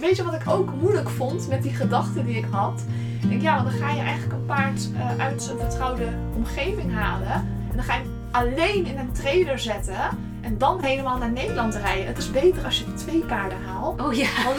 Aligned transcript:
weet 0.00 0.16
je 0.16 0.24
wat 0.24 0.34
ik 0.34 0.48
ook 0.48 0.74
moeilijk 0.80 1.08
vond 1.08 1.48
met 1.48 1.62
die 1.62 1.74
gedachten 1.74 2.26
die 2.26 2.36
ik 2.36 2.46
had? 2.50 2.84
Ik 3.22 3.28
denk, 3.28 3.42
ja, 3.42 3.62
want 3.62 3.70
dan 3.70 3.88
ga 3.88 3.94
je 3.94 4.00
eigenlijk 4.00 4.32
een 4.32 4.46
paard 4.46 4.88
eh, 4.94 5.24
uit 5.24 5.42
zijn 5.42 5.58
vertrouwde 5.58 6.08
omgeving 6.34 6.94
halen. 6.94 7.32
En 7.70 7.72
dan 7.74 7.82
ga 7.82 7.94
je 7.94 8.00
hem 8.00 8.12
alleen 8.30 8.86
in 8.86 8.98
een 8.98 9.12
trailer 9.12 9.58
zetten. 9.58 10.18
En 10.40 10.58
dan 10.58 10.82
helemaal 10.82 11.18
naar 11.18 11.30
Nederland 11.30 11.74
rijden. 11.74 12.06
Het 12.06 12.18
is 12.18 12.30
beter 12.30 12.64
als 12.64 12.78
je 12.78 12.94
twee 12.94 13.20
paarden 13.20 13.58
haalt. 13.66 14.00
Oh 14.00 14.12
ja. 14.12 14.28
Want, 14.44 14.56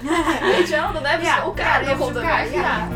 weet 0.56 0.68
je 0.68 0.76
wel, 0.80 0.92
dan 0.92 1.04
hebben 1.04 1.26
ze 1.26 1.32
Ja, 1.32 1.42
elkaar 1.42 1.84
nog 1.84 2.00
op 2.00 2.12
de 2.12 2.18
elkaar, 2.18 2.52
ja. 2.52 2.88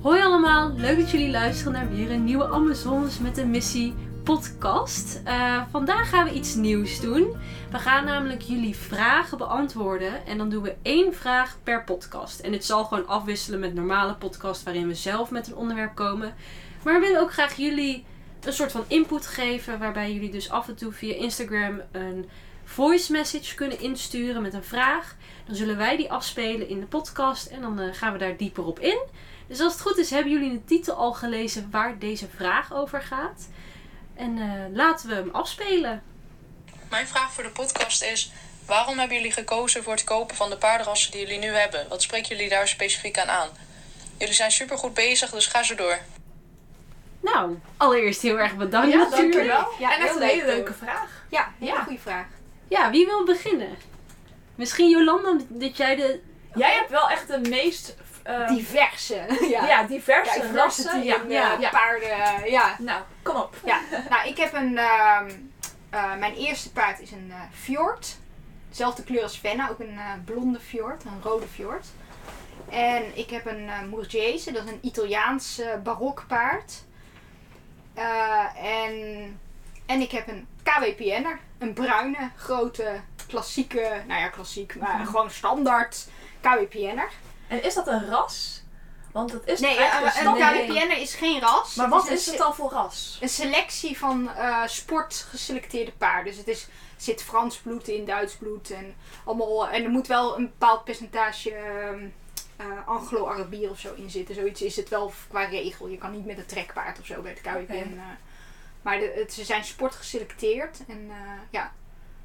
Hoi 0.00 0.22
allemaal, 0.22 0.72
leuk 0.76 0.98
dat 0.98 1.10
jullie 1.10 1.30
luisteren 1.30 1.72
naar 1.72 1.90
weer 1.90 2.10
een 2.10 2.24
nieuwe 2.24 2.48
Amazones 2.48 3.18
met 3.18 3.38
een 3.38 3.50
missie 3.50 3.94
podcast. 4.24 5.20
Eh, 5.24 5.62
vandaag 5.70 6.08
gaan 6.08 6.24
we 6.24 6.32
iets 6.32 6.54
nieuws 6.54 7.00
doen. 7.00 7.36
We 7.70 7.78
gaan 7.78 8.04
namelijk 8.04 8.42
jullie 8.42 8.76
vragen 8.76 9.38
beantwoorden 9.38 10.26
en 10.26 10.38
dan 10.38 10.48
doen 10.50 10.62
we 10.62 10.74
één 10.82 11.14
vraag 11.14 11.58
per 11.62 11.84
podcast. 11.84 12.40
En 12.40 12.52
het 12.52 12.64
zal 12.64 12.84
gewoon 12.84 13.06
afwisselen 13.06 13.60
met 13.60 13.74
normale 13.74 14.14
podcast 14.14 14.62
waarin 14.62 14.86
we 14.86 14.94
zelf 14.94 15.30
met 15.30 15.46
een 15.46 15.56
onderwerp 15.56 15.94
komen. 15.94 16.34
Maar 16.84 16.94
we 16.94 17.06
willen 17.06 17.20
ook 17.20 17.32
graag 17.32 17.56
jullie 17.56 18.04
een 18.40 18.52
soort 18.52 18.72
van 18.72 18.84
input 18.86 19.26
geven 19.26 19.78
waarbij 19.78 20.12
jullie 20.12 20.30
dus 20.30 20.50
af 20.50 20.68
en 20.68 20.74
toe 20.74 20.92
via 20.92 21.14
Instagram 21.14 21.80
een 21.92 22.28
voice 22.64 23.12
message 23.12 23.54
kunnen 23.54 23.80
insturen 23.80 24.42
met 24.42 24.54
een 24.54 24.64
vraag. 24.64 25.16
Dan 25.46 25.56
zullen 25.56 25.76
wij 25.76 25.96
die 25.96 26.12
afspelen 26.12 26.68
in 26.68 26.80
de 26.80 26.86
podcast 26.86 27.46
en 27.46 27.60
dan 27.60 27.80
eh, 27.80 27.88
gaan 27.92 28.12
we 28.12 28.18
daar 28.18 28.36
dieper 28.36 28.64
op 28.64 28.78
in. 28.78 28.98
Dus 29.46 29.60
als 29.60 29.72
het 29.72 29.82
goed 29.82 29.98
is, 29.98 30.10
hebben 30.10 30.32
jullie 30.32 30.52
de 30.52 30.64
titel 30.64 30.94
al 30.94 31.12
gelezen 31.12 31.68
waar 31.70 31.98
deze 31.98 32.28
vraag 32.36 32.74
over 32.74 33.02
gaat. 33.02 33.48
En 34.14 34.38
eh, 34.38 34.76
laten 34.76 35.08
we 35.08 35.14
hem 35.14 35.30
afspelen. 35.32 36.02
Mijn 36.90 37.06
vraag 37.06 37.32
voor 37.32 37.42
de 37.42 37.50
podcast 37.50 38.02
is: 38.02 38.32
waarom 38.66 38.98
hebben 38.98 39.16
jullie 39.16 39.32
gekozen 39.32 39.82
voor 39.82 39.92
het 39.92 40.04
kopen 40.04 40.36
van 40.36 40.50
de 40.50 40.56
paardenrassen 40.56 41.10
die 41.12 41.20
jullie 41.20 41.38
nu 41.38 41.48
hebben? 41.48 41.88
Wat 41.88 42.02
spreken 42.02 42.28
jullie 42.28 42.48
daar 42.50 42.68
specifiek 42.68 43.18
aan 43.18 43.28
aan? 43.28 43.48
Jullie 44.18 44.34
zijn 44.34 44.50
supergoed 44.50 44.94
bezig, 44.94 45.30
dus 45.30 45.46
ga 45.46 45.62
zo 45.62 45.74
door. 45.74 45.98
Nou, 47.20 47.58
allereerst 47.76 48.22
heel 48.22 48.38
erg 48.38 48.56
bedankt 48.56 48.92
Ja, 48.92 48.98
natuurlijk. 48.98 49.32
dankjewel. 49.32 49.68
Ja, 49.78 49.94
en 49.96 50.00
echt 50.06 50.16
een 50.16 50.22
hele 50.22 50.44
leuk, 50.44 50.54
leuke 50.54 50.74
vraag. 50.74 51.10
Ja, 51.30 51.52
hele 51.58 51.72
Ja. 51.72 51.82
goede 51.82 51.98
vraag. 52.00 52.26
Ja, 52.68 52.90
wie 52.90 53.06
wil 53.06 53.24
beginnen? 53.24 53.76
Misschien 54.54 54.88
Jolanda, 54.90 55.44
dat 55.48 55.76
jij 55.76 55.96
de... 55.96 56.20
Jij 56.54 56.74
hebt 56.74 56.90
wel 56.90 57.10
echt 57.10 57.28
de 57.28 57.38
meest 57.48 57.94
eh, 58.24 58.48
Diverse. 58.48 59.26
Ja, 59.54 59.66
ja, 59.66 59.82
diverse 59.82 60.42
Ja, 60.42 60.52
rassen. 60.52 61.02
Ja, 61.04 61.22
eh, 61.22 61.60
ja. 61.60 61.70
paarden. 61.70 62.50
ja. 62.50 62.76
Nou, 62.78 63.02
kom 63.22 63.36
op. 63.36 63.56
ja. 63.64 63.80
Nou, 64.10 64.28
ik 64.28 64.36
heb 64.36 64.52
een... 64.54 64.78
ehm, 64.78 65.30
eh, 65.90 66.14
mijn 66.16 66.34
eerste 66.34 66.72
paard 66.72 67.00
is 67.00 67.10
een 67.10 67.30
eh 67.30 67.40
fjord. 67.52 68.16
Dezelfde 68.68 69.02
kleur 69.04 69.22
als 69.22 69.36
Fenna. 69.36 69.68
Ook 69.70 69.78
een 69.80 69.98
blonde 70.24 70.60
fjord. 70.60 71.04
Een 71.04 71.22
rode 71.22 71.46
fjord. 71.46 71.86
En 72.68 73.18
ik 73.18 73.30
heb 73.30 73.46
een 73.46 73.70
Murgese. 73.90 74.52
Dat 74.52 74.64
is 74.64 74.70
een 74.70 74.78
Italiaans 74.82 75.60
barokpaard. 75.82 76.82
En, 78.56 78.94
en 79.86 80.00
ik 80.00 80.10
heb 80.10 80.28
een 80.28 80.46
KWPN'er. 80.62 81.38
Een 81.58 81.72
bruine, 81.72 82.30
grote, 82.36 83.00
klassieke... 83.28 84.02
Nou 84.06 84.20
ja, 84.20 84.28
klassiek. 84.28 84.74
Maar 84.76 85.06
gewoon 85.06 85.30
standaard 85.30 86.06
KWPN'er. 86.40 87.10
En 87.48 87.62
is 87.62 87.74
dat 87.74 87.86
een 87.86 88.08
ras? 88.08 88.62
Want 89.12 89.32
het 89.32 89.46
is 89.46 89.60
Nee, 89.60 89.76
eigenlijk 89.76 90.14
eh, 90.14 90.24
een 90.24 90.66
KWPN'er 90.66 90.98
is 90.98 91.14
geen 91.14 91.40
ras. 91.40 91.74
Maar 91.74 91.86
Het 91.86 91.94
wat 91.94 92.10
is 92.10 92.26
het 92.26 92.38
dan 92.38 92.54
voor 92.54 92.70
ras? 92.70 93.18
Een 93.20 93.28
selectie 93.28 93.98
van 93.98 94.30
eh 94.30 94.62
sportgeselecteerde 94.66 95.92
paarden. 95.92 96.24
Dus 96.24 96.36
het 96.36 96.48
is, 96.48 96.66
zit 96.96 97.22
Frans 97.22 97.56
bloed 97.56 97.88
in, 97.88 98.04
Duits 98.04 98.36
bloed 98.36 98.70
en 98.70 98.94
allemaal. 99.24 99.68
En 99.68 99.84
er 99.84 99.90
moet 99.90 100.06
wel 100.06 100.36
een 100.36 100.44
bepaald 100.44 100.84
percentage 100.84 101.50
ehm, 101.54 102.06
eh, 102.56 102.66
Anglo-Arabier 102.88 103.70
of 103.70 103.78
zo 103.78 103.94
in 103.94 104.10
zitten. 104.10 104.34
Zoiets 104.34 104.62
is 104.62 104.76
het 104.76 104.88
wel 104.88 105.12
qua 105.28 105.44
regel. 105.44 105.88
Je 105.88 105.98
kan 105.98 106.12
niet 106.12 106.26
met 106.26 106.38
een 106.38 106.46
trekpaard 106.46 106.98
of 106.98 107.06
zo 107.06 107.22
bij 107.22 107.30
het 107.30 107.40
KWPN. 107.40 107.72
Eh. 107.72 108.04
maar 108.82 108.98
de, 108.98 109.12
het, 109.16 109.32
ze 109.32 109.44
zijn 109.44 109.64
sportgeselecteerd. 109.64 110.78
En 110.88 111.06
eh, 111.10 111.16
ja. 111.50 111.72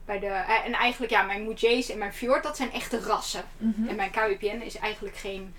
Bij 0.09 0.19
de, 0.19 0.27
eh, 0.27 0.65
en 0.65 0.73
eigenlijk, 0.73 1.11
ja, 1.11 1.21
mijn 1.21 1.43
Mujese 1.43 1.91
en 1.91 1.97
mijn 1.97 2.13
Fjord, 2.13 2.43
dat 2.43 2.57
zijn 2.57 2.71
echte 2.71 2.99
rassen. 2.99 3.43
En 3.87 3.95
mijn 3.95 4.11
KWPN 4.11 4.61
is 4.61 4.77
eigenlijk 4.77 5.15
geen 5.15 5.55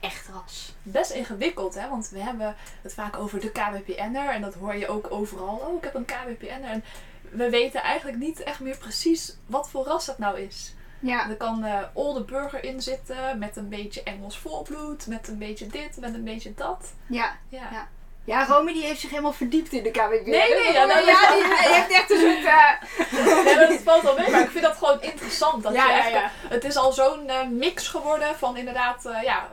echt 0.00 0.28
ras. 0.28 0.74
Best 0.82 1.10
ingewikkeld, 1.10 1.74
hè? 1.74 1.88
Want 1.88 2.08
we 2.08 2.18
hebben 2.18 2.56
het 2.82 2.94
vaak 2.94 3.16
over 3.16 3.40
de 3.40 3.50
KWPN'er. 3.50 4.28
En 4.30 4.40
dat 4.40 4.54
hoor 4.54 4.76
je 4.76 4.88
ook 4.88 5.10
overal. 5.10 5.56
Oh, 5.56 5.76
ik 5.76 5.84
heb 5.84 5.94
een 5.94 6.04
KWPN'er. 6.04 6.70
En 6.70 6.84
we 7.30 7.50
weten 7.50 7.82
eigenlijk 7.82 8.18
niet 8.18 8.42
echt 8.42 8.60
meer 8.60 8.76
precies 8.76 9.36
wat 9.46 9.70
voor 9.70 9.84
ras 9.84 10.06
dat 10.06 10.18
nou 10.18 10.40
is. 10.40 10.74
Ja. 11.00 11.28
Er 11.30 11.36
kan 11.36 11.64
eh 11.64 11.82
Olde 11.92 12.24
Burger 12.24 12.64
in 12.64 12.82
zitten. 12.82 13.38
Met 13.38 13.56
een 13.56 13.68
beetje 13.68 14.02
Engels 14.02 14.38
volbloed. 14.38 15.06
Met 15.06 15.28
een 15.28 15.38
beetje 15.38 15.66
dit, 15.66 15.96
met 16.00 16.14
een 16.14 16.24
beetje 16.24 16.54
dat. 16.54 16.92
Ja. 17.06 17.36
Ja. 17.48 17.68
Ja. 17.72 17.88
Ja, 18.26 18.46
Romy 18.46 18.72
die 18.72 18.82
heeft 18.82 19.00
zich 19.00 19.10
helemaal 19.10 19.32
verdiept 19.32 19.72
in 19.72 19.82
de 19.82 19.90
KWPN. 19.90 20.30
Nee, 20.30 20.54
nee, 20.54 20.72
ja, 20.72 20.84
nou, 20.84 21.06
ja, 21.06 21.30
die, 21.34 21.44
heeft 21.72 21.90
echt 21.90 22.10
een 22.10 22.18
soort... 22.20 22.44
eh, 22.44 23.44
Nee, 23.44 23.56
maar 23.56 23.68
dat 23.68 23.80
valt 23.84 24.02
wel 24.02 24.16
mee. 24.16 24.30
Maar 24.30 24.40
ik 24.40 24.50
vind 24.50 24.64
dat 24.64 24.76
gewoon 24.76 25.02
interessant. 25.02 25.62
Dat 25.62 25.74
Ja, 25.74 25.84
je 25.84 25.90
ja, 25.92 25.98
echt, 25.98 26.10
ja. 26.10 26.30
Het 26.48 26.64
is 26.64 26.76
al 26.76 26.92
zo'n 26.92 27.28
eh, 27.28 27.46
mix 27.46 27.88
geworden 27.88 28.36
van 28.36 28.56
inderdaad 28.56 29.06
eh 29.06 29.22
ja, 29.22 29.48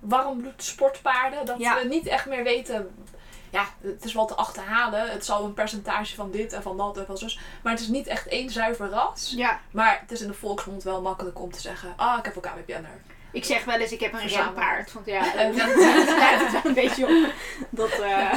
warmbloed 0.00 0.62
sportpaarden. 0.64 1.46
Dat 1.46 1.56
we 1.58 1.86
niet 1.88 2.06
echt 2.06 2.26
meer 2.26 2.42
weten. 2.42 3.04
Ja, 3.50 3.64
het 3.80 4.04
is 4.04 4.12
wel 4.12 4.26
te 4.26 4.34
achterhalen. 4.34 5.10
Het 5.10 5.24
zal 5.24 5.44
een 5.44 5.54
percentage 5.54 6.14
van 6.14 6.30
dit 6.30 6.52
en 6.52 6.62
van 6.62 6.76
dat 6.76 6.98
en 6.98 7.06
van 7.06 7.18
zus. 7.18 7.38
Maar 7.62 7.72
het 7.72 7.82
is 7.82 7.88
niet 7.88 8.06
echt 8.06 8.26
één 8.26 8.50
zuiver 8.50 8.88
ras. 8.88 9.32
ja, 9.36 9.60
Maar 9.70 9.98
het 10.00 10.10
is 10.10 10.20
in 10.20 10.28
de 10.28 10.34
volksmond 10.34 10.82
wel 10.82 11.00
makkelijk 11.00 11.40
om 11.40 11.52
te 11.52 11.60
zeggen. 11.60 11.92
Ah, 11.96 12.18
ik 12.18 12.24
heb 12.24 12.36
een 12.36 12.42
KWPN'er. 12.42 13.00
Ik 13.32 13.44
zeg 13.44 13.64
wel 13.64 13.78
eens, 13.78 13.92
ik 13.92 14.00
heb 14.00 14.12
een 14.12 14.18
Verzamelen. 14.20 14.54
renpaard. 14.54 14.92
Want 14.92 15.06
ja, 15.06 15.34
eh, 15.34 15.56
dat 15.56 15.76
lijkt 16.18 16.40
het 16.42 16.52
wel 16.52 16.60
een 16.64 16.74
beetje 16.74 17.04
op. 17.06 17.32
Dat, 17.70 17.90
eh, 17.90 18.32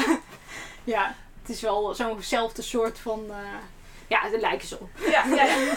ja, 0.83 1.15
het 1.41 1.49
is 1.49 1.61
wel 1.61 1.93
zo'nzelfde 1.93 2.61
soort 2.61 2.99
van... 2.99 3.25
eh, 3.29 3.35
ja, 4.07 4.29
daar 4.29 4.39
lijken 4.39 4.67
ze 4.67 4.77
op. 4.79 4.89
Ja, 5.11 5.23
ja, 5.25 5.43
ja. 5.45 5.75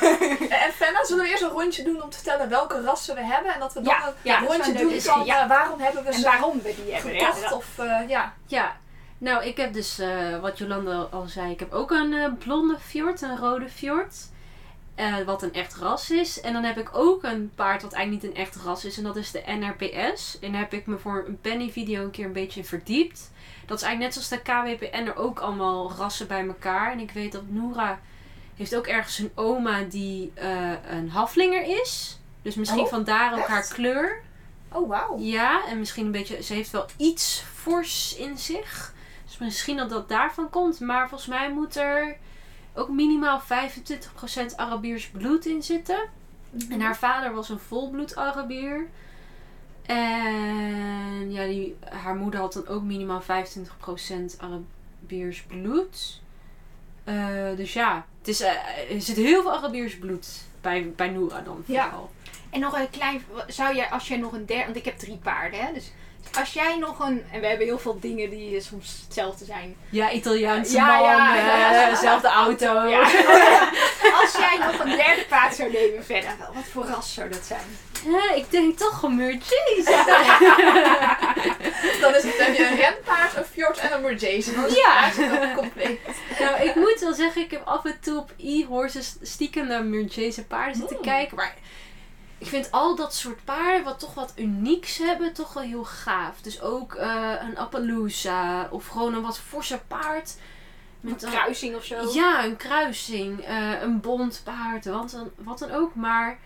En 0.65 0.72
Fenna, 0.72 1.05
zullen 1.05 1.25
we 1.25 1.31
eerst 1.31 1.43
een 1.43 1.49
rondje 1.49 1.82
doen 1.82 2.03
om 2.03 2.10
te 2.10 2.16
vertellen 2.16 2.49
welke 2.49 2.82
rassen 2.82 3.15
we 3.15 3.21
hebben? 3.25 3.55
En 3.55 3.60
dat 3.60 3.72
we 3.72 3.81
dan 3.82 3.94
Ja, 4.22 4.38
een 4.41 4.47
rondje 4.47 4.72
doen 4.72 5.00
van 5.00 5.26
waarom 5.49 5.81
hebben 5.81 6.03
we 6.03 6.09
En 6.09 6.15
ze 6.15 6.25
waarom 6.25 6.62
we 6.62 6.75
die 6.84 6.94
hebben. 6.94 7.21
Gekocht? 7.21 7.53
of 7.53 7.66
eh, 7.78 8.09
ja. 8.09 8.34
Ja, 8.47 8.76
nou 9.19 9.44
ik 9.44 9.56
heb 9.56 9.72
dus, 9.72 9.99
eh, 9.99 10.38
wat 10.41 10.59
Jolanda 10.59 11.06
al 11.10 11.26
zei, 11.26 11.50
ik 11.50 11.60
heb 11.60 11.72
ook 11.72 11.91
een 11.91 12.37
blonde 12.38 12.76
fjord, 12.87 13.22
een 13.22 13.37
rode 13.38 13.69
fjord. 13.69 14.15
Eh, 14.96 15.20
wat 15.26 15.42
een 15.42 15.52
echt 15.54 15.74
ras 15.74 16.10
is. 16.10 16.40
En 16.40 16.52
dan 16.52 16.64
heb 16.64 16.78
ik 16.78 16.88
ook 16.92 17.22
een 17.22 17.52
paard 17.54 17.82
wat 17.82 17.92
eigenlijk 17.92 18.24
niet 18.24 18.34
een 18.34 18.42
echt 18.42 18.56
ras 18.56 18.84
is. 18.84 18.96
En 18.98 19.04
dat 19.04 19.16
is 19.16 19.30
de 19.30 19.42
NRPS. 19.46 20.38
En 20.40 20.52
daar 20.52 20.60
heb 20.60 20.72
ik 20.72 20.86
me 20.86 20.98
voor 20.98 21.24
een 21.26 21.40
penny 21.40 21.70
video 21.70 22.02
een 22.02 22.10
keer 22.10 22.24
een 22.24 22.32
beetje 22.32 22.60
in 22.60 22.66
verdiept. 22.66 23.30
Dat 23.66 23.76
is 23.78 23.84
eigenlijk 23.84 24.14
net 24.14 24.24
zoals 24.24 24.42
de 24.42 24.50
KWPN 24.78 25.06
er 25.06 25.16
ook 25.16 25.38
allemaal 25.38 25.92
rassen 25.92 26.26
bij 26.26 26.46
elkaar. 26.46 26.92
En 26.92 27.00
ik 27.00 27.10
weet 27.10 27.32
dat 27.32 27.48
Noora 27.48 28.00
heeft 28.56 28.76
ook 28.76 28.86
ergens 28.86 29.18
een 29.18 29.32
oma 29.34 29.82
die 29.82 30.32
eh, 30.34 30.72
een 30.88 31.10
haflinger 31.10 31.80
is. 31.82 32.18
Dus 32.42 32.54
misschien 32.54 32.80
Oh, 32.82 32.88
vandaar 32.88 33.32
ook 33.32 33.38
echt? 33.38 33.48
haar 33.48 33.68
kleur. 33.68 34.22
Oh, 34.72 34.88
wauw. 34.88 35.18
Ja, 35.18 35.66
en 35.68 35.78
misschien 35.78 36.06
een 36.06 36.12
beetje. 36.12 36.42
Ze 36.42 36.54
heeft 36.54 36.70
wel 36.70 36.86
iets 36.96 37.44
fors 37.54 38.16
in 38.16 38.38
zich. 38.38 38.94
Dus 39.24 39.38
misschien 39.38 39.76
dat 39.76 39.90
dat 39.90 40.08
daarvan 40.08 40.50
komt. 40.50 40.80
Maar 40.80 41.08
volgens 41.08 41.28
mij 41.30 41.52
moet 41.52 41.76
er 41.76 42.16
ook 42.76 42.88
minimaal 42.88 43.41
25% 43.41 44.56
Arabiers 44.56 45.09
bloed 45.09 45.47
in 45.47 45.62
zitten. 45.62 46.09
En 46.70 46.81
haar 46.81 46.97
vader 46.97 47.34
was 47.34 47.48
een 47.48 47.59
volbloed 47.59 48.16
Arabier. 48.16 48.87
En 49.82 51.32
ja, 51.32 51.44
die, 51.47 51.76
haar 51.88 52.16
moeder 52.16 52.41
had 52.41 52.53
dan 52.53 52.66
ook 52.66 52.82
minimaal 52.82 53.22
25% 53.22 53.25
Arabiers 54.38 55.42
bloed. 55.42 56.20
Eh, 57.04 57.56
dus 57.56 57.72
ja, 57.72 58.06
het 58.19 58.28
is, 58.28 58.41
eh, 58.41 58.94
er 58.94 59.00
zit 59.03 59.16
heel 59.16 59.43
veel 59.43 59.53
Arabiers 59.56 59.98
bloed 59.98 60.44
bij, 60.60 60.93
bij 60.97 61.08
Noora 61.08 61.40
dan 61.40 61.62
Ja. 61.67 61.88
vooral. 61.88 62.11
En 62.50 62.61
nog 62.61 62.78
een 62.78 62.90
klein... 62.90 63.23
Zou 63.46 63.75
jij, 63.75 63.90
als 63.90 64.08
jij 64.08 64.17
nog 64.17 64.32
een 64.32 64.46
derde... 64.46 64.64
Want 64.64 64.76
ik 64.76 64.84
heb 64.84 64.99
drie 64.99 65.17
paarden, 65.17 65.61
hè. 65.61 65.73
Dus 65.73 65.93
als 66.38 66.52
jij 66.52 66.76
nog 66.78 66.99
een... 66.99 67.25
En 67.32 67.40
we 67.40 67.46
hebben 67.46 67.67
heel 67.67 67.78
veel 67.78 68.00
dingen 68.00 68.31
die 68.31 68.61
soms 68.61 69.00
hetzelfde 69.05 69.44
zijn. 69.44 69.76
Ja, 69.90 70.11
Italiaanse 70.11 70.73
Ja, 70.73 70.87
man, 70.87 71.02
ja, 71.02 71.37
eh, 71.37 71.73
ja. 71.81 71.90
dezelfde 71.90 72.28
auto. 72.28 72.88
Ja. 72.88 73.00
Als 74.23 74.32
jij 74.38 74.58
nog 74.61 74.78
een 74.78 74.96
derde 74.96 75.25
paard 75.28 75.55
zou 75.55 75.73
nemen 75.73 76.05
verder, 76.05 76.31
wel, 76.38 76.52
wat 76.55 76.64
voor 76.73 76.84
ras 76.84 77.14
zou 77.14 77.28
dat 77.28 77.44
zijn? 77.44 77.61
Ja, 78.12 78.34
ik 78.34 78.50
denk 78.50 78.78
toch 78.78 79.02
een 79.02 79.17
Mercedes. 79.17 79.84
Dan 82.00 82.14
is 82.14 82.23
het, 82.23 82.37
heb 82.38 82.56
je 82.56 82.67
een 82.70 82.76
renpaard, 82.76 83.37
een 83.37 83.44
fjord 83.52 83.78
en 83.78 83.93
een 83.93 84.00
Murjase. 84.02 84.55
Dan 84.55 84.64
is 84.64 84.70
het 84.70 85.17
Ja. 85.17 85.55
compleet. 85.56 86.00
nou, 86.38 86.62
ik 86.62 86.75
moet 86.75 87.00
wel 87.00 87.14
zeggen, 87.14 87.43
ik 87.43 87.50
heb 87.50 87.62
af 87.67 87.84
en 87.84 87.99
toe 88.00 88.19
op 88.19 88.31
e-horses 88.38 89.17
stiekem 89.23 89.67
naar 89.67 89.84
Mercedes 89.84 90.38
paarden 90.49 90.76
zitten 90.76 90.96
Mm. 90.96 91.02
kijken. 91.02 91.37
Maar 91.37 91.55
ik 92.38 92.47
vind 92.47 92.71
al 92.71 92.97
dat 92.97 93.15
soort 93.15 93.44
paarden, 93.44 93.85
wat 93.85 93.99
toch 93.99 94.15
wat 94.15 94.33
unieks 94.37 94.99
hebben, 94.99 95.33
toch 95.33 95.53
wel 95.53 95.62
heel 95.62 95.85
gaaf. 95.85 96.41
Dus 96.41 96.61
ook 96.61 96.94
eh, 96.94 97.33
een 97.41 97.59
Appaloosa 97.59 98.69
of 98.71 98.87
gewoon 98.87 99.15
een 99.15 99.23
wat 99.23 99.38
forser 99.38 99.81
paard. 99.88 100.37
Een 101.03 101.11
Met 101.12 101.23
een- 101.23 101.31
kruising 101.31 101.77
of 101.77 101.85
zo. 101.85 102.12
Ja, 102.12 102.44
een 102.44 102.56
kruising, 102.56 103.41
eh, 103.41 103.81
een 103.83 104.00
bont 104.00 104.41
paard, 104.44 104.85
wat 104.85 105.11
dan, 105.11 105.31
wat 105.37 105.59
dan 105.59 105.71
ook. 105.71 105.94
Maar 105.94 106.38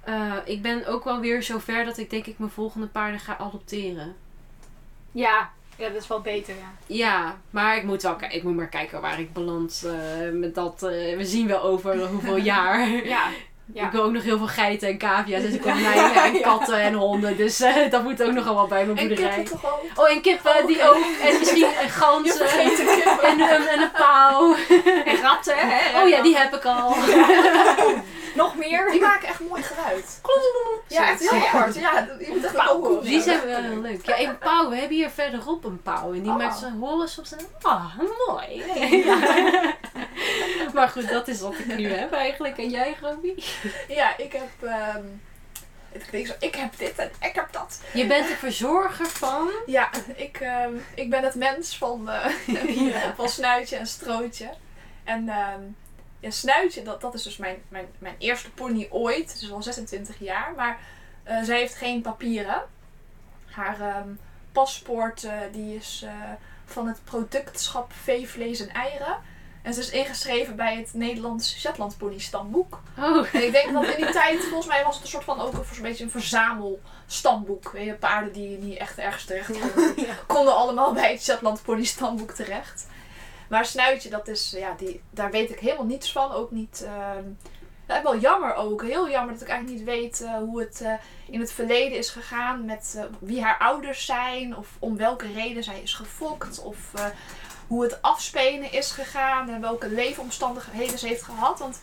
eh, 0.00 0.32
ik 0.44 0.62
ben 0.62 0.86
ook 0.86 1.04
wel 1.04 1.20
weer 1.20 1.42
zover 1.42 1.84
dat 1.84 1.98
ik 1.98 2.10
denk 2.10 2.26
ik 2.26 2.38
mijn 2.38 2.50
volgende 2.50 2.86
paarden 2.86 3.20
ga 3.20 3.36
adopteren. 3.38 4.16
Ja, 5.12 5.50
ja, 5.76 5.88
dat 5.88 6.02
is 6.02 6.08
wel 6.08 6.20
beter, 6.20 6.54
ja. 6.54 6.72
Ja, 6.86 7.36
maar 7.50 7.76
ik 7.76 7.82
moet 7.84 8.02
wel 8.02 8.16
ik 8.28 8.42
moet 8.42 8.56
maar 8.56 8.68
kijken 8.68 9.00
waar 9.00 9.20
ik 9.20 9.32
beland 9.32 9.86
met 10.32 10.54
dat. 10.54 10.80
we 10.80 11.18
zien 11.20 11.46
wel 11.46 11.60
over 11.62 12.06
hoeveel 12.06 12.36
jaar. 12.54 12.88
Ja, 13.06 13.28
ja. 13.72 13.84
Ik 13.86 13.90
wil 13.92 14.02
ook 14.02 14.12
nog 14.12 14.22
heel 14.22 14.38
veel 14.38 14.46
geiten 14.46 14.88
en 14.88 14.98
cavia's 14.98 15.42
en 15.52 15.60
konijnen 15.60 16.14
en 16.14 16.34
Ja. 16.34 16.40
katten 16.40 16.80
en 16.80 16.94
honden. 16.94 17.36
Dus 17.36 17.60
eh, 17.60 17.90
dat 17.90 18.02
moet 18.02 18.22
ook 18.22 18.32
nog 18.32 18.46
allemaal 18.46 18.66
bij 18.66 18.84
mijn 18.86 18.98
En 18.98 19.06
boerderij. 19.08 19.34
kippen 19.34 19.60
toch 19.60 19.72
ook? 19.72 20.04
Oh, 20.04 20.10
en 20.10 20.20
kippen, 20.20 20.66
die 20.66 20.76
oké. 20.76 20.86
ook. 20.88 21.04
En 21.22 21.38
misschien 21.38 21.64
een 21.82 21.90
de 22.76 23.02
kippen. 23.04 23.28
En, 23.28 23.40
een- 23.40 23.68
en 23.68 23.80
een 23.80 23.90
pauw. 23.90 24.54
En 25.04 25.20
ratten, 25.20 25.54
hè. 25.56 26.02
Oh 26.02 26.08
ja, 26.08 26.22
die 26.22 26.36
heb 26.36 26.54
ik 26.54 26.64
al. 26.64 26.94
Nog 28.34 28.56
meer. 28.56 28.90
Die 28.90 29.00
maken 29.00 29.28
echt 29.28 29.40
mooi 29.48 29.62
geluid. 29.62 30.20
Ja, 30.88 31.08
echt 31.10 31.30
heel 31.30 31.38
Ja. 31.38 31.44
hard. 31.44 31.74
Ja, 31.74 32.08
je 32.18 32.26
moet 32.32 32.44
echt 32.44 32.54
pauwen. 32.54 33.02
Die 33.04 33.20
zijn 33.22 33.40
wel 33.46 33.62
heel 33.62 33.80
leuk. 33.80 34.06
Ja, 34.06 34.18
een 34.20 34.38
pauw. 34.38 34.68
We 34.68 34.76
hebben 34.76 34.96
hier 34.96 35.10
verderop 35.10 35.64
een 35.64 35.82
pauw. 35.82 36.12
En 36.12 36.22
die 36.22 36.30
Oh. 36.30 36.36
maakt 36.36 36.58
zo'n 36.58 36.78
horens 36.80 37.18
op 37.18 37.24
zijn... 37.26 37.40
Ah, 37.62 37.84
mooi. 38.28 38.62
Maar 40.74 40.88
goed, 40.88 41.08
dat 41.08 41.28
is 41.28 41.40
wat 41.40 41.58
ik 41.58 41.76
nu 41.76 41.88
heb 41.88 42.12
eigenlijk. 42.12 42.58
En 42.58 42.70
jij, 42.70 42.96
Robbie? 43.00 43.44
Ja, 43.88 44.18
ik 44.18 44.32
heb... 44.32 44.68
ehm, 44.68 45.04
het 45.94 46.06
klinkt 46.06 46.28
zo, 46.28 46.34
ik 46.38 46.54
heb 46.54 46.76
dit 46.76 46.98
en 46.98 47.10
ik 47.20 47.34
heb 47.34 47.52
dat. 47.52 47.80
Je 47.92 48.06
bent 48.06 48.28
de 48.28 48.36
verzorger 48.36 49.06
van... 49.06 49.50
Ja, 49.66 49.90
ik, 50.14 50.36
ehm, 50.40 50.74
ik 50.94 51.10
ben 51.10 51.22
het 51.22 51.34
mens 51.34 51.78
van, 51.78 52.10
eh, 52.10 52.26
van 53.16 53.28
Snuitje 53.28 53.76
en 53.76 53.86
Strootje. 53.86 54.50
En 55.04 55.28
ehm, 55.28 55.60
ja, 56.20 56.30
Snuitje, 56.30 56.82
dat, 56.82 57.00
dat 57.00 57.14
is 57.14 57.22
dus 57.22 57.36
mijn, 57.36 57.62
mijn, 57.68 57.86
mijn 57.98 58.14
eerste 58.18 58.50
pony 58.50 58.88
ooit. 58.90 59.30
Ze 59.30 59.44
is 59.44 59.52
al 59.52 59.62
26 59.62 60.18
jaar, 60.18 60.52
maar 60.56 60.78
eh, 61.22 61.42
zij 61.42 61.58
heeft 61.58 61.74
geen 61.74 62.02
papieren. 62.02 62.62
Haar 63.50 64.04
paspoort 64.52 65.24
eh, 65.24 65.38
die 65.52 65.76
is 65.76 66.04
van 66.64 66.86
het 66.88 67.04
productschap 67.04 67.92
Veevlees 67.92 68.60
en 68.60 68.74
Eieren. 68.74 69.16
En 69.64 69.74
ze 69.74 69.80
is 69.80 69.90
ingeschreven 69.90 70.56
bij 70.56 70.76
het 70.76 70.94
Nederlands 70.94 71.58
Shetland 71.60 71.96
Pony 71.96 72.18
Stamboek. 72.18 72.80
Oh, 72.98 73.34
En 73.34 73.44
ik 73.44 73.52
denk 73.52 73.72
dat 73.72 73.84
in 73.84 74.04
die 74.04 74.12
tijd, 74.12 74.40
volgens 74.40 74.66
mij 74.66 74.84
was 74.84 74.94
het 74.94 75.04
een 75.04 75.10
soort 75.10 75.24
van 75.24 75.40
ook 75.40 75.52
een, 75.52 75.64
een 75.76 75.82
beetje 75.82 76.04
een 76.04 76.10
verzamelstamboek. 76.10 77.70
Weet 77.70 77.86
je, 77.86 77.94
paarden 77.94 78.32
die 78.32 78.58
niet 78.58 78.78
echt 78.78 78.98
ergens 78.98 79.24
terecht 79.24 79.52
konden, 79.52 80.06
konden 80.26 80.56
allemaal 80.56 80.92
bij 80.92 81.12
het 81.12 81.22
Shetland 81.22 81.62
Pony 81.62 81.84
Stamboek 81.84 82.30
terecht. 82.30 82.86
Maar 83.48 83.64
Snuitje, 83.64 84.10
dat 84.10 84.28
is, 84.28 84.50
ja, 84.56 84.74
die, 84.78 85.02
daar 85.10 85.30
weet 85.30 85.50
ik 85.50 85.58
helemaal 85.58 85.84
niets 85.84 86.12
van. 86.12 86.32
Ook 86.32 86.50
niet, 86.50 86.84
ehm, 86.86 87.24
ja, 87.88 88.02
wel 88.02 88.18
jammer 88.18 88.54
ook. 88.54 88.82
Heel 88.82 89.10
jammer 89.10 89.32
dat 89.32 89.42
ik 89.42 89.48
eigenlijk 89.48 89.78
niet 89.78 89.88
weet 89.88 90.20
eh, 90.20 90.36
hoe 90.36 90.60
het 90.60 90.80
eh, 90.80 90.92
in 91.26 91.40
het 91.40 91.52
verleden 91.52 91.98
is 91.98 92.10
gegaan. 92.10 92.64
Met 92.64 92.94
eh, 92.96 93.04
wie 93.18 93.42
haar 93.42 93.58
ouders 93.58 94.06
zijn. 94.06 94.56
Of 94.56 94.68
om 94.78 94.96
welke 94.96 95.32
reden 95.32 95.64
zij 95.64 95.80
is 95.80 95.94
gefokt. 95.94 96.62
Of 96.62 96.92
hoe 97.66 97.82
het 97.82 98.02
afspelen 98.02 98.72
is 98.72 98.90
gegaan. 98.90 99.48
En 99.48 99.60
welke 99.60 99.88
leefomstandigheden 99.88 100.98
ze 100.98 101.06
heeft 101.06 101.22
gehad. 101.22 101.58
Want 101.58 101.80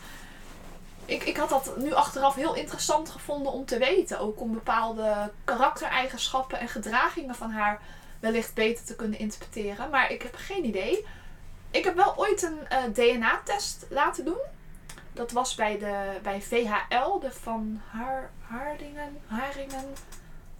ik, 1.04 1.22
ik 1.22 1.36
had 1.36 1.48
dat 1.48 1.76
nu 1.76 1.92
achteraf 1.92 2.34
heel 2.34 2.54
interessant 2.54 3.10
gevonden 3.10 3.52
om 3.52 3.64
te 3.64 3.78
weten. 3.78 4.18
Ook 4.18 4.40
om 4.40 4.52
bepaalde 4.52 5.30
karaktereigenschappen 5.44 6.58
en 6.58 6.68
gedragingen 6.68 7.34
van 7.34 7.50
haar 7.50 7.80
wellicht 8.20 8.54
beter 8.54 8.84
te 8.84 8.96
kunnen 8.96 9.18
interpreteren. 9.18 9.90
Maar 9.90 10.10
ik 10.10 10.22
heb 10.22 10.34
geen 10.36 10.64
idee. 10.64 11.06
Ik 11.70 11.84
heb 11.84 11.94
wel 11.94 12.16
ooit 12.16 12.42
een 12.42 12.68
eh, 12.68 12.78
DNA-test 12.92 13.86
laten 13.88 14.24
doen. 14.24 14.40
Dat 15.12 15.32
was 15.32 15.54
bij, 15.54 15.78
de, 15.78 16.18
bij 16.22 16.42
VHL, 16.42 17.18
de 17.20 17.30
Van 17.30 17.80
Haar, 17.90 18.30
Haardingen, 18.40 19.20
Haringen 19.26 19.94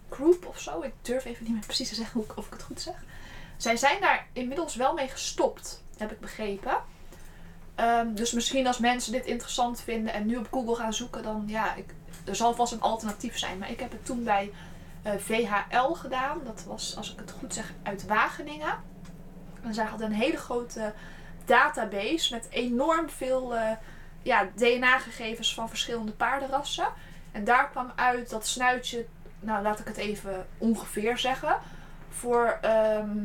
Group 0.09 0.45
of 0.45 0.59
zo. 0.59 0.81
Ik 0.81 0.93
durf 1.01 1.25
even 1.25 1.43
niet 1.43 1.53
meer 1.53 1.65
precies 1.65 1.89
te 1.89 1.95
zeggen 1.95 2.25
of 2.35 2.45
ik 2.45 2.53
het 2.53 2.63
goed 2.63 2.81
zeg. 2.81 2.95
Zij 3.57 3.77
zijn 3.77 4.01
daar 4.01 4.27
inmiddels 4.33 4.75
wel 4.75 4.93
mee 4.93 5.07
gestopt, 5.07 5.83
heb 5.97 6.11
ik 6.11 6.19
begrepen. 6.19 6.77
Ehm, 7.75 8.13
dus 8.13 8.31
misschien 8.31 8.67
als 8.67 8.77
mensen 8.77 9.11
dit 9.11 9.25
interessant 9.25 9.81
vinden 9.81 10.13
en 10.13 10.25
nu 10.25 10.37
op 10.37 10.47
Google 10.51 10.75
gaan 10.75 10.93
zoeken, 10.93 11.23
dan 11.23 11.43
ja, 11.47 11.75
ik, 11.75 11.93
er 12.25 12.35
zal 12.35 12.53
vast 12.53 12.73
een 12.73 12.81
alternatief 12.81 13.37
zijn. 13.37 13.57
Maar 13.57 13.71
ik 13.71 13.79
heb 13.79 13.91
het 13.91 14.05
toen 14.05 14.23
bij 14.23 14.51
eh, 15.03 15.13
VHL 15.17 15.93
gedaan. 15.93 16.41
Dat 16.43 16.63
was, 16.67 16.95
als 16.97 17.13
ik 17.13 17.19
het 17.19 17.31
goed 17.31 17.53
zeg, 17.53 17.73
uit 17.83 18.05
Wageningen. 18.05 18.81
En 19.63 19.73
zij 19.73 19.85
hadden 19.85 20.07
een 20.07 20.17
hele 20.17 20.37
grote 20.37 20.93
database 21.45 22.33
met 22.33 22.47
enorm 22.49 23.09
veel 23.09 23.55
eh, 23.55 23.71
ja, 24.21 24.49
DNA-gegevens 24.55 25.53
van 25.53 25.69
verschillende 25.69 26.11
paardenrassen. 26.11 26.87
En 27.31 27.43
daar 27.43 27.69
kwam 27.69 27.91
uit 27.95 28.29
dat 28.29 28.47
Snuitje, 28.47 29.05
nou 29.39 29.63
laat 29.63 29.79
ik 29.79 29.87
het 29.87 29.97
even 29.97 30.47
ongeveer 30.57 31.17
zeggen, 31.17 31.59
voor 32.09 32.57
ehm, 32.61 33.17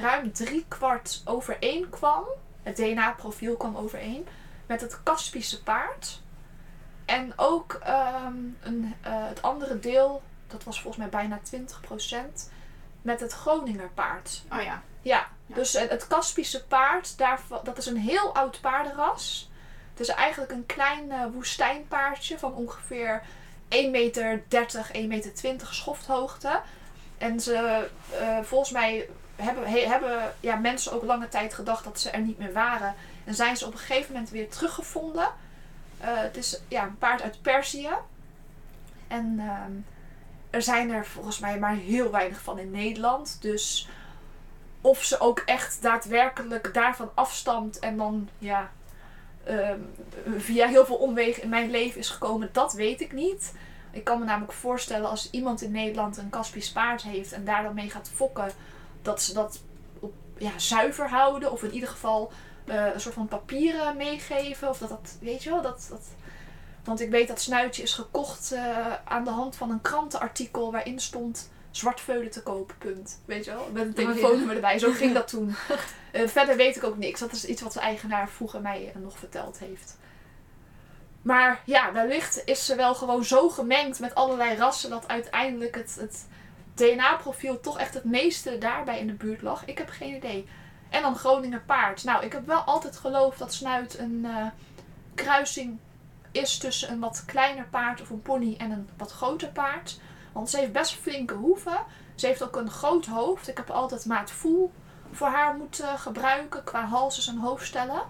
ruim 0.00 0.32
drie 0.32 0.64
kwart 0.68 1.22
overeen 1.24 1.88
kwam. 1.90 2.24
Het 2.62 2.76
DNA-profiel 2.76 3.56
kwam 3.56 3.76
overeen 3.76 4.26
met 4.66 4.80
het 4.80 5.02
Kaspische 5.02 5.62
paard. 5.62 6.20
En 7.04 7.32
ook 7.36 7.72
ehm, 7.82 8.34
een, 8.60 8.94
eh, 9.00 9.12
het 9.28 9.42
andere 9.42 9.78
deel, 9.78 10.22
dat 10.46 10.64
was 10.64 10.80
volgens 10.80 11.02
mij 11.02 11.08
bijna 11.20 11.38
20%, 11.42 12.50
met 13.02 13.20
het 13.20 13.32
Groninger 13.32 13.88
paard. 13.94 14.42
Oh 14.52 14.62
ja. 14.62 14.82
Ja, 15.02 15.26
Ja. 15.46 15.54
dus 15.54 15.72
het 15.72 15.90
het 15.90 16.06
Kaspische 16.06 16.64
paard, 16.64 17.18
daarvan- 17.18 17.60
dat 17.64 17.78
is 17.78 17.86
een 17.86 17.96
heel 17.96 18.34
oud 18.34 18.60
paardenras. 18.60 19.50
Het 19.90 20.00
is 20.00 20.08
eigenlijk 20.08 20.52
een 20.52 20.66
klein 20.66 21.10
eh, 21.10 21.24
woestijnpaardje 21.32 22.38
van 22.38 22.54
ongeveer 22.54 23.22
1,30 23.68 23.90
meter, 23.90 24.42
1,20 24.92 25.08
meter 25.08 25.74
schofthoogte. 25.74 26.60
En 27.18 27.40
ze, 27.40 27.88
eh, 28.20 28.38
volgens 28.42 28.70
mij 28.70 29.08
hebben, 29.42 29.66
he- 29.70 29.86
hebben 29.86 30.34
ja, 30.40 30.56
mensen 30.56 30.92
ook 30.92 31.02
lange 31.02 31.28
tijd 31.28 31.54
gedacht 31.54 31.84
dat 31.84 32.00
ze 32.00 32.10
er 32.10 32.20
niet 32.20 32.38
meer 32.38 32.52
waren. 32.52 32.94
En 33.24 33.34
zijn 33.34 33.56
ze 33.56 33.66
op 33.66 33.72
een 33.72 33.78
gegeven 33.78 34.12
moment 34.12 34.30
weer 34.30 34.48
teruggevonden. 34.48 35.28
Eh, 35.98 36.08
het 36.14 36.36
is 36.36 36.60
ja, 36.68 36.82
een 36.82 36.98
paard 36.98 37.22
uit 37.22 37.42
Perzië. 37.42 37.90
En 39.08 39.36
ehm, 39.38 39.72
er 40.50 40.62
zijn 40.62 40.90
er 40.90 41.06
volgens 41.06 41.38
mij 41.38 41.58
maar 41.58 41.74
heel 41.74 42.10
weinig 42.10 42.40
van 42.40 42.58
in 42.58 42.70
Nederland. 42.70 43.38
Dus 43.40 43.88
of 44.80 45.04
ze 45.04 45.20
ook 45.20 45.38
echt 45.38 45.82
daadwerkelijk 45.82 46.74
daarvan 46.74 47.10
afstamt 47.14 47.78
en 47.78 47.96
dan 47.96 48.28
ja, 48.38 48.70
ehm, 49.44 49.80
via 50.36 50.66
heel 50.66 50.86
veel 50.86 50.96
omwegen 50.96 51.42
in 51.42 51.48
mijn 51.48 51.70
leven 51.70 52.00
is 52.00 52.08
gekomen, 52.08 52.48
dat 52.52 52.72
weet 52.72 53.00
ik 53.00 53.12
niet. 53.12 53.54
Ik 53.90 54.04
kan 54.04 54.18
me 54.18 54.24
namelijk 54.24 54.52
voorstellen 54.52 55.10
als 55.10 55.30
iemand 55.30 55.62
in 55.62 55.70
Nederland 55.70 56.16
een 56.16 56.30
Caspisch 56.30 56.72
paard 56.72 57.02
heeft 57.02 57.32
en 57.32 57.44
daar 57.44 57.62
dan 57.62 57.74
mee 57.74 57.90
gaat 57.90 58.10
fokken, 58.14 58.50
dat 59.02 59.22
ze 59.22 59.34
dat 59.34 59.60
op, 60.00 60.12
ja, 60.38 60.58
zuiver 60.58 61.08
houden. 61.08 61.52
Of 61.52 61.62
in 61.62 61.72
ieder 61.72 61.88
geval 61.88 62.32
eh, 62.64 62.94
een 62.94 63.00
soort 63.00 63.14
van 63.14 63.28
papieren 63.28 63.96
meegeven. 63.96 64.68
Of 64.68 64.78
dat 64.78 64.88
dat, 64.88 65.16
weet 65.20 65.42
je 65.42 65.50
wel, 65.50 65.62
dat, 65.62 65.86
dat... 65.90 66.02
Want 66.84 67.00
ik 67.00 67.10
weet 67.10 67.28
dat 67.28 67.40
Snuitje 67.40 67.82
is 67.82 67.94
gekocht 67.94 68.52
eh, 68.52 68.92
aan 69.04 69.24
de 69.24 69.30
hand 69.30 69.56
van 69.56 69.70
een 69.70 69.80
krantenartikel 69.80 70.72
waarin 70.72 71.00
stond 71.00 71.50
zwartveulen 71.70 72.30
te 72.30 72.42
kopen, 72.42 72.76
punt. 72.78 73.20
Weet 73.24 73.44
je 73.44 73.50
wel? 73.50 73.68
Met 73.72 73.82
een 73.82 73.88
Oh, 73.88 73.96
ja. 73.96 74.04
telefoonnummer 74.04 74.54
erbij. 74.54 74.78
Zo 74.78 74.92
ging 74.92 75.14
dat 75.14 75.28
toen. 75.32 75.54
Eh, 76.12 76.28
verder 76.28 76.56
weet 76.56 76.76
ik 76.76 76.84
ook 76.84 76.96
niks. 76.96 77.20
Dat 77.20 77.32
is 77.32 77.44
iets 77.44 77.62
wat 77.62 77.72
de 77.72 77.80
eigenaar 77.80 78.28
vroeger 78.28 78.60
mij 78.60 78.92
nog 78.94 79.18
verteld 79.18 79.58
heeft. 79.58 79.96
Maar 81.22 81.62
ja, 81.64 81.92
wellicht 81.92 82.42
is 82.44 82.66
ze 82.66 82.74
wel 82.74 82.94
gewoon 82.94 83.24
zo 83.24 83.48
gemengd 83.48 84.00
met 84.00 84.14
allerlei 84.14 84.56
rassen 84.56 84.90
dat 84.90 85.08
uiteindelijk 85.08 85.74
het, 85.74 85.96
het 86.00 86.26
DNA-profiel 86.74 87.60
toch 87.60 87.78
echt 87.78 87.94
het 87.94 88.04
meeste 88.04 88.58
daarbij 88.58 88.98
in 88.98 89.06
de 89.06 89.12
buurt 89.12 89.42
lag. 89.42 89.64
Ik 89.64 89.78
heb 89.78 89.88
geen 89.88 90.14
idee. 90.14 90.48
En 90.90 91.02
dan 91.02 91.16
Groninger 91.16 91.62
paard. 91.66 92.04
Nou, 92.04 92.24
ik 92.24 92.32
heb 92.32 92.46
wel 92.46 92.60
altijd 92.60 92.96
geloofd 92.96 93.38
dat 93.38 93.54
Snuit 93.54 93.98
een 93.98 94.24
eh, 94.24 94.46
kruising 95.14 95.78
is 96.32 96.58
tussen 96.58 96.90
een 96.90 97.00
wat 97.00 97.24
kleiner 97.26 97.66
paard 97.70 98.00
of 98.00 98.10
een 98.10 98.22
pony 98.22 98.54
en 98.58 98.70
een 98.70 98.88
wat 98.96 99.12
groter 99.12 99.48
paard. 99.48 100.00
Want 100.32 100.50
ze 100.50 100.58
heeft 100.58 100.72
best 100.72 100.94
flinke 100.94 101.34
hoeven. 101.34 101.78
Ze 102.14 102.26
heeft 102.26 102.42
ook 102.42 102.56
een 102.56 102.70
groot 102.70 103.06
hoofd. 103.06 103.48
Ik 103.48 103.56
heb 103.56 103.70
altijd 103.70 104.06
maat 104.06 104.30
voel 104.30 104.72
voor 105.12 105.26
haar 105.26 105.54
moeten 105.54 105.98
gebruiken 105.98 106.64
qua 106.64 106.84
hals 106.84 107.28
en 107.28 107.38
hoofdstellen. 107.38 108.02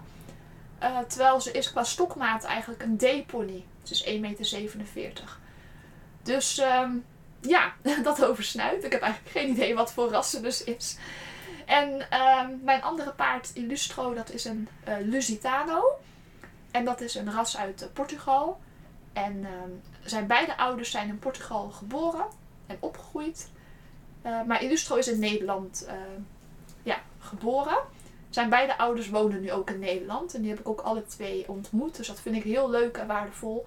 Eh, 0.79 0.97
terwijl 0.99 1.41
ze 1.41 1.51
is 1.51 1.71
qua 1.71 1.83
stokmaat 1.83 2.43
eigenlijk 2.43 2.83
een 2.83 2.97
D-pony. 2.97 3.65
Ze 3.83 3.93
is 3.93 4.03
1,47 4.03 4.93
meter. 4.95 5.37
Dus 6.23 6.57
ehm, 6.57 6.91
ja, 7.47 7.73
dat 8.03 8.25
over 8.25 8.43
snuit. 8.43 8.83
Ik 8.83 8.91
heb 8.91 9.01
eigenlijk 9.01 9.37
geen 9.37 9.49
idee 9.49 9.75
wat 9.75 9.93
voor 9.93 10.09
ras 10.09 10.31
dus 10.31 10.63
is. 10.63 10.97
En 11.65 12.09
ehm, 12.09 12.49
mijn 12.63 12.81
andere 12.81 13.11
paard, 13.11 13.51
Illustro, 13.53 14.13
dat 14.13 14.31
is 14.31 14.45
een 14.45 14.67
eh, 14.83 14.95
Lusitano. 15.01 15.99
En 16.71 16.85
dat 16.85 17.01
is 17.01 17.15
een 17.15 17.31
ras 17.31 17.57
uit 17.57 17.81
eh, 17.81 17.87
Portugal. 17.93 18.59
En 19.13 19.45
ehm, 19.45 19.69
zijn 20.03 20.27
beide 20.27 20.57
ouders 20.57 20.91
zijn 20.91 21.07
in 21.07 21.19
Portugal 21.19 21.69
geboren 21.69 22.25
en 22.67 22.77
opgegroeid. 22.79 23.49
Eh, 24.21 24.43
maar 24.43 24.63
Illustro 24.63 24.95
is 24.95 25.07
in 25.07 25.19
Nederland 25.19 25.85
eh, 25.87 25.95
ja, 26.83 27.01
geboren. 27.19 27.77
zijn 28.29 28.49
beide 28.49 28.77
ouders 28.77 29.09
wonen 29.09 29.41
nu 29.41 29.51
ook 29.51 29.69
in 29.69 29.79
Nederland. 29.79 30.33
En 30.33 30.41
die 30.41 30.49
heb 30.49 30.59
ik 30.59 30.67
ook 30.67 30.81
alle 30.81 31.05
twee 31.05 31.47
ontmoet. 31.47 31.95
Dus 31.95 32.07
dat 32.07 32.19
vind 32.19 32.35
ik 32.35 32.43
heel 32.43 32.69
leuk 32.69 32.97
en 32.97 33.07
waardevol. 33.07 33.65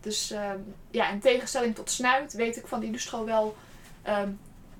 Dus 0.00 0.30
ehm, 0.30 0.58
ja, 0.90 1.10
in 1.10 1.20
tegenstelling 1.20 1.74
tot 1.74 1.90
Snuit 1.90 2.32
weet 2.32 2.56
ik 2.56 2.66
van 2.66 2.82
Illustro 2.82 3.24
wel 3.24 3.56
ehm, 4.02 4.30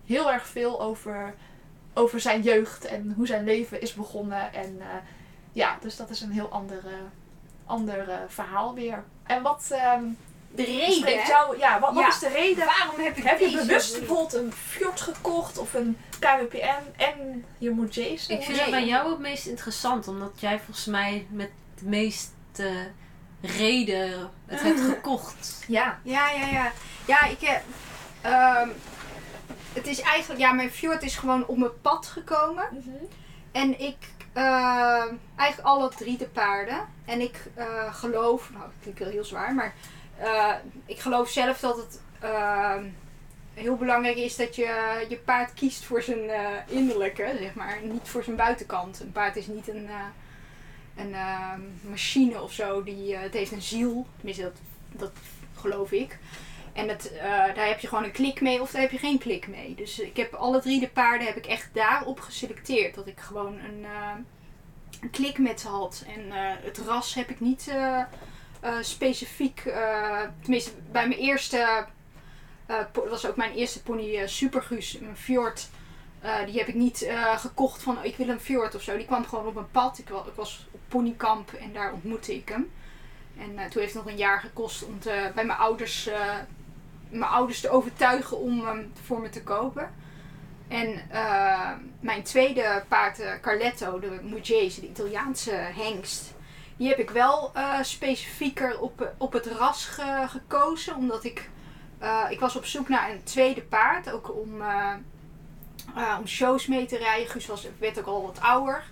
heel 0.06 0.32
erg 0.32 0.46
veel 0.46 0.80
over, 0.80 1.34
over 1.94 2.20
zijn 2.20 2.42
jeugd 2.42 2.84
en 2.84 3.12
hoe 3.16 3.26
zijn 3.26 3.44
leven 3.44 3.80
is 3.80 3.94
begonnen. 3.94 4.52
En 4.52 4.76
eh, 4.80 4.86
ja, 5.52 5.78
dus 5.80 5.96
dat 5.96 6.10
is 6.10 6.20
een 6.20 6.32
heel 6.32 6.48
ander, 6.48 6.78
eh, 6.86 6.92
ander 7.66 8.08
eh, 8.08 8.16
verhaal 8.28 8.74
weer. 8.74 9.04
En 9.26 9.42
wat 9.42 9.68
ehm, 9.70 10.04
De 10.54 10.64
reden, 10.64 11.26
jou, 11.26 11.58
ja, 11.58 11.80
wat, 11.80 11.94
wat 11.94 12.02
Ja. 12.02 12.08
is 12.08 12.18
de 12.18 12.28
reden? 12.28 12.64
Waarom 12.64 13.00
heb 13.04 13.16
ik 13.16 13.24
Heb 13.24 13.38
je 13.38 13.50
bewust 13.50 13.98
bijvoorbeeld 13.98 14.32
een 14.32 14.52
fjord 14.52 15.00
gekocht 15.00 15.58
of 15.58 15.74
een 15.74 15.96
KWPN 16.18 16.82
en 16.96 17.44
je 17.58 17.70
moet 17.70 17.94
Jason? 17.94 18.36
Ik 18.36 18.42
vind 18.44 18.60
het 18.60 18.70
bij 18.70 18.86
jou 18.86 19.10
het 19.10 19.18
meest 19.18 19.46
interessant, 19.46 20.08
omdat 20.08 20.32
jij 20.40 20.58
volgens 20.58 20.86
mij 20.86 21.26
met 21.30 21.50
de 21.78 21.84
meeste 21.84 22.90
reden 23.40 24.30
het 24.46 24.60
hebt 24.62 24.80
gekocht. 24.94 25.64
Ja. 25.68 25.98
Ja, 26.02 26.30
ja, 26.30 26.46
ja. 26.46 26.72
Ja, 27.04 27.24
ik 27.26 27.40
heb... 27.40 27.62
ehm, 28.20 28.68
het 29.72 29.86
is 29.86 30.00
eigenlijk... 30.00 30.40
Ja, 30.40 30.52
mijn 30.52 30.70
fjord 30.70 31.02
is 31.02 31.16
gewoon 31.16 31.46
op 31.46 31.56
mijn 31.58 31.80
pad 31.80 32.06
gekomen. 32.06 32.64
En 33.52 33.80
ik... 33.80 33.96
eh, 34.32 35.04
eigenlijk 35.36 35.68
alle 35.68 35.88
drie 35.88 36.18
de 36.18 36.28
paarden. 36.28 36.80
En 37.04 37.20
ik 37.20 37.46
eh, 37.54 37.94
geloof... 37.94 38.50
Nou, 38.50 38.62
het 38.64 38.72
klinkt 38.82 38.98
wel 39.00 39.08
heel 39.08 39.24
zwaar, 39.24 39.54
maar... 39.54 39.74
eh, 40.18 40.54
ik 40.86 40.98
geloof 40.98 41.28
zelf 41.28 41.60
dat 41.60 41.76
het... 41.76 42.00
ehm, 42.20 42.84
heel 43.54 43.76
belangrijk 43.76 44.16
is 44.16 44.36
dat 44.36 44.56
je 44.56 45.04
je 45.08 45.16
paard 45.16 45.54
kiest 45.54 45.84
voor 45.84 46.02
zijn 46.02 46.30
eh, 46.30 46.46
innerlijke, 46.66 47.36
zeg 47.40 47.54
maar. 47.54 47.78
Niet 47.82 48.08
voor 48.08 48.22
zijn 48.24 48.36
buitenkant. 48.36 49.00
Een 49.00 49.12
paard 49.12 49.36
is 49.36 49.46
niet 49.46 49.68
een... 49.68 49.88
een 50.98 51.14
ehm, 51.14 51.60
machine 51.90 52.42
of 52.42 52.52
zo. 52.52 52.82
Die, 52.82 53.14
eh, 53.14 53.20
het 53.20 53.32
heeft 53.34 53.52
een 53.52 53.62
ziel. 53.62 54.06
Tenminste, 54.16 54.42
dat, 54.42 54.52
dat 54.92 55.12
geloof 55.54 55.92
ik. 55.92 56.18
En 56.72 56.88
het, 56.88 57.12
eh, 57.12 57.20
daar 57.30 57.66
heb 57.66 57.80
je 57.80 57.88
gewoon 57.88 58.04
een 58.04 58.12
klik 58.12 58.40
mee 58.40 58.60
of 58.60 58.70
daar 58.70 58.80
heb 58.82 58.90
je 58.90 58.98
geen 58.98 59.18
klik 59.18 59.48
mee. 59.48 59.74
Dus 59.74 59.98
ik 59.98 60.16
heb 60.16 60.34
alle 60.34 60.60
drie 60.60 60.80
de 60.80 60.88
paarden 60.88 61.26
heb 61.26 61.36
ik 61.36 61.46
echt 61.46 61.68
daarop 61.72 62.20
geselecteerd. 62.20 62.94
Dat 62.94 63.06
ik 63.06 63.20
gewoon 63.20 63.58
een, 63.58 63.84
eh, 63.84 65.10
klik 65.10 65.38
met 65.38 65.60
ze 65.60 65.68
had. 65.68 66.04
En 66.14 66.30
het 66.62 66.78
ras 66.78 67.14
heb 67.14 67.30
ik 67.30 67.40
niet 67.40 67.72
specifiek. 68.80 69.62
tenminste, 70.40 70.70
bij 70.90 71.08
mijn 71.08 71.20
eerste. 71.20 71.86
dat 72.66 73.08
was 73.08 73.26
ook 73.26 73.36
mijn 73.36 73.52
eerste 73.52 73.82
pony, 73.82 74.26
Superguus, 74.26 74.94
een 74.94 75.16
fjord. 75.16 75.68
Die 76.46 76.58
heb 76.58 76.68
ik 76.68 76.74
niet 76.74 77.08
gekocht 77.36 77.82
van 77.82 77.98
oh, 77.98 78.04
ik 78.04 78.16
wil 78.16 78.28
een 78.28 78.40
fjord 78.40 78.74
of 78.74 78.82
zo. 78.82 78.96
Die 78.96 79.06
kwam 79.06 79.24
gewoon 79.26 79.46
op 79.46 79.54
mijn 79.54 79.70
pad. 79.70 79.98
Ik, 79.98 80.08
wa- 80.08 80.24
ik 80.26 80.34
was 80.34 80.66
ponykamp 80.88 81.52
en 81.52 81.72
daar 81.72 81.92
ontmoette 81.92 82.34
ik 82.34 82.48
hem. 82.48 82.70
En 83.38 83.58
eh, 83.58 83.64
toen 83.70 83.80
heeft 83.82 83.94
het 83.94 84.02
nog 84.04 84.12
een 84.12 84.18
jaar 84.18 84.40
gekost 84.40 84.84
om 84.84 84.98
te, 85.00 85.30
bij 85.34 85.44
mijn 85.44 85.58
ouders, 85.58 86.06
eh, 86.06 86.34
mijn 87.08 87.30
ouders 87.30 87.60
te 87.60 87.70
overtuigen 87.70 88.38
om 88.38 88.66
hem 88.66 88.92
voor 89.04 89.20
me 89.20 89.28
te 89.28 89.42
kopen. 89.42 89.94
En 90.68 91.10
eh, 91.10 91.70
mijn 92.00 92.22
tweede 92.22 92.84
paard, 92.88 93.40
Carletto, 93.40 93.98
de 94.00 94.18
Mugese, 94.22 94.80
de 94.80 94.88
Italiaanse 94.88 95.50
hengst. 95.54 96.34
Die 96.76 96.88
heb 96.88 96.98
ik 96.98 97.10
wel 97.10 97.52
specifieker 97.82 98.80
op, 98.80 99.12
op 99.18 99.32
het 99.32 99.46
ras 99.46 99.84
ge- 99.84 100.24
gekozen. 100.28 100.96
Omdat 100.96 101.24
ik, 101.24 101.50
ik 102.30 102.40
was 102.40 102.56
op 102.56 102.64
zoek 102.64 102.88
naar 102.88 103.10
een 103.10 103.22
tweede 103.22 103.62
paard. 103.62 104.10
Ook 104.10 104.36
om, 104.36 104.62
om 106.18 106.26
shows 106.26 106.66
mee 106.66 106.86
te 106.86 106.96
rijden. 106.96 107.28
Guus 107.28 107.46
was, 107.46 107.66
werd 107.78 107.98
ook 107.98 108.06
al 108.06 108.22
wat 108.22 108.40
ouder. 108.40 108.84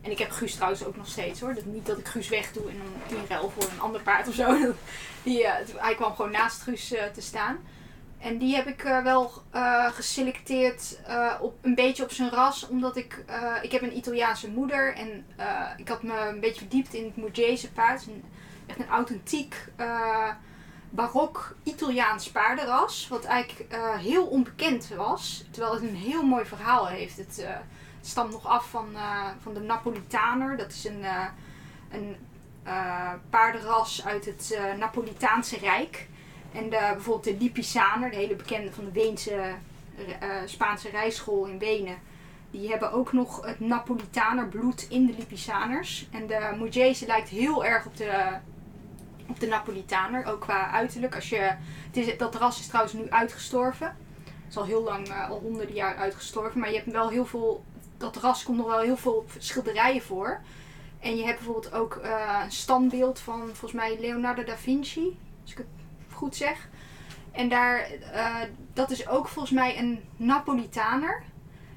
En 0.00 0.10
ik 0.10 0.18
heb 0.18 0.30
Guus 0.30 0.54
trouwens 0.54 0.84
ook 0.84 0.96
nog 0.96 1.08
steeds 1.08 1.40
hoor. 1.40 1.54
Dat, 1.54 1.64
niet 1.64 1.86
dat 1.86 1.98
ik 1.98 2.06
Guus 2.06 2.28
wegdoe 2.28 2.70
en 2.70 2.76
dan 2.78 3.18
in 3.18 3.24
ruil 3.28 3.50
voor 3.50 3.62
een 3.62 3.80
ander 3.80 4.00
paard 4.00 4.28
of 4.28 4.34
zo. 4.34 4.56
Die, 5.22 5.44
eh, 5.44 5.66
hij 5.76 5.94
kwam 5.94 6.14
gewoon 6.14 6.30
naast 6.30 6.62
Guus 6.62 6.92
eh, 6.92 7.04
te 7.04 7.20
staan. 7.20 7.58
En 8.18 8.38
die 8.38 8.54
heb 8.54 8.66
ik 8.66 8.84
eh, 8.84 9.02
wel 9.02 9.32
geselecteerd 9.92 10.98
op, 11.40 11.58
een 11.60 11.74
beetje 11.74 12.02
op 12.02 12.12
zijn 12.12 12.30
ras. 12.30 12.68
Omdat 12.68 12.96
ik, 12.96 13.24
ik 13.62 13.72
heb 13.72 13.82
een 13.82 13.96
Italiaanse 13.96 14.50
moeder. 14.50 14.94
En 14.94 15.26
ik 15.76 15.88
had 15.88 16.02
me 16.02 16.28
een 16.28 16.40
beetje 16.40 16.60
verdiept 16.60 16.94
in 16.94 17.04
het 17.04 17.16
Mugese 17.16 17.72
paard. 17.72 18.06
Een, 18.06 18.24
echt 18.66 18.78
een 18.78 18.88
authentiek 18.88 19.54
barok 20.90 21.56
Italiaans 21.62 22.30
paardenras. 22.30 23.08
Wat 23.08 23.24
eigenlijk 23.24 23.74
heel 23.98 24.26
onbekend 24.26 24.88
was. 24.96 25.44
Terwijl 25.50 25.74
het 25.74 25.82
een 25.82 25.96
heel 25.96 26.22
mooi 26.22 26.44
verhaal 26.44 26.86
heeft. 26.86 27.16
Het, 27.16 27.46
het 27.98 28.08
stamt 28.08 28.32
nog 28.32 28.46
af 28.46 28.70
van, 28.70 28.88
eh, 28.94 29.26
van 29.42 29.54
de 29.54 29.60
Napolitaner. 29.60 30.56
Dat 30.56 30.72
is 30.72 30.84
een, 30.84 31.04
eh, 31.04 31.24
een 31.90 32.16
eh, 32.62 33.12
paardenras 33.30 34.06
uit 34.06 34.24
het 34.24 34.58
Napolitaanse 34.78 35.58
Rijk. 35.58 36.08
En 36.52 36.70
de, 36.70 36.90
bijvoorbeeld 36.92 37.24
de 37.24 37.44
Lipizaner, 37.44 38.10
de 38.10 38.16
hele 38.16 38.36
bekende 38.36 38.72
van 38.72 38.84
de 38.84 38.92
Weense 38.92 39.54
Spaanse 40.44 40.88
rijschool 40.90 41.46
in 41.46 41.58
Wenen. 41.58 41.98
Die 42.50 42.70
hebben 42.70 42.92
ook 42.92 43.12
nog 43.12 43.46
het 43.46 43.60
Napolitaner 43.60 44.48
bloed 44.48 44.86
in 44.88 45.06
de 45.06 45.14
Lipizaners. 45.18 46.08
En 46.10 46.26
de 46.26 46.54
Mugese 46.58 47.06
lijkt 47.06 47.28
heel 47.28 47.64
erg 47.64 47.86
op 47.86 47.96
de, 47.96 48.36
op 49.26 49.40
de 49.40 49.46
Napolitaner, 49.46 50.26
ook 50.26 50.40
qua 50.40 50.70
uiterlijk. 50.70 51.14
Als 51.14 51.28
je, 51.28 51.54
het 51.86 51.96
is, 51.96 52.18
dat 52.18 52.34
ras 52.34 52.60
is 52.60 52.66
trouwens 52.66 52.94
nu 52.94 53.10
uitgestorven. 53.10 53.86
Het 54.24 54.56
is 54.56 54.56
al 54.56 54.64
heel 54.64 54.82
lang, 54.82 55.28
al 55.28 55.38
honderden 55.38 55.74
jaar 55.74 55.96
uitgestorven. 55.96 56.60
Maar 56.60 56.70
je 56.70 56.76
hebt 56.76 56.92
wel 56.92 57.08
heel 57.08 57.26
veel, 57.26 57.64
dat 57.98 58.16
ras 58.16 58.42
komt 58.42 58.56
nog 58.56 58.66
wel 58.66 58.80
heel 58.80 58.96
veel 58.96 59.12
op 59.12 59.30
schilderijen 59.38 60.02
voor. 60.02 60.40
En 61.00 61.16
je 61.16 61.24
hebt 61.24 61.36
bijvoorbeeld 61.36 61.72
ook 61.72 61.96
eh, 61.96 62.40
een 62.44 62.52
standbeeld 62.52 63.18
van 63.18 63.40
volgens 63.40 63.72
mij 63.72 63.96
Leonardo 64.00 64.44
da 64.44 64.56
Vinci, 64.56 65.18
als 65.42 65.50
ik 65.50 65.56
het 65.56 65.66
goed 66.12 66.36
zeg. 66.36 66.68
En 67.32 67.48
daar, 67.48 67.90
eh, 68.12 68.36
dat 68.72 68.90
is 68.90 69.08
ook 69.08 69.28
volgens 69.28 69.54
mij 69.54 69.78
een 69.78 70.04
Napolitaner. 70.16 71.22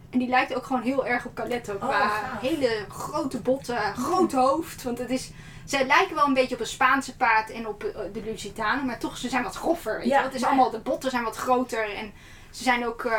En 0.09 0.19
die 0.19 0.27
lijkt 0.27 0.55
ook 0.55 0.65
gewoon 0.65 0.81
heel 0.81 1.05
erg 1.05 1.25
op 1.25 1.35
Caletto. 1.35 1.75
Qua 1.75 2.07
gaaf. 2.07 2.41
hele 2.41 2.85
grote 2.89 3.41
botten, 3.41 3.95
groot 3.95 4.31
hoofd. 4.31 4.83
Want 4.83 4.97
het 4.97 5.09
is, 5.09 5.31
zij 5.65 5.85
lijken 5.85 6.15
wel 6.15 6.25
een 6.27 6.33
beetje 6.33 6.55
op 6.55 6.61
een 6.61 6.67
Spaanse 6.67 7.15
paard 7.15 7.49
en 7.49 7.67
op 7.67 7.83
eh, 7.83 8.01
de 8.13 8.21
Lusitano. 8.23 8.83
Maar 8.83 8.99
toch, 8.99 9.17
ze 9.17 9.29
zijn 9.29 9.43
wat 9.43 9.55
groffer. 9.55 9.97
Weet 9.97 10.07
Ja. 10.07 10.23
Het 10.23 10.33
is 10.33 10.43
allemaal, 10.43 10.69
de 10.69 10.79
botten 10.79 11.09
zijn 11.09 11.23
wat 11.23 11.35
groter. 11.35 11.95
En 11.95 12.11
ze 12.51 12.63
zijn 12.63 12.85
ook... 12.87 13.09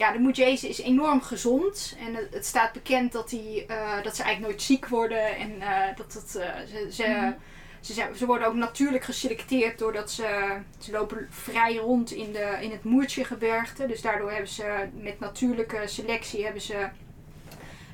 ja, 0.00 0.12
de 0.12 0.18
Mugese 0.18 0.68
is 0.68 0.80
enorm 0.80 1.22
gezond. 1.22 1.96
En 1.98 2.14
het, 2.14 2.34
het 2.34 2.46
staat 2.46 2.72
bekend 2.72 3.12
dat, 3.12 3.28
die, 3.28 3.66
eh, 3.66 4.02
dat 4.02 4.16
ze 4.16 4.22
eigenlijk 4.22 4.52
nooit 4.52 4.62
ziek 4.62 4.88
worden. 4.88 5.36
En 5.36 5.60
eh, 5.60 5.96
dat, 5.96 6.12
dat, 6.12 6.34
eh, 6.34 6.60
ze, 6.66 6.88
ze, 6.92 7.08
Mhm. 7.08 7.32
ze, 7.80 7.92
zijn, 7.92 8.14
ze 8.16 8.26
worden 8.26 8.46
ook 8.48 8.54
natuurlijk 8.54 9.04
geselecteerd 9.04 9.78
doordat 9.78 10.10
ze, 10.10 10.58
ze 10.78 10.92
lopen 10.92 11.26
vrij 11.30 11.76
rond 11.76 12.10
in, 12.10 12.32
de, 12.32 12.58
in 12.60 12.70
het 12.70 12.84
Moertje-gebergte. 12.84 13.86
Dus 13.86 14.00
daardoor 14.00 14.30
hebben 14.30 14.48
ze 14.48 14.88
met 14.94 15.20
natuurlijke 15.20 15.82
selectie 15.86 16.44
hebben 16.44 16.62
ze, 16.62 16.88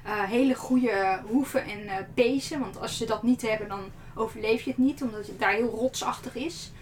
hele 0.08 0.54
goede 0.54 1.20
hoeven 1.24 1.64
en 1.64 2.08
pezen. 2.14 2.60
Want 2.60 2.80
als 2.80 2.96
ze 2.96 3.06
dat 3.06 3.22
niet 3.22 3.42
hebben, 3.42 3.68
dan 3.68 3.90
overleef 4.14 4.62
je 4.62 4.70
het 4.70 4.78
niet. 4.78 5.02
Omdat 5.02 5.26
het 5.26 5.38
daar 5.40 5.52
heel 5.52 5.70
rotsachtig 5.70 6.34
is. 6.34 6.72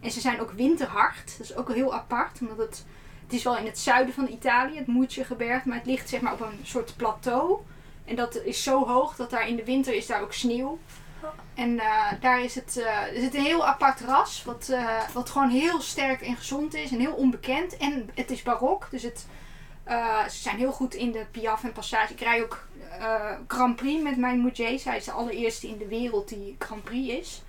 En 0.00 0.10
ze 0.10 0.20
zijn 0.20 0.40
ook 0.40 0.50
winterhard. 0.52 1.38
Dat 1.38 1.50
is 1.50 1.56
ook 1.56 1.74
heel 1.74 1.94
apart. 1.94 2.40
Omdat 2.40 2.58
het, 2.58 2.84
het 3.32 3.40
is 3.40 3.46
wel 3.46 3.58
in 3.58 3.66
het 3.66 3.78
zuiden 3.78 4.14
van 4.14 4.28
Italië, 4.28 4.76
het 4.76 4.86
Moertje-gebergte. 4.86 5.68
Maar 5.68 5.78
het 5.78 5.86
ligt 5.86 6.08
zeg 6.08 6.20
maar 6.20 6.32
op 6.32 6.40
een 6.40 6.58
soort 6.62 6.96
plateau. 6.96 7.58
En 8.04 8.16
dat 8.16 8.36
is 8.44 8.62
zo 8.62 8.86
hoog 8.86 9.16
dat 9.16 9.30
daar 9.30 9.48
in 9.48 9.56
de 9.56 9.64
winter 9.64 9.94
is 9.94 10.06
daar 10.06 10.20
ook 10.20 10.32
sneeuw. 10.32 10.78
En 11.54 11.78
eh, 11.78 12.12
daar 12.20 12.42
is 12.42 12.54
het, 12.54 12.76
eh, 12.76 13.12
is 13.12 13.24
het 13.24 13.34
een 13.34 13.44
heel 13.44 13.66
apart 13.66 14.00
ras. 14.00 14.44
Wat, 14.44 14.68
eh, 14.68 15.08
wat 15.12 15.30
gewoon 15.30 15.48
heel 15.48 15.80
sterk 15.80 16.20
en 16.20 16.36
gezond 16.36 16.74
is. 16.74 16.90
En 16.90 16.98
heel 16.98 17.12
onbekend. 17.12 17.76
En 17.76 18.10
het 18.14 18.30
is 18.30 18.42
barok. 18.42 18.88
Dus 18.90 19.02
het, 19.02 19.26
ze 20.30 20.38
zijn 20.38 20.56
heel 20.56 20.72
goed 20.72 20.94
in 20.94 21.12
de 21.12 21.26
Piaf 21.30 21.64
en 21.64 21.72
Passage. 21.72 22.12
Ik 22.12 22.20
rij 22.20 22.42
ook 22.42 22.66
Grand 23.46 23.76
Prix 23.76 24.02
met 24.02 24.16
mijn 24.16 24.42
Mugese. 24.42 24.88
Hij 24.88 24.98
is 24.98 25.04
de 25.04 25.12
allereerste 25.12 25.68
in 25.68 25.78
de 25.78 25.88
wereld 25.88 26.28
die 26.28 26.56
Grand 26.58 26.84
Prix 26.84 27.18
is. 27.18 27.42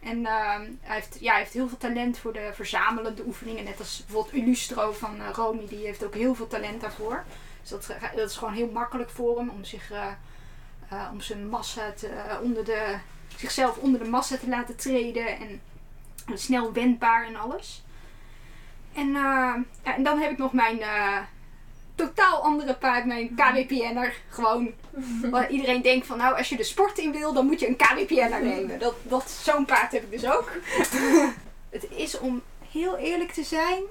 En 0.00 0.26
ehm, 0.26 0.62
hij, 0.80 0.94
heeft, 0.96 1.16
ja, 1.20 1.30
hij 1.30 1.40
heeft 1.40 1.52
heel 1.52 1.68
veel 1.68 1.78
talent 1.78 2.18
voor 2.18 2.32
de 2.32 2.50
verzamelende 2.54 3.22
oefeningen. 3.26 3.64
Net 3.64 3.78
als 3.78 4.04
bijvoorbeeld 4.06 4.34
Illustro 4.34 4.92
van 4.92 5.20
eh, 5.20 5.28
Romy. 5.32 5.66
Die 5.66 5.84
heeft 5.84 6.04
ook 6.04 6.14
heel 6.14 6.34
veel 6.34 6.46
talent 6.46 6.80
daarvoor. 6.80 7.24
Dus 7.60 7.70
dat, 7.70 7.86
dat 8.16 8.30
is 8.30 8.36
gewoon 8.36 8.54
heel 8.54 8.70
makkelijk 8.70 9.10
voor 9.10 9.38
hem 9.38 9.48
om 9.48 9.64
zich... 9.64 9.90
eh, 9.90 10.06
eh, 10.88 11.08
om 11.12 11.20
zijn 11.20 11.48
massa 11.48 11.92
te, 11.92 12.06
eh, 12.08 12.40
onder 12.42 12.64
de, 12.64 12.98
zichzelf 13.36 13.76
onder 13.76 14.02
de 14.02 14.08
massa 14.08 14.36
te 14.36 14.48
laten 14.48 14.76
treden. 14.76 15.26
En 15.38 15.60
snel 16.38 16.72
wendbaar 16.72 17.26
en 17.26 17.36
alles. 17.36 17.82
En, 18.92 19.06
eh, 19.08 19.54
ja, 19.84 19.94
en 19.94 20.02
dan 20.02 20.20
heb 20.20 20.30
ik 20.30 20.38
nog 20.38 20.52
mijn 20.52 20.80
eh, 20.80 21.18
totaal 21.98 22.42
andere 22.42 22.74
paard, 22.74 23.04
mijn 23.04 23.34
KWPN'er. 23.34 24.14
Gewoon, 24.28 24.72
waar 25.30 25.50
iedereen 25.50 25.82
denkt 25.82 26.06
van 26.06 26.18
nou, 26.18 26.36
als 26.36 26.48
je 26.48 26.56
de 26.56 26.62
sport 26.62 26.98
in 26.98 27.12
wil, 27.12 27.32
dan 27.32 27.46
moet 27.46 27.60
je 27.60 27.68
een 27.68 27.76
KWPN'er 27.76 28.42
nemen. 28.42 28.78
Dat, 28.78 28.94
dat, 29.02 29.30
Zo'n 29.30 29.64
paard 29.64 29.92
heb 29.92 30.02
ik 30.02 30.10
dus 30.10 30.30
ook. 30.30 30.50
het 31.76 31.86
is 31.90 32.18
om 32.18 32.42
heel 32.70 32.96
eerlijk 32.96 33.32
te 33.32 33.44
zijn, 33.44 33.82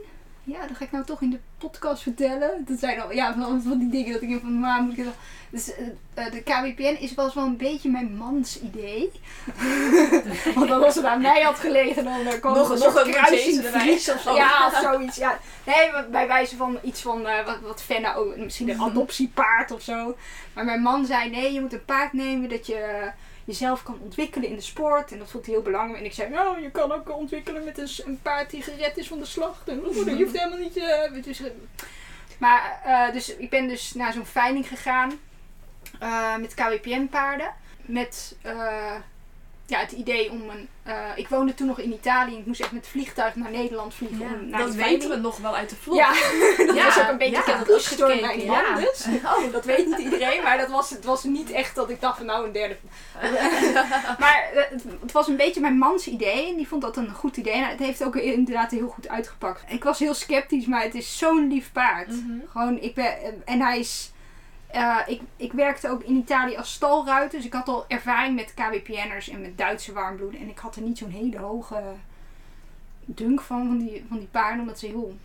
ja, 0.47 0.67
dat 0.67 0.77
ga 0.77 0.83
ik 0.85 0.91
nou 0.91 1.05
toch 1.05 1.21
in 1.21 1.29
de 1.29 1.39
podcast 1.57 2.01
vertellen. 2.01 2.65
Dat 2.67 2.79
zijn 2.79 3.01
al, 3.01 3.11
ja, 3.11 3.33
van, 3.33 3.61
van 3.61 3.77
die 3.77 3.89
dingen 3.89 4.13
dat 4.13 4.21
ik 4.21 4.39
van, 4.41 4.85
moet 4.85 4.97
ik 4.97 5.05
Dus 5.49 5.73
eh, 5.73 5.87
eh, 6.13 6.31
de 6.31 6.41
KWPN 6.41 6.97
is 6.99 7.13
wel 7.13 7.25
eens 7.25 7.33
wel 7.33 7.45
een 7.45 7.57
beetje 7.57 7.89
mijn 7.89 8.17
mans 8.17 8.61
idee. 8.61 9.11
Want 10.55 10.67
dan 10.67 10.83
als 10.83 10.95
het 10.95 11.05
aan 11.05 11.21
mij 11.21 11.41
had 11.41 11.59
gelegen, 11.59 12.03
dan 12.03 12.19
uh, 12.19 12.33
kwam 12.39 12.53
Nog- 12.53 12.67
er 12.67 12.73
een 12.73 12.79
nog 12.79 13.05
een 13.05 13.11
kruising 13.11 13.65
vries 13.65 14.11
of 14.11 14.21
zo. 14.21 14.35
Ja, 14.35 14.67
of 14.67 14.79
zoiets. 14.81 15.17
Ja. 15.17 15.39
Nee, 15.65 16.05
bij 16.11 16.27
wijze 16.27 16.55
van 16.55 16.79
iets 16.83 17.01
van, 17.01 17.21
wat, 17.21 17.59
wat 17.61 17.81
Fenna 17.81 18.13
ook, 18.13 18.35
misschien 18.37 18.69
een 18.69 18.81
adoptiepaard 18.81 19.71
of 19.71 19.81
zo. 19.81 20.17
Maar 20.53 20.65
mijn 20.65 20.81
man 20.81 21.05
zei, 21.05 21.29
nee, 21.29 21.53
je 21.53 21.61
moet 21.61 21.73
een 21.73 21.85
paard 21.85 22.13
nemen 22.13 22.49
dat 22.49 22.67
je 22.67 23.11
jezelf 23.47 23.83
kan 23.83 23.99
ontwikkelen 24.01 24.49
in 24.49 24.55
de 24.55 24.61
sport. 24.61 25.11
En 25.11 25.19
dat 25.19 25.31
vond 25.31 25.45
hij 25.45 25.53
heel 25.53 25.63
belangrijk. 25.63 25.99
En 25.99 26.05
ik 26.05 26.13
zei, 26.13 26.29
nou, 26.29 26.61
je 26.61 26.71
kan 26.71 26.91
ook 26.91 27.17
ontwikkelen 27.17 27.63
met 27.63 27.77
een, 27.77 27.89
een 28.05 28.19
paard 28.21 28.49
die 28.49 28.61
gered 28.61 28.97
is 28.97 29.07
van 29.07 29.19
de 29.19 29.25
slacht. 29.25 29.67
En 29.67 29.85
oh, 29.85 30.05
dat 30.05 30.17
hoeft 30.17 30.39
helemaal 30.39 30.57
niet... 30.57 30.77
eh, 30.77 31.23
dus, 31.23 31.41
maar, 32.37 32.81
eh, 32.83 33.13
dus 33.13 33.35
ik 33.35 33.49
ben 33.49 33.67
dus 33.67 33.93
naar 33.93 34.13
zo'n 34.13 34.25
veiling 34.25 34.67
gegaan 34.67 35.19
met 36.39 36.53
KWPN-paarden. 36.53 37.53
Met 37.81 38.35
eh, 38.41 38.95
ja, 39.69 39.79
het 39.79 39.91
idee 39.91 40.31
om 40.31 40.49
een... 40.49 40.67
eh, 40.83 40.93
ik 41.15 41.27
woonde 41.27 41.53
toen 41.53 41.67
nog 41.67 41.79
in 41.79 41.93
Italië. 41.93 42.37
Ik 42.37 42.45
moest 42.45 42.59
echt 42.61 42.71
met 42.71 42.81
het 42.81 42.89
vliegtuig 42.91 43.35
naar 43.35 43.51
Nederland 43.51 43.93
vliegen. 43.93 44.21
om 44.21 44.49
naar 44.49 44.59
dat 44.59 44.75
weten 44.75 45.09
we 45.09 45.15
nog 45.15 45.37
wel 45.37 45.55
uit 45.55 45.69
de 45.69 45.75
vlog. 45.75 45.97
Ja, 45.97 46.13
dat 46.65 46.75
Ja, 46.75 46.85
was 46.85 46.99
ook 46.99 47.07
een 47.09 47.17
beetje 47.17 47.43
ja, 47.45 47.63
bij 48.05 48.45
ja. 48.45 48.61
ja. 48.61 48.75
dus. 48.75 49.05
Oh, 49.37 49.51
dat 49.51 49.65
weet 49.65 49.85
niet 49.85 49.97
iedereen, 49.97 50.43
maar 50.43 50.57
dat 50.57 50.69
was, 50.69 50.89
het 50.89 51.05
was 51.05 51.23
niet 51.23 51.51
echt 51.51 51.75
dat 51.75 51.89
ik 51.89 52.01
dacht 52.01 52.17
van 52.17 52.25
nou 52.25 52.45
een 52.45 52.51
derde. 52.51 52.77
maar 54.19 54.49
eh, 54.53 54.63
het, 54.69 54.83
het 55.01 55.11
was 55.11 55.27
een 55.27 55.37
beetje 55.37 55.61
mijn 55.61 55.77
mans 55.77 56.07
idee 56.07 56.47
en 56.49 56.55
die 56.55 56.67
vond 56.67 56.81
dat 56.81 56.97
een 56.97 57.13
goed 57.13 57.37
idee. 57.37 57.53
En 57.53 57.67
het 57.69 57.79
heeft 57.79 58.03
ook 58.03 58.15
inderdaad 58.15 58.71
heel 58.71 58.87
goed 58.87 59.09
uitgepakt. 59.09 59.63
Ik 59.67 59.83
was 59.83 59.99
heel 59.99 60.13
sceptisch, 60.13 60.65
maar 60.65 60.81
het 60.83 60.95
is 60.95 61.17
zo'n 61.17 61.47
lief 61.47 61.71
paard. 61.71 62.07
Mhm. 62.07 62.39
Gewoon, 62.51 62.81
ik 62.81 62.93
ben, 62.95 63.15
en 63.45 63.61
hij 63.61 63.79
is. 63.79 64.11
Eh, 64.67 64.99
ik, 65.05 65.21
ik 65.35 65.53
werkte 65.53 65.89
ook 65.89 66.03
in 66.03 66.15
Italië 66.15 66.57
als 66.57 66.73
stalruiter, 66.73 67.37
dus 67.37 67.47
ik 67.47 67.53
had 67.53 67.67
al 67.67 67.85
ervaring 67.87 68.35
met 68.35 68.53
KWPN'ers 68.53 69.29
en 69.29 69.41
met 69.41 69.57
Duitse 69.57 69.93
warmbloeden. 69.93 70.39
En 70.39 70.49
ik 70.49 70.57
had 70.57 70.75
er 70.75 70.81
niet 70.81 70.97
zo'n 70.97 71.09
hele 71.09 71.37
hoge 71.37 71.83
dunk 73.05 73.41
van, 73.41 73.67
van 73.67 73.77
die, 73.77 74.05
van 74.07 74.17
die 74.17 74.27
paarden, 74.27 74.59
omdat 74.59 74.79
ze 74.79 74.85
heel 74.85 75.17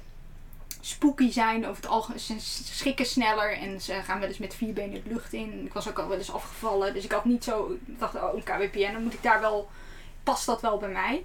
spooky 0.80 1.30
zijn. 1.30 1.66
Over 1.66 1.82
het 1.82 1.90
algemeen, 1.90 2.20
ze 2.20 2.40
schikken 2.64 3.06
sneller 3.06 3.58
en 3.58 3.80
ze 3.80 3.92
gaan 3.92 4.20
wel 4.20 4.28
eens 4.28 4.38
met 4.38 4.54
vier 4.54 4.72
benen 4.72 5.02
de 5.04 5.10
lucht 5.10 5.32
in. 5.32 5.64
Ik 5.66 5.72
was 5.72 5.88
ook 5.88 5.98
al 5.98 6.08
wel 6.08 6.18
eens 6.18 6.32
afgevallen, 6.32 6.94
dus 6.94 7.04
ik 7.04 7.12
had 7.12 7.24
niet 7.24 7.44
zo, 7.44 7.78
ik 7.86 7.98
dacht, 7.98 8.14
oh, 8.14 8.34
een 8.34 8.42
KWPN, 8.42 8.92
dan 8.92 9.02
moet 9.02 9.14
ik 9.14 9.22
daar 9.22 9.40
wel, 9.40 9.70
past 10.22 10.46
dat 10.46 10.60
wel 10.60 10.78
bij 10.78 10.88
mij. 10.88 11.24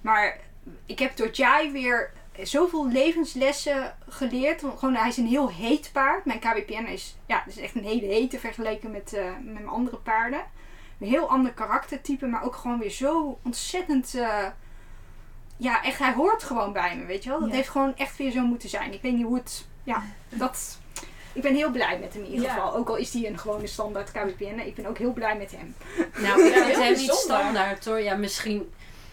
Maar 0.00 0.38
ik 0.86 0.98
heb 0.98 1.16
door 1.16 1.30
Jai 1.30 1.72
weer 1.72 2.12
zoveel 2.42 2.88
levenslessen 2.88 3.96
geleerd. 4.08 4.62
Gewoon, 4.76 4.94
hij 4.94 5.08
is 5.08 5.16
een 5.16 5.26
heel 5.26 5.50
heet 5.50 5.90
paard. 5.92 6.24
Mijn 6.24 6.38
KWPN 6.38 6.84
is, 6.86 7.16
ja, 7.26 7.44
is 7.46 7.58
echt 7.58 7.74
een 7.74 7.84
hele 7.84 8.06
hete 8.06 8.38
vergeleken 8.38 8.90
met, 8.90 9.12
eh, 9.12 9.24
met 9.24 9.52
mijn 9.52 9.68
andere 9.68 9.96
paarden. 9.96 10.40
Een 11.00 11.08
heel 11.08 11.28
ander 11.28 11.52
karaktertype, 11.52 12.26
maar 12.26 12.44
ook 12.44 12.54
gewoon 12.56 12.78
weer 12.78 12.90
zo 12.90 13.38
ontzettend. 13.44 14.14
eh, 14.14 14.46
ja, 15.56 15.82
echt, 15.82 15.98
hij 15.98 16.12
hoort 16.12 16.42
gewoon 16.42 16.72
bij 16.72 16.96
me, 16.96 17.04
weet 17.04 17.22
je 17.24 17.30
wel. 17.30 17.40
Dat 17.40 17.48
Ja. 17.48 17.54
heeft 17.54 17.68
gewoon 17.68 17.96
echt 17.96 18.16
weer 18.16 18.30
zo 18.30 18.40
moeten 18.42 18.68
zijn. 18.68 18.92
Ik 18.92 19.02
weet 19.02 19.12
niet 19.12 19.24
hoe 19.24 19.36
het. 19.36 19.66
Ja, 19.84 20.02
dat. 20.28 20.78
Ik 21.32 21.42
ben 21.42 21.54
heel 21.54 21.70
blij 21.70 21.98
met 21.98 22.14
hem 22.14 22.22
in 22.24 22.30
ieder 22.30 22.46
Ja. 22.46 22.52
geval. 22.54 22.74
Ook 22.74 22.88
al 22.88 22.96
is 22.96 23.12
hij 23.12 23.26
een 23.26 23.38
gewone 23.38 23.66
standaard 23.66 24.10
KWPN. 24.12 24.58
Ik 24.64 24.74
ben 24.74 24.86
ook 24.86 24.98
heel 24.98 25.12
blij 25.12 25.36
met 25.36 25.50
hem. 25.56 25.74
Nou, 26.22 26.42
ik 26.46 26.52
vind 26.54 26.76
hem 26.76 26.92
niet 26.96 27.10
standaard 27.10 27.84
hoor. 27.84 28.00
Ja, 28.00 28.14
misschien... 28.16 28.72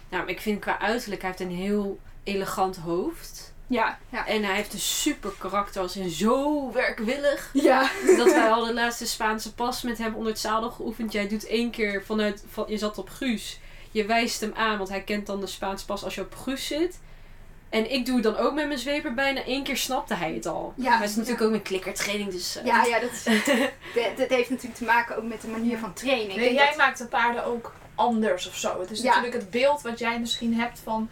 Nou, 0.09 0.27
ik 0.27 0.41
vind 0.41 0.59
qua 0.59 0.79
uiterlijk, 0.79 1.21
hij 1.21 1.29
heeft 1.29 1.41
een 1.51 1.55
heel 1.57 1.99
elegant 2.27 2.75
hoofd. 2.77 3.53
Ja, 3.67 3.97
ja. 4.09 4.27
En 4.27 4.43
hij 4.43 4.55
heeft 4.55 4.73
een 4.73 4.79
super 4.79 5.31
karakter 5.37 5.81
als 5.81 5.95
in 5.95 6.09
zo 6.09 6.71
werkwillig. 6.71 7.49
Ja. 7.53 7.89
Dat 8.17 8.31
wij 8.33 8.51
al 8.53 8.65
de 8.65 8.73
laatste 8.73 9.07
Spaanse 9.07 9.53
pas 9.53 9.81
met 9.81 9.97
hem 9.97 10.13
onder 10.15 10.31
het 10.31 10.41
zadel 10.41 10.69
geoefend. 10.71 11.11
Jij 11.11 11.27
doet 11.27 11.45
één 11.47 11.71
keer 11.71 12.03
vanuit, 12.05 12.43
van, 12.51 12.65
je 12.67 12.77
zat 12.77 12.97
op 12.97 13.09
Guus. 13.09 13.59
Je 13.91 14.05
wijst 14.05 14.41
hem 14.41 14.51
aan, 14.55 14.77
want 14.77 14.89
hij 14.89 15.01
kent 15.03 15.25
dan 15.25 15.39
de 15.39 15.47
Spaanse 15.47 15.85
pas 15.85 16.03
als 16.03 16.15
je 16.15 16.21
op 16.21 16.35
Guus 16.35 16.67
zit. 16.67 16.99
En 17.69 17.91
ik 17.91 18.05
doe 18.05 18.21
dan 18.21 18.37
ook 18.37 18.53
met 18.53 18.67
mijn 18.67 18.79
zweper 18.79 19.13
bijna 19.13 19.43
één 19.43 19.63
keer 19.63 19.77
snapte 19.77 20.13
hij 20.15 20.33
het 20.33 20.45
al. 20.45 20.73
Ja, 20.77 20.89
maar 20.89 20.99
het 21.01 21.09
is 21.09 21.15
natuurlijk 21.15 21.41
ja. 21.41 21.45
ook 21.47 21.51
met 21.53 21.61
klikkertraining, 21.61 22.31
dus... 22.31 22.55
eh, 22.55 22.65
Ja, 22.65 22.83
ja, 22.85 22.99
dat, 22.99 23.11
is- 23.11 23.23
dat, 23.95 24.17
dat 24.17 24.29
heeft 24.29 24.49
natuurlijk 24.49 24.77
te 24.79 24.83
maken 24.85 25.17
ook 25.17 25.23
met 25.23 25.41
de 25.41 25.47
manier 25.47 25.77
van 25.77 25.93
trainen. 25.93 26.29
Ik 26.29 26.35
Nee, 26.35 26.53
jij 26.53 26.67
dat- 26.67 26.77
maakt 26.77 26.97
de 26.97 27.05
paarden 27.07 27.45
ook 27.45 27.73
anders 27.95 28.47
of 28.47 28.55
zo. 28.55 28.79
Het 28.79 28.91
is 28.91 28.99
Ja. 29.01 29.05
natuurlijk 29.07 29.33
het 29.33 29.49
beeld 29.49 29.81
wat 29.81 29.99
jij 29.99 30.19
misschien 30.19 30.53
hebt 30.59 30.79
van 30.83 31.09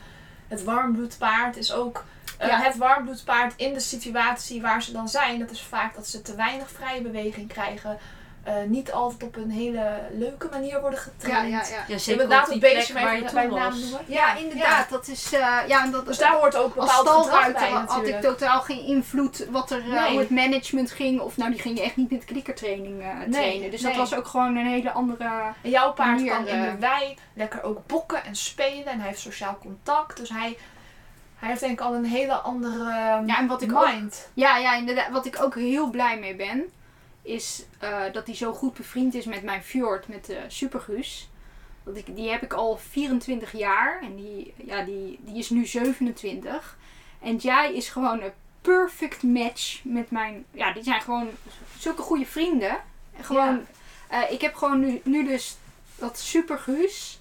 het 0.48 0.64
warmbloedpaard 0.64 1.58
is 1.58 1.74
ook 1.74 2.04
Ja. 2.40 2.62
het 2.62 2.78
warmbloedpaard 2.78 3.54
in 3.56 3.74
de 3.74 3.80
situatie 3.80 4.62
waar 4.62 4.84
ze 4.84 4.92
dan 4.92 5.10
zijn. 5.10 5.40
Dat 5.40 5.52
is 5.52 5.62
vaak 5.62 5.96
dat 5.96 6.08
ze 6.08 6.22
te 6.22 6.36
weinig 6.36 6.70
vrije 6.70 7.02
beweging 7.02 7.48
krijgen. 7.48 7.98
Eh, 8.46 8.54
niet 8.68 8.92
altijd 8.92 9.24
op 9.24 9.36
een 9.36 9.50
hele 9.52 10.00
leuke 10.12 10.48
manier 10.52 10.82
worden 10.82 11.00
ja, 11.00 11.06
getraind. 11.06 11.50
ja, 11.52 11.62
ja. 11.62 11.76
Ja, 11.78 11.84
Je 11.88 11.98
zeker 11.98 12.28
die 12.28 12.38
het 12.38 12.60
beestje 12.60 12.94
waar 12.94 13.16
je 13.16 13.30
bij 13.34 13.46
naam 13.48 13.54
was. 13.72 13.80
noemen. 13.80 14.00
Ja, 14.06 14.36
inderdaad. 14.36 14.90
Dat 14.90 15.08
is, 15.08 15.34
eh, 15.34 15.40
ja, 15.68 15.84
en 15.84 15.92
dat, 15.92 16.06
Dus 16.06 16.18
daar 16.18 16.34
hoort 16.34 16.56
ook 16.56 16.76
als 16.76 16.98
bepaald 16.98 17.08
gedrag 17.08 17.24
stalruiter 17.24 17.62
bij 17.62 17.70
had 17.72 17.82
ik 17.84 17.90
natuurlijk. 17.90 18.22
totaal 18.22 18.62
geen 18.62 18.86
invloed 18.86 19.48
wat 19.52 19.72
er, 19.72 19.80
eh, 19.80 19.88
Nee. 20.02 20.10
hoe 20.10 20.20
het 20.20 20.30
management 20.30 20.92
ging. 20.92 21.20
Of 21.20 21.38
nou, 21.38 21.52
die 21.52 21.60
ging 21.60 21.80
echt 21.80 21.96
niet 21.96 22.12
met 22.12 22.26
klikkertraining 22.26 23.02
eh, 23.02 23.10
trainen. 23.32 23.72
Dus 23.72 23.82
dat 23.82 23.96
was 23.96 24.16
ook 24.16 24.28
gewoon 24.28 24.56
een 24.56 24.66
hele 24.68 24.92
andere... 24.92 25.30
En 25.62 25.70
jouw 25.70 25.94
paard 25.94 26.16
manier, 26.16 26.32
kan 26.32 26.48
in 26.48 26.62
de 26.62 26.68
eh, 26.68 26.74
wei 26.80 27.18
lekker 27.34 27.64
ook 27.64 27.88
bokken 27.88 28.24
en 28.24 28.36
spelen. 28.36 28.86
En 28.86 29.00
hij 29.00 29.08
heeft 29.08 29.20
sociaal 29.20 29.58
contact. 29.62 30.18
Dus 30.18 30.30
hij, 30.30 30.58
hij 31.40 31.50
heeft 31.50 31.60
denk 31.60 31.72
ik 31.80 31.86
al 31.86 31.94
een 31.96 32.06
hele 32.06 32.34
andere 32.34 32.84
Ja, 33.26 33.38
en 33.38 33.48
wat 33.48 33.62
ik 33.62 33.74
ook, 33.74 33.86
mind. 33.92 34.30
ja, 34.34 34.58
ja, 34.58 34.76
inderdaad. 34.76 35.10
Wat 35.10 35.26
ik 35.26 35.42
ook 35.42 35.56
heel 35.56 35.90
blij 35.90 36.20
mee 36.20 36.36
ben, 36.36 36.64
is 37.26 37.66
eh, 37.80 38.04
dat 38.12 38.26
hij 38.26 38.36
zo 38.36 38.54
goed 38.54 38.74
bevriend 38.74 39.14
is 39.14 39.26
met 39.26 39.44
mijn 39.44 39.64
Fjord, 39.64 40.08
met 40.08 40.26
de 40.26 40.40
Supergus. 40.48 41.30
Want 41.84 41.98
ik, 41.98 42.16
die 42.16 42.30
heb 42.30 42.44
ik 42.44 42.54
al 42.54 42.78
24 42.78 43.52
jaar 43.52 44.02
en 44.02 44.16
die, 44.16 44.54
ja, 44.58 44.84
die, 44.84 45.20
die 45.22 45.38
is 45.38 45.50
nu 45.50 45.66
27. 45.66 46.78
En 47.22 47.36
Jai 47.36 47.76
is 47.76 47.90
gewoon 47.90 48.22
een 48.22 48.34
perfect 48.62 49.24
match 49.24 49.84
met 49.84 50.12
mijn. 50.12 50.46
Ja, 50.52 50.74
die 50.74 50.84
zijn 50.84 51.02
gewoon 51.02 51.30
zulke 51.80 52.02
goede 52.02 52.26
vrienden. 52.26 52.78
En 53.18 53.24
Gewoon, 53.24 53.66
eh, 54.10 54.32
ik 54.32 54.42
heb 54.42 54.56
gewoon 54.56 54.80
nu, 54.80 55.02
nu 55.04 55.26
dus 55.26 55.58
dat 55.96 56.20
Supergus. 56.20 57.20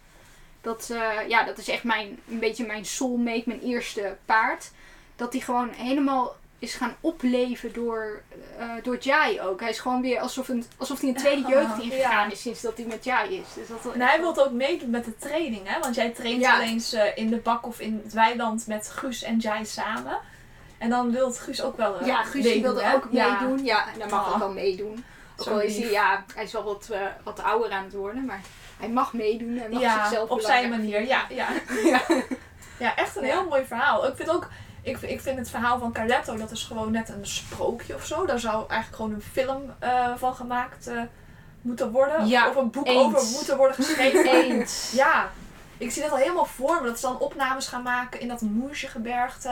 Dat, 0.61 0.91
eh, 0.91 1.29
ja, 1.29 1.45
dat 1.45 1.59
is 1.59 1.69
echt 1.69 1.85
mijn, 1.85 2.19
een 2.29 2.39
beetje 2.39 2.67
mijn 2.67 2.85
soulmate, 2.85 3.43
mijn 3.47 3.61
eerste 3.61 4.17
paard. 4.25 4.71
Dat 5.17 5.33
die 5.33 5.43
gewoon 5.43 5.69
helemaal 5.69 6.37
is 6.65 6.75
gaan 6.75 6.95
opleven 7.01 7.73
door, 7.73 8.21
eh 8.59 8.69
door 8.83 8.97
Jai 8.99 9.41
ook. 9.41 9.61
Hij 9.61 9.71
is 9.71 9.79
gewoon 9.79 10.03
weer 10.03 10.19
alsof, 10.21 10.49
een, 10.49 10.65
alsof 10.77 11.01
hij 11.01 11.09
een 11.09 11.15
tweede 11.17 11.49
jeugd 11.49 11.79
ingegaan 11.83 12.31
is 12.31 12.41
sinds 12.41 12.61
dat 12.61 12.77
hij 12.77 12.87
met 12.87 13.05
Jai 13.05 13.35
is. 13.37 13.47
Dus 13.55 13.69
dat, 13.69 13.95
En 13.95 14.01
hij 14.01 14.21
wil 14.21 14.39
ook 14.45 14.51
meedoen 14.53 14.91
met 14.91 15.05
de 15.05 15.17
training, 15.17 15.69
hè? 15.69 15.81
Want 15.81 15.95
jij 15.95 16.11
traint 16.11 16.41
Ja. 16.41 16.59
wel 16.59 16.67
eens 16.67 16.97
in 17.15 17.29
de 17.31 17.37
bak 17.37 17.67
of 17.67 17.81
in 17.81 18.01
het 18.05 18.13
weiland 18.13 18.67
met 18.67 18.89
Guus 18.91 19.23
en 19.23 19.39
Jai 19.39 19.65
samen. 19.67 20.19
En 20.79 20.91
dan 20.91 21.11
wil 21.11 21.33
Guus 21.33 21.63
ook 21.63 21.77
wel 21.77 21.99
eh, 21.99 22.07
Ja, 22.07 22.23
Guus 22.23 22.45
meedoen, 22.45 22.63
wilde 22.63 22.83
hè? 22.83 22.95
ook 22.95 23.13
meedoen. 23.13 23.65
Ja, 23.65 23.87
en 23.93 23.99
daar 23.99 24.09
mag 24.09 24.27
Oh. 24.27 24.33
ook 24.33 24.39
wel 24.39 24.53
meedoen. 24.53 25.05
Ook 25.37 25.45
Zo 25.45 25.51
al 25.53 25.61
is 25.61 25.77
hij, 25.79 25.91
ja, 25.91 26.25
hij 26.35 26.45
is 26.45 26.53
wel 26.53 26.63
wat, 26.65 26.89
eh, 26.93 27.01
wat 27.25 27.43
ouder 27.43 27.71
aan 27.71 27.85
het 27.85 27.93
worden, 27.93 28.25
maar 28.25 28.41
hij 28.79 28.89
mag 28.89 29.13
meedoen. 29.13 29.57
Hij 29.59 29.69
mag 29.69 29.81
Ja, 29.81 30.03
zichzelf 30.05 30.31
op 30.31 30.41
zijn 30.41 30.71
manier. 30.71 31.07
Ja, 31.07 31.25
ja. 31.29 31.49
Ja. 31.85 32.01
ja, 32.79 32.97
echt 32.97 33.17
een 33.17 33.25
heel 33.25 33.45
mooi 33.49 33.65
verhaal. 33.65 34.07
Ik 34.07 34.17
vind 34.17 34.31
ook, 34.31 34.49
ik, 34.85 35.01
ik 35.01 35.21
vind 35.21 35.39
het 35.39 35.51
verhaal 35.51 35.79
van 35.79 35.93
Carletto, 35.93 36.37
dat 36.37 36.51
is 36.51 36.63
gewoon 36.63 36.93
net 36.93 37.09
een 37.09 37.27
sprookje 37.27 37.95
of 37.95 38.07
zo. 38.07 38.27
Daar 38.27 38.39
zou 38.39 38.69
eigenlijk 38.69 38.97
gewoon 38.97 39.13
een 39.13 39.23
film 39.33 39.75
eh, 39.79 40.13
van 40.17 40.35
gemaakt 40.35 40.87
eh, 40.87 41.03
moeten 41.63 41.91
worden. 41.91 42.27
Ja, 42.27 42.49
of 42.49 42.57
een 42.57 42.71
boek 42.71 42.87
eens. 42.87 42.97
over 42.97 43.31
moeten 43.33 43.57
worden 43.57 43.77
geschreven. 43.77 44.33
Eens. 44.43 44.93
Ja, 44.95 45.31
ik 45.79 45.91
zie 45.91 46.03
dat 46.03 46.11
al 46.11 46.17
helemaal 46.17 46.45
voor 46.45 46.81
me. 46.81 46.87
Dat 46.87 47.01
ze 47.01 47.07
dan 47.07 47.19
opnames 47.19 47.69
gaan 47.69 47.83
maken 47.83 48.21
in 48.21 48.29
dat 48.29 48.41
Moergebergte. 48.41 49.49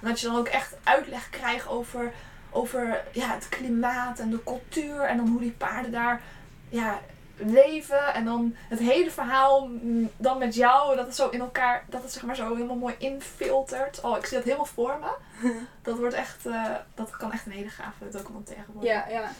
En 0.00 0.08
dat 0.08 0.20
je 0.20 0.26
dan 0.26 0.36
ook 0.36 0.48
echt 0.48 0.74
uitleg 0.82 1.30
krijgt 1.30 1.68
over, 1.68 2.12
over 2.50 3.02
ja, 3.12 3.34
het 3.34 3.48
klimaat 3.48 4.18
en 4.18 4.30
de 4.30 4.44
cultuur. 4.44 5.00
En 5.00 5.16
dan 5.16 5.28
hoe 5.28 5.40
die 5.40 5.54
paarden 5.58 5.92
daar 5.92 6.22
ja, 6.68 7.00
leven. 7.36 8.14
En 8.14 8.24
dan 8.24 8.56
het 8.68 8.78
hele 8.78 9.10
verhaal 9.10 9.66
mm, 9.66 10.10
dan 10.16 10.38
met 10.38 10.54
jou. 10.54 10.96
Dat 10.96 11.06
het 11.06 11.16
zo 11.16 11.28
in 11.28 11.40
elkaar, 11.40 11.84
dat 11.88 12.02
het 12.02 12.12
zeg 12.12 12.22
maar 12.22 12.36
zo 12.36 12.54
helemaal 12.54 12.76
mooi 12.76 12.94
infiltert. 12.98 14.00
Oh, 14.00 14.16
ik 14.16 14.26
zie 14.26 14.36
dat 14.36 14.44
helemaal 14.44 14.66
voor 14.66 14.98
me. 15.00 15.14
Dat 15.82 15.98
wordt 15.98 16.14
echt, 16.14 16.46
eh, 16.46 16.74
dat 16.94 17.10
kan 17.10 17.32
echt 17.32 17.46
een 17.46 17.52
hele 17.52 17.68
gave 17.68 18.08
documentaire 18.10 18.72
worden. 18.72 18.90
ja, 18.90 19.06
ja. 19.08 19.30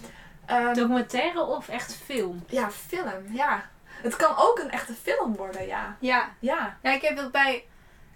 Ehm, 0.46 0.74
Documentaire 0.74 1.44
of 1.44 1.68
echt 1.68 1.94
film? 1.94 2.44
ja, 2.48 2.70
film, 2.70 3.32
ja. 3.32 3.64
Het 4.02 4.16
kan 4.16 4.34
ook 4.36 4.58
een 4.58 4.70
echte 4.70 4.92
film 4.94 5.36
worden, 5.36 5.66
ja. 5.66 5.96
Ja. 5.98 6.28
Ja. 6.38 6.76
ja, 6.82 6.92
ik 6.92 7.02
heb 7.02 7.16
wel 7.16 7.30
bij, 7.30 7.64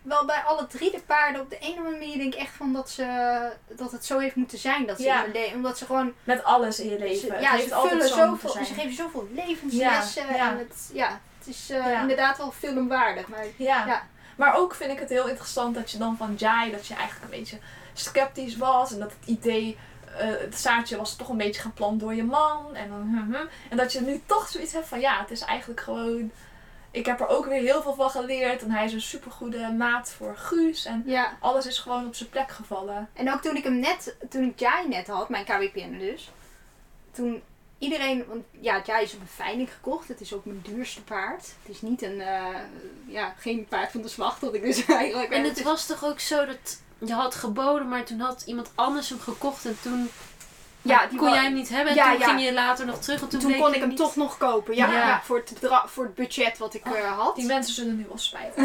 wel 0.03 0.25
bij 0.25 0.43
alle 0.47 0.67
drie 0.67 0.91
de 0.91 1.01
paarden 1.07 1.41
op 1.41 1.51
de 1.51 1.59
ene 1.59 1.81
manier 1.81 2.19
denk 2.19 2.35
ik 2.35 2.41
echt 2.41 2.55
van 2.55 2.73
dat, 2.73 2.91
ze, 2.91 3.51
dat 3.69 3.93
het 3.93 4.05
zo 4.05 4.19
heeft 4.19 4.35
moeten 4.35 4.59
zijn. 4.59 4.87
Dat 4.87 4.97
ze 4.97 5.03
Ja. 5.03 5.25
in 5.25 5.55
omdat 5.55 5.79
ze 5.79 5.87
gewoon 5.87 6.13
Met 6.25 6.45
alles 6.45 6.81
in 6.81 6.89
je 6.91 6.97
Ze, 6.97 7.05
leven. 7.05 7.33
Het 7.33 7.43
ja, 7.43 7.59
ze, 7.59 7.69
vullen 7.89 8.09
zo 8.09 8.15
zoveel, 8.17 8.65
ze 8.65 8.75
geven 8.75 8.95
zoveel 8.95 9.29
levenslessen. 9.35 10.27
Ja, 10.27 10.35
ja. 10.35 10.51
En 10.51 10.59
het, 10.59 10.91
ja, 10.93 11.21
het 11.39 11.49
is 11.49 11.71
eh, 11.71 12.01
inderdaad 12.01 12.37
wel 12.37 12.53
filmwaardig. 12.53 13.29
Maar 13.29 13.45
Ja. 13.57 13.87
Ja. 13.87 14.07
Maar 14.37 14.57
ook 14.57 14.75
vind 14.75 14.93
ik 14.93 14.99
het 14.99 15.09
heel 15.09 15.29
interessant 15.29 15.75
dat 15.75 15.91
je 15.91 15.99
dan 15.99 16.17
van 16.17 16.35
Jai, 16.35 16.71
dat 16.71 16.87
je 16.87 16.95
eigenlijk 16.95 17.33
een 17.33 17.39
beetje 17.39 17.59
sceptisch 17.93 18.57
was. 18.57 18.93
En 18.93 18.99
dat 18.99 19.13
het 19.21 19.29
idee, 19.29 19.79
eh, 20.19 20.29
het 20.29 20.59
zaadje 20.59 20.97
was 20.97 21.17
toch 21.17 21.29
een 21.29 21.37
beetje 21.37 21.61
geplant 21.61 22.01
door 22.01 22.15
je 22.15 22.25
man. 22.25 22.75
En, 22.75 22.89
dan, 22.89 23.01
hm, 23.01 23.35
hm. 23.35 23.47
en 23.69 23.77
dat 23.77 23.93
je 23.93 24.01
nu 24.01 24.23
toch 24.27 24.49
zoiets 24.49 24.73
hebt 24.73 24.87
van 24.89 25.01
ja, 25.01 25.21
het 25.21 25.31
is 25.31 25.41
eigenlijk 25.41 25.81
gewoon... 25.81 26.33
Ik 26.91 27.07
heb 27.07 27.21
er 27.21 27.29
ook 27.29 27.47
weer 27.47 27.61
heel 27.63 27.83
veel 27.83 27.95
van 27.95 28.11
geleerd. 28.11 28.63
En 28.63 28.71
hij 28.71 28.85
is 28.85 28.93
een 28.93 29.01
supergoede 29.01 29.71
maat 29.79 30.11
voor 30.11 30.37
Guus. 30.37 30.85
En 30.85 31.03
Ja. 31.07 31.37
alles 31.41 31.67
is 31.67 31.79
gewoon 31.79 32.07
op 32.07 32.15
zijn 32.15 32.29
plek 32.29 32.51
gevallen. 32.51 33.09
En 33.13 33.33
ook 33.33 33.43
toen 33.43 33.57
ik 33.57 33.65
hem 33.65 33.79
net, 33.79 34.17
toen 34.31 34.43
ik 34.45 34.59
Jai 34.59 34.89
net 34.89 35.07
had, 35.07 35.29
mijn 35.29 35.45
KWPN 35.45 35.99
dus. 35.99 36.31
Toen 37.13 37.43
iedereen, 37.79 38.25
want 38.29 38.45
ja, 38.61 38.83
Jai 38.85 39.05
is 39.05 39.15
op 39.15 39.21
een 39.21 39.27
veiling 39.27 39.73
gekocht. 39.73 40.09
Het 40.09 40.21
is 40.21 40.33
ook 40.35 40.45
mijn 40.45 40.61
duurste 40.63 41.03
paard. 41.03 41.43
Het 41.63 41.75
is 41.75 41.83
niet 41.83 42.03
een, 42.03 42.21
eh, 42.21 42.47
ja, 43.07 43.35
geen 43.39 43.67
paard 43.69 43.91
van 43.91 44.03
de 44.03 44.09
slag 44.09 44.39
dat 44.39 44.55
ik 44.55 44.63
dus 44.63 44.85
eigenlijk... 45.01 45.31
En 45.31 45.45
het 45.45 45.63
was 45.63 45.87
toch 45.87 46.05
ook 46.05 46.21
zo 46.21 46.47
dat 46.47 46.81
je 46.99 47.13
had 47.13 47.35
geboden, 47.35 47.89
maar 47.89 48.05
toen 48.05 48.21
had 48.21 48.43
iemand 48.47 48.71
anders 48.75 49.09
hem 49.09 49.21
gekocht 49.21 49.65
en 49.65 49.77
toen 49.83 50.11
ja, 50.83 51.07
die 51.07 51.19
kon 51.19 51.31
jij 51.33 51.43
hem 51.43 51.55
niet 51.55 51.69
hebben. 51.69 51.89
En 51.89 51.95
Ja, 51.95 52.11
toen 52.11 52.21
ja. 52.21 52.27
ging 52.29 52.43
je 52.45 52.53
later 52.53 52.87
nog 52.87 52.99
terug 52.99 53.21
en 53.23 53.29
toen, 53.29 53.41
Toen, 53.41 53.57
kon 53.59 53.75
ik 53.75 53.81
hem 53.81 53.89
niet- 53.89 53.97
toch 53.97 54.17
nog 54.17 54.39
kopen. 54.39 54.77
Ja, 54.77 54.93
Ja. 54.93 55.21
voor, 55.25 55.37
het 55.37 55.53
voor 55.87 56.05
het 56.05 56.15
budget 56.15 56.59
wat 56.59 56.75
ik 56.75 56.85
eh, 56.85 57.19
had. 57.19 57.37
Die 57.37 57.47
mensen 57.47 57.75
zullen 57.75 57.97
nu 57.97 58.05
wel 58.09 58.19
spijt 58.19 58.55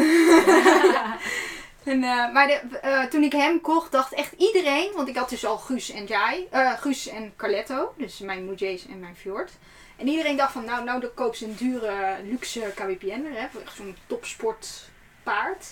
En, 1.84 2.02
eh, 2.04 2.32
maar 2.32 2.46
de, 2.46 2.78
eh, 2.82 3.02
toen 3.04 3.22
ik 3.22 3.32
hem 3.32 3.60
kocht, 3.60 3.92
dacht 3.92 4.12
echt 4.12 4.32
iedereen, 4.32 4.92
want 4.94 5.08
ik 5.08 5.16
had 5.16 5.28
dus 5.28 5.46
al 5.46 5.56
Guus 5.58 5.90
en 5.90 6.04
Jai, 6.04 6.48
Guus 6.80 7.08
en 7.08 7.32
Carletto, 7.36 7.94
dus 7.96 8.18
mijn 8.18 8.44
Mujees 8.44 8.86
en 8.86 9.00
mijn 9.00 9.16
Fjord. 9.16 9.50
En 9.96 10.08
iedereen 10.08 10.36
dacht 10.36 10.52
van, 10.52 10.64
nou, 10.64 10.84
nou 10.84 11.00
dan 11.00 11.14
koop 11.14 11.34
ze 11.34 11.44
een 11.44 11.54
dure, 11.56 12.16
luxe 12.24 12.60
KWPN, 12.74 13.24
hè, 13.34 13.46
voor 13.52 13.60
echt 13.60 13.76
zo'n 13.76 13.96
topsportpaard. 14.06 15.66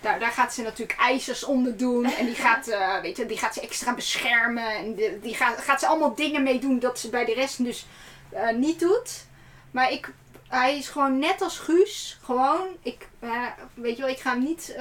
Daar, 0.00 0.18
daar 0.18 0.30
gaat 0.30 0.54
ze 0.54 0.62
natuurlijk 0.62 0.98
ijzers 0.98 1.44
onder 1.44 1.76
doen 1.76 2.04
en 2.04 2.26
die 2.26 2.34
gaat, 2.34 2.68
eh, 2.68 3.00
weet 3.00 3.16
je, 3.16 3.26
die 3.26 3.38
gaat 3.38 3.54
ze 3.54 3.60
extra 3.60 3.94
beschermen. 3.94 4.74
En 4.74 4.94
die, 4.94 5.20
die 5.20 5.34
gaat, 5.34 5.58
gaat 5.58 5.80
ze 5.80 5.86
allemaal 5.86 6.14
dingen 6.14 6.42
mee 6.42 6.58
doen 6.58 6.78
dat 6.78 6.98
ze 6.98 7.08
bij 7.08 7.24
de 7.24 7.34
rest 7.34 7.64
dus 7.64 7.86
eh, 8.30 8.50
niet 8.50 8.80
doet. 8.80 9.26
Maar 9.70 9.92
ik, 9.92 10.12
hij 10.48 10.76
is 10.76 10.88
gewoon 10.88 11.18
net 11.18 11.42
als 11.42 11.58
Guus. 11.58 12.18
Gewoon, 12.22 12.66
ik, 12.82 13.08
eh, 13.18 13.46
weet 13.74 13.96
je 13.96 14.02
wel, 14.02 14.10
ik 14.10 14.18
ga 14.18 14.30
hem 14.30 14.42
niet 14.42 14.76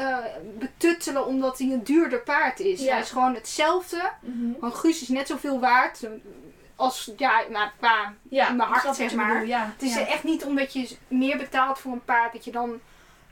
betuttelen 0.59 1.25
omdat 1.25 1.57
hij 1.57 1.67
een 1.67 1.83
duurder 1.83 2.19
paard 2.19 2.59
is. 2.59 2.81
Ja. 2.81 2.91
Hij 2.91 3.01
is 3.01 3.09
gewoon 3.09 3.35
hetzelfde. 3.35 4.11
Mhm. 4.19 4.59
Want 4.59 4.75
Guus 4.75 5.01
is 5.01 5.07
net 5.07 5.27
zoveel 5.27 5.59
waard 5.59 6.07
als, 6.75 7.11
ja, 7.17 7.43
nou, 7.49 7.69
qua 7.77 8.13
Ja, 8.29 8.49
in 8.49 8.55
mijn 8.55 8.69
hart, 8.69 8.95
zeg 8.95 9.13
maar. 9.13 9.45
Ja. 9.45 9.73
het 9.73 9.81
is 9.81 9.93
ja. 9.93 10.05
echt 10.05 10.23
niet 10.23 10.45
omdat 10.45 10.73
je 10.73 10.97
meer 11.07 11.37
betaalt 11.37 11.79
voor 11.79 11.91
een 11.91 12.05
paard 12.05 12.33
dat 12.33 12.45
je 12.45 12.51
dan 12.51 12.79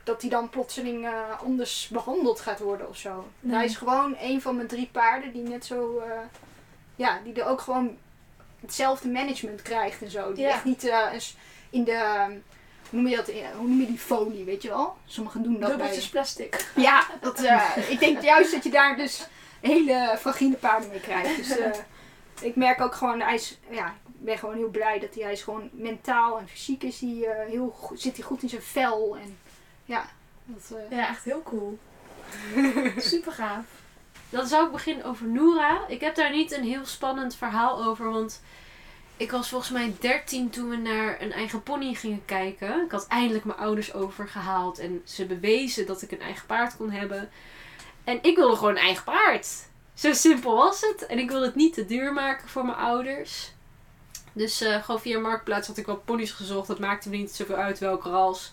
dat 0.08 0.20
hij 0.20 0.30
dan 0.30 0.48
plotseling 0.48 1.04
eh, 1.04 1.12
anders 1.44 1.88
behandeld 1.92 2.40
gaat 2.40 2.58
worden 2.58 2.88
of 2.88 2.96
zo. 2.96 3.28
Nee. 3.40 3.54
Hij 3.56 3.64
is 3.64 3.76
gewoon 3.76 4.16
een 4.20 4.42
van 4.42 4.56
mijn 4.56 4.68
drie 4.68 4.88
paarden 4.92 5.32
die 5.32 5.42
net 5.42 5.64
zo, 5.66 5.98
eh, 5.98 6.10
ja, 6.96 7.20
die 7.24 7.40
er 7.40 7.46
ook 7.46 7.60
gewoon 7.60 7.96
hetzelfde 8.60 9.08
management 9.08 9.62
krijgt 9.62 10.02
en 10.02 10.10
zo. 10.10 10.32
Die 10.32 10.44
Ja. 10.44 10.50
echt 10.50 10.64
niet 10.64 10.82
eens 11.12 11.36
in 11.70 11.84
de, 11.84 12.24
hoe 12.90 13.00
noem 13.00 13.06
je 13.08 13.16
dat, 13.16 13.26
hoe 13.56 13.68
noem 13.68 13.80
je 13.80 13.86
die 13.86 13.98
folie, 13.98 14.44
weet 14.44 14.62
je 14.62 14.68
wel? 14.68 14.96
Sommigen 15.06 15.42
doen 15.42 15.60
dat 15.60 15.68
Dubbeltjes 15.70 16.02
bij. 16.02 16.10
plastic. 16.10 16.70
Ja, 16.76 17.06
dat, 17.20 17.42
ik 17.94 17.98
denk 18.00 18.22
juist 18.22 18.52
dat 18.52 18.64
je 18.64 18.70
daar 18.70 18.96
dus 18.96 19.26
hele 19.60 20.16
fragiele 20.18 20.56
paarden 20.56 20.88
mee 20.88 21.00
krijgt. 21.00 21.36
Dus 21.36 21.58
ik 22.50 22.56
merk 22.56 22.80
ook 22.80 22.94
gewoon, 22.94 23.20
hij 23.20 23.34
is, 23.34 23.58
ja, 23.70 23.86
ik 24.06 24.24
ben 24.24 24.38
gewoon 24.38 24.56
heel 24.56 24.70
blij 24.70 24.98
dat 24.98 25.14
hij, 25.14 25.22
hij 25.22 25.32
is 25.32 25.42
gewoon 25.42 25.68
mentaal 25.72 26.38
en 26.38 26.48
fysiek 26.48 26.82
is 26.82 27.00
hij, 27.00 27.46
heel, 27.48 27.74
zit 27.94 28.16
hij 28.16 28.24
goed 28.24 28.42
in 28.42 28.48
zijn 28.48 28.62
vel. 28.62 29.16
En 29.16 29.38
ja, 29.88 30.08
dat, 30.44 30.78
eh, 30.78 30.96
Ja, 30.98 31.08
echt 31.08 31.24
heel 31.24 31.42
cool. 31.42 31.78
Super 32.98 33.32
gaaf. 33.32 33.64
Dan 34.30 34.46
zou 34.46 34.66
ik 34.66 34.72
beginnen 34.72 35.04
over 35.04 35.26
Noora. 35.26 35.86
Ik 35.88 36.00
heb 36.00 36.14
daar 36.14 36.30
niet 36.30 36.52
een 36.52 36.64
heel 36.64 36.86
spannend 36.86 37.36
verhaal 37.36 37.84
over, 37.84 38.10
want 38.10 38.42
ik 39.16 39.30
was 39.30 39.48
volgens 39.48 39.70
mij 39.70 39.94
13 40.00 40.50
toen 40.50 40.68
we 40.68 40.76
naar 40.76 41.22
een 41.22 41.32
eigen 41.32 41.62
pony 41.62 41.94
gingen 41.94 42.24
kijken. 42.24 42.84
Ik 42.84 42.90
had 42.90 43.06
eindelijk 43.06 43.44
mijn 43.44 43.58
ouders 43.58 43.94
overgehaald 43.94 44.78
en 44.78 45.02
ze 45.04 45.26
bewezen 45.26 45.86
dat 45.86 46.02
ik 46.02 46.10
een 46.10 46.20
eigen 46.20 46.46
paard 46.46 46.76
kon 46.76 46.90
hebben. 46.90 47.30
En 48.04 48.18
ik 48.22 48.36
wilde 48.36 48.56
gewoon 48.56 48.76
een 48.76 48.82
eigen 48.82 49.04
paard. 49.04 49.68
Zo 49.94 50.12
simpel 50.12 50.56
was 50.56 50.80
het. 50.80 51.06
En 51.06 51.18
ik 51.18 51.30
wilde 51.30 51.46
het 51.46 51.54
niet 51.54 51.74
te 51.74 51.84
duur 51.84 52.12
maken 52.12 52.48
voor 52.48 52.64
mijn 52.64 52.76
ouders. 52.76 53.52
Dus 54.32 54.60
eh, 54.60 54.82
gewoon 54.84 55.00
via 55.00 55.18
Marktplaats 55.18 55.66
had 55.66 55.76
ik 55.76 55.86
wat 55.86 56.04
ponies 56.04 56.30
gezocht. 56.30 56.68
Dat 56.68 56.78
maakte 56.78 57.08
me 57.08 57.16
niet 57.16 57.34
zoveel 57.34 57.56
uit 57.56 57.78
welke 57.78 58.08
ras. 58.08 58.52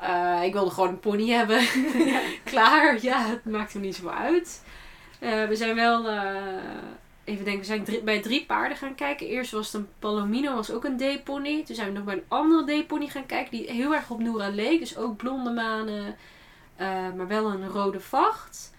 Eh, 0.00 0.44
ik 0.44 0.52
wilde 0.52 0.70
gewoon 0.70 0.88
een 0.88 1.00
pony 1.00 1.28
hebben. 1.28 1.60
Klaar, 2.44 3.02
ja, 3.02 3.26
het 3.26 3.44
maakte 3.44 3.78
me 3.78 3.84
niet 3.84 3.94
zoveel 3.94 4.12
uit. 4.12 4.64
Eh, 5.18 5.44
we 5.44 5.56
zijn 5.56 5.74
wel, 5.74 6.08
eh, 6.08 6.34
even 7.24 7.44
denken, 7.44 7.60
we 7.60 7.66
zijn 7.66 7.84
drie- 7.84 8.02
bij 8.02 8.20
drie 8.20 8.46
paarden 8.46 8.76
gaan 8.76 8.94
kijken. 8.94 9.26
Eerst 9.26 9.50
was 9.52 9.72
het 9.72 9.74
een 9.74 9.88
Palomino, 9.98 10.54
was 10.54 10.72
ook 10.72 10.84
een 10.84 10.96
D-pony. 10.96 11.64
Toen 11.64 11.74
zijn 11.74 11.88
we 11.88 11.94
nog 11.94 12.04
bij 12.04 12.14
een 12.14 12.24
andere 12.28 12.82
D-pony 12.82 13.06
gaan 13.06 13.26
kijken, 13.26 13.50
die 13.50 13.70
heel 13.70 13.94
erg 13.94 14.10
op 14.10 14.18
Noora 14.18 14.48
leek. 14.48 14.78
Dus 14.78 14.96
ook 14.96 15.16
blonde 15.16 15.50
manen, 15.50 16.16
maar 17.16 17.28
wel 17.28 17.50
een 17.50 17.68
rode 17.68 18.00
vacht. 18.00 18.72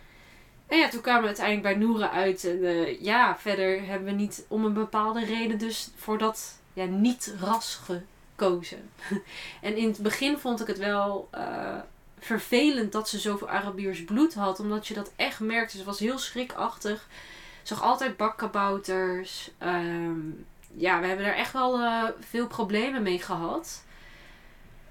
En 0.67 0.77
ja, 0.77 0.89
toen 0.89 1.01
kwamen 1.01 1.21
we 1.21 1.27
uiteindelijk 1.27 1.77
bij 1.77 1.87
Noora 1.87 2.11
uit. 2.11 2.43
En 2.43 3.03
ja, 3.03 3.37
verder 3.37 3.85
hebben 3.85 4.07
we 4.07 4.13
niet 4.13 4.45
om 4.47 4.65
een 4.65 4.73
bepaalde 4.73 5.25
reden 5.25 5.57
dus 5.57 5.91
voor 5.95 6.17
dat 6.17 6.61
ja, 6.73 6.85
niet-ras 6.85 7.75
gekozen. 7.75 8.07
en 9.61 9.77
in 9.77 9.87
het 9.87 9.97
begin 9.97 10.37
vond 10.37 10.61
ik 10.61 10.67
het 10.67 10.77
wel 10.77 11.27
eh, 11.31 11.77
vervelend 12.19 12.91
dat 12.91 13.09
ze 13.09 13.19
zoveel 13.19 13.49
Arabiers 13.49 14.03
bloed 14.03 14.33
had. 14.33 14.59
Omdat 14.59 14.87
je 14.87 14.93
dat 14.93 15.11
echt 15.15 15.39
merkte. 15.39 15.77
Ze 15.77 15.83
was 15.83 15.99
heel 15.99 16.17
schrikachtig. 16.17 17.07
Zag 17.63 17.81
altijd 17.81 18.17
bakkabouters. 18.17 19.51
Ehm, 19.57 20.19
ja, 20.73 20.99
we 20.99 21.07
hebben 21.07 21.25
daar 21.25 21.35
echt 21.35 21.53
wel 21.53 21.79
eh, 21.79 22.03
veel 22.19 22.47
problemen 22.47 23.03
mee 23.03 23.19
gehad. 23.19 23.83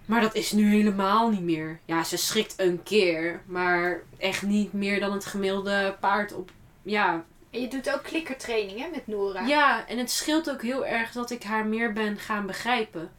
Maar 0.07 0.21
dat 0.21 0.35
is 0.35 0.53
nu 0.53 0.71
helemaal 0.71 1.31
niet 1.31 1.43
meer. 1.43 1.81
Ja, 1.85 2.05
ze 2.05 2.17
schrikt 2.17 2.55
een 2.57 2.83
keer. 2.83 3.43
Maar 3.47 4.03
echt 4.19 4.43
niet 4.43 4.73
meer 4.73 5.01
dan 5.01 5.13
het 5.13 5.27
gemiddelde 5.27 5.97
paard 6.01 6.33
op... 6.33 6.51
Ja, 6.83 7.25
En 7.51 7.61
je 7.61 7.69
doet 7.69 7.95
ook 7.95 8.03
klikkertraining 8.03 8.79
hè, 8.81 8.89
met 8.93 9.07
Nora. 9.07 9.47
ja, 9.47 9.87
en 9.89 9.99
het 9.99 10.11
scheelt 10.11 10.51
ook 10.51 10.63
heel 10.63 10.87
erg 10.87 11.13
dat 11.13 11.31
ik 11.31 11.43
haar 11.43 11.67
meer 11.67 11.93
ben 11.93 12.17
gaan 12.19 12.47
begrijpen. 12.47 13.11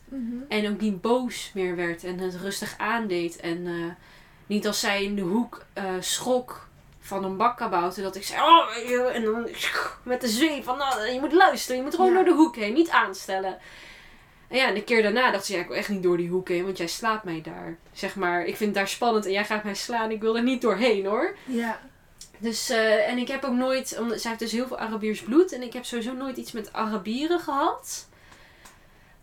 En 0.50 0.70
ook 0.72 0.80
niet 0.80 1.02
boos 1.02 1.52
meer 1.54 1.76
werd 1.76 2.04
en 2.04 2.17
het 2.20 2.36
rustig 2.36 2.74
aandeed. 2.78 3.36
En 3.39 3.67
eh, 3.67 3.74
niet 4.46 4.67
als 4.67 4.80
zij 4.80 5.04
in 5.04 5.15
de 5.15 5.22
hoek 5.22 5.65
eh, 5.74 5.84
schrok 6.00 6.67
van 7.00 7.24
een 7.24 7.38
bakkabouter. 7.38 8.04
Dat 8.04 8.15
ik 8.15 8.24
zei, 8.24 8.41
oh, 8.41 9.15
en 9.15 9.24
dan 9.24 9.48
met 10.04 10.22
de 10.22 10.28
zweep 10.28 10.63
van, 10.63 10.78
nou, 10.78 11.06
je 11.08 11.20
moet 11.20 11.34
luisteren. 11.34 11.78
Je 11.78 11.84
moet 11.84 11.96
gewoon 11.96 12.10
Ja. 12.10 12.15
door 12.15 12.26
de 12.26 12.34
hoek 12.34 12.56
heen, 12.56 12.74
niet 12.74 12.89
aanstellen. 12.89 13.58
En 14.48 14.58
ja, 14.58 14.67
en 14.67 14.74
de 14.74 14.84
keer 14.84 15.02
daarna 15.04 15.32
dacht 15.32 15.46
ze, 15.46 15.54
ja, 15.54 15.60
ik 15.60 15.67
wil 15.67 15.78
echt 15.78 15.89
niet 15.89 16.04
door 16.04 16.17
die 16.17 16.30
hoek 16.30 16.48
heen, 16.48 16.63
want 16.65 16.78
jij 16.78 16.88
slaat 16.88 17.24
mij 17.24 17.41
daar. 17.41 17.78
Zeg 17.94 18.15
maar, 18.15 18.41
ik 18.46 18.56
vind 18.58 18.70
het 18.70 18.74
daar 18.78 18.88
spannend 18.88 19.26
en 19.26 19.32
jij 19.32 19.46
gaat 19.46 19.63
mij 19.63 19.74
slaan. 19.76 20.12
Ik 20.12 20.22
wil 20.22 20.36
er 20.38 20.44
niet 20.44 20.62
doorheen 20.62 21.06
hoor. 21.06 21.36
Ja. 21.46 21.80
Dus, 22.41 22.69
eh, 22.69 23.10
en 23.10 23.17
ik 23.17 23.27
heb 23.27 23.43
ook 23.43 23.54
nooit, 23.54 23.97
omdat 23.99 24.21
zij 24.21 24.30
heeft 24.30 24.43
dus 24.43 24.51
heel 24.51 24.67
veel 24.67 24.80
Arabiers 24.80 25.21
bloed. 25.21 25.51
En 25.51 25.62
ik 25.62 25.73
heb 25.73 25.86
sowieso 25.86 26.13
nooit 26.13 26.38
iets 26.38 26.51
met 26.51 26.73
Arabieren 26.73 27.39
gehad. 27.39 28.08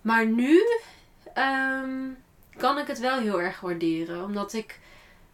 Maar 0.00 0.26
nu 0.26 0.61
ehm, 1.35 2.09
kan 2.57 2.78
ik 2.78 2.87
het 2.87 2.98
wel 2.98 3.18
heel 3.18 3.40
erg 3.40 3.61
waarderen. 3.61 4.24
Omdat 4.24 4.52
ik 4.52 4.78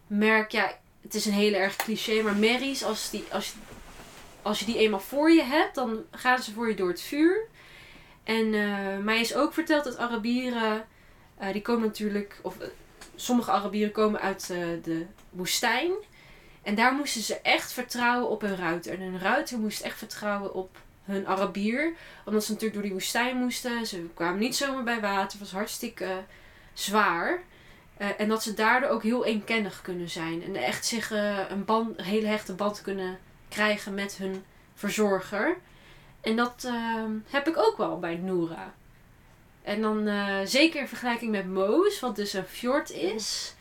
merk, 0.07 0.51
ja, 0.51 0.77
het 1.01 1.13
is 1.13 1.25
een 1.25 1.33
hele 1.33 1.57
erg 1.57 1.75
cliché. 1.75 2.21
Maar 2.21 2.35
merries, 2.35 2.83
als, 2.83 3.09
die, 3.09 3.23
als, 3.31 3.53
als 4.41 4.59
je 4.59 4.65
die 4.65 4.77
eenmaal 4.77 4.99
voor 4.99 5.31
je 5.31 5.43
hebt, 5.43 5.75
dan 5.75 6.03
gaan 6.11 6.41
ze 6.41 6.53
voor 6.53 6.69
je 6.69 6.75
door 6.75 6.89
het 6.89 7.01
vuur. 7.01 7.47
En 8.23 8.53
eh, 8.53 8.97
mij 9.03 9.19
is 9.19 9.35
ook 9.35 9.53
verteld 9.53 9.83
dat 9.83 9.97
Arabieren, 9.97 10.85
eh, 11.37 11.51
die 11.51 11.61
komen 11.61 11.87
natuurlijk, 11.87 12.39
of 12.41 12.57
sommige 13.15 13.51
Arabieren 13.51 13.91
komen 13.91 14.19
uit 14.21 14.47
de 14.83 15.05
woestijn. 15.29 15.91
En 16.65 16.75
daar 16.75 16.93
moesten 16.93 17.21
ze 17.21 17.39
echt 17.39 17.71
vertrouwen 17.71 18.29
op 18.29 18.41
hun 18.41 18.55
ruiter. 18.55 18.93
En 18.93 19.01
hun 19.01 19.19
ruiter 19.19 19.59
moest 19.59 19.81
echt 19.81 19.97
vertrouwen 19.97 20.53
op 20.53 20.77
hun 21.03 21.27
Arabier. 21.27 21.93
Omdat 22.25 22.43
ze 22.43 22.51
natuurlijk 22.51 22.73
door 22.73 22.83
die 22.83 22.93
woestijn 22.93 23.37
moesten. 23.37 23.85
Ze 23.85 24.09
kwamen 24.13 24.39
niet 24.39 24.55
zomaar 24.55 24.83
bij 24.83 25.01
water. 25.01 25.31
Het 25.31 25.39
was 25.39 25.51
hartstikke 25.51 26.23
zwaar. 26.73 27.39
Eh, 27.97 28.07
en 28.17 28.27
dat 28.27 28.43
ze 28.43 28.53
daardoor 28.53 28.89
ook 28.89 29.03
heel 29.03 29.25
eenkennig 29.25 29.81
kunnen 29.81 30.09
zijn. 30.09 30.43
En 30.43 30.55
echt 30.55 30.85
zich 30.85 31.11
eh, 31.11 31.49
een, 31.49 31.65
band, 31.65 31.99
een 31.99 32.05
hele 32.05 32.27
hechte 32.27 32.53
band 32.53 32.81
kunnen 32.81 33.19
krijgen 33.49 33.93
met 33.93 34.17
hun 34.17 34.43
verzorger. 34.73 35.57
En 36.21 36.35
dat 36.35 36.63
eh, 36.67 37.03
heb 37.29 37.47
ik 37.47 37.57
ook 37.57 37.77
wel 37.77 37.99
bij 37.99 38.15
Noora. 38.15 38.73
En 39.65 39.81
dan 39.81 40.07
eh, 40.07 40.39
zeker 40.43 40.81
in 40.81 40.87
vergelijking 40.87 41.31
met 41.31 41.47
Moos, 41.47 41.99
wat 41.99 42.15
dus 42.15 42.33
een 42.33 42.45
fjord 42.45 42.91
is. 42.91 43.54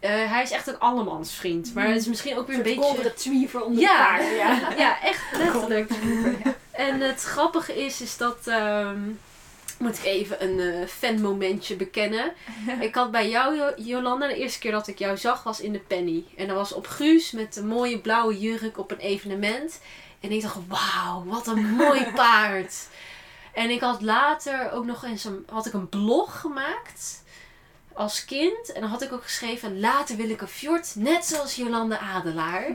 Eh, 0.00 0.10
hij 0.30 0.42
is 0.42 0.50
echt 0.50 0.66
een 0.66 0.78
allemansvriend. 0.78 1.74
Maar 1.74 1.86
het 1.86 1.96
is 1.96 2.06
misschien 2.06 2.36
ook 2.38 2.46
weer 2.46 2.54
een 2.58 2.66
Een 2.66 2.74
beetje... 2.74 2.90
golden 2.94 3.14
twiever 3.16 3.62
onder 3.64 3.80
Ja. 3.82 4.16
de 4.16 4.22
paarden. 4.22 4.36
Ja. 4.36 4.70
Ja, 4.84 5.02
echt 5.02 5.22
letterlijk. 5.36 5.90
En 6.70 7.00
het 7.00 7.22
grappige 7.22 7.84
is, 7.84 8.00
is 8.00 8.16
dat 8.16 8.38
ehm, 8.46 8.98
moet 9.78 9.98
ik 9.98 10.04
even 10.04 10.42
een 10.44 10.60
eh 10.60 10.86
fanmomentje 10.88 11.76
bekennen. 11.76 12.32
ik 12.80 12.94
had 12.94 13.10
bij 13.10 13.28
jou, 13.28 13.56
Jo- 13.56 13.74
Jolanda, 13.76 14.26
de 14.26 14.36
eerste 14.36 14.58
keer 14.58 14.72
dat 14.72 14.86
ik 14.88 14.98
jou 14.98 15.16
zag, 15.16 15.42
was 15.42 15.60
in 15.60 15.72
de 15.72 15.78
Penny. 15.78 16.24
En 16.36 16.46
dat 16.46 16.56
was 16.56 16.72
op 16.72 16.86
Guus 16.86 17.30
met 17.30 17.56
een 17.56 17.66
mooie 17.66 17.98
blauwe 17.98 18.38
jurk 18.38 18.78
op 18.78 18.90
een 18.90 18.98
evenement. 18.98 19.80
En 20.20 20.30
ik 20.32 20.42
dacht, 20.42 20.56
wauw, 20.68 21.24
wat 21.26 21.46
een 21.46 21.64
mooi 21.84 22.06
paard. 22.14 22.74
En 23.52 23.70
ik 23.70 23.80
had 23.80 24.02
later 24.02 24.70
ook 24.72 24.84
nog 24.84 25.04
eens 25.04 25.24
een, 25.24 25.46
had 25.50 25.66
ik 25.66 25.72
een 25.72 25.88
blog 25.88 26.40
gemaakt 26.40 27.24
als 27.96 28.24
kind. 28.24 28.72
En 28.72 28.80
dan 28.80 28.90
had 28.90 29.02
ik 29.02 29.12
ook 29.12 29.22
geschreven, 29.22 29.80
later 29.80 30.16
wil 30.16 30.30
ik 30.30 30.40
een 30.40 30.48
fjord, 30.48 30.92
net 30.96 31.24
zoals 31.24 31.56
Jolanda 31.56 31.98
Adelaar. 31.98 32.66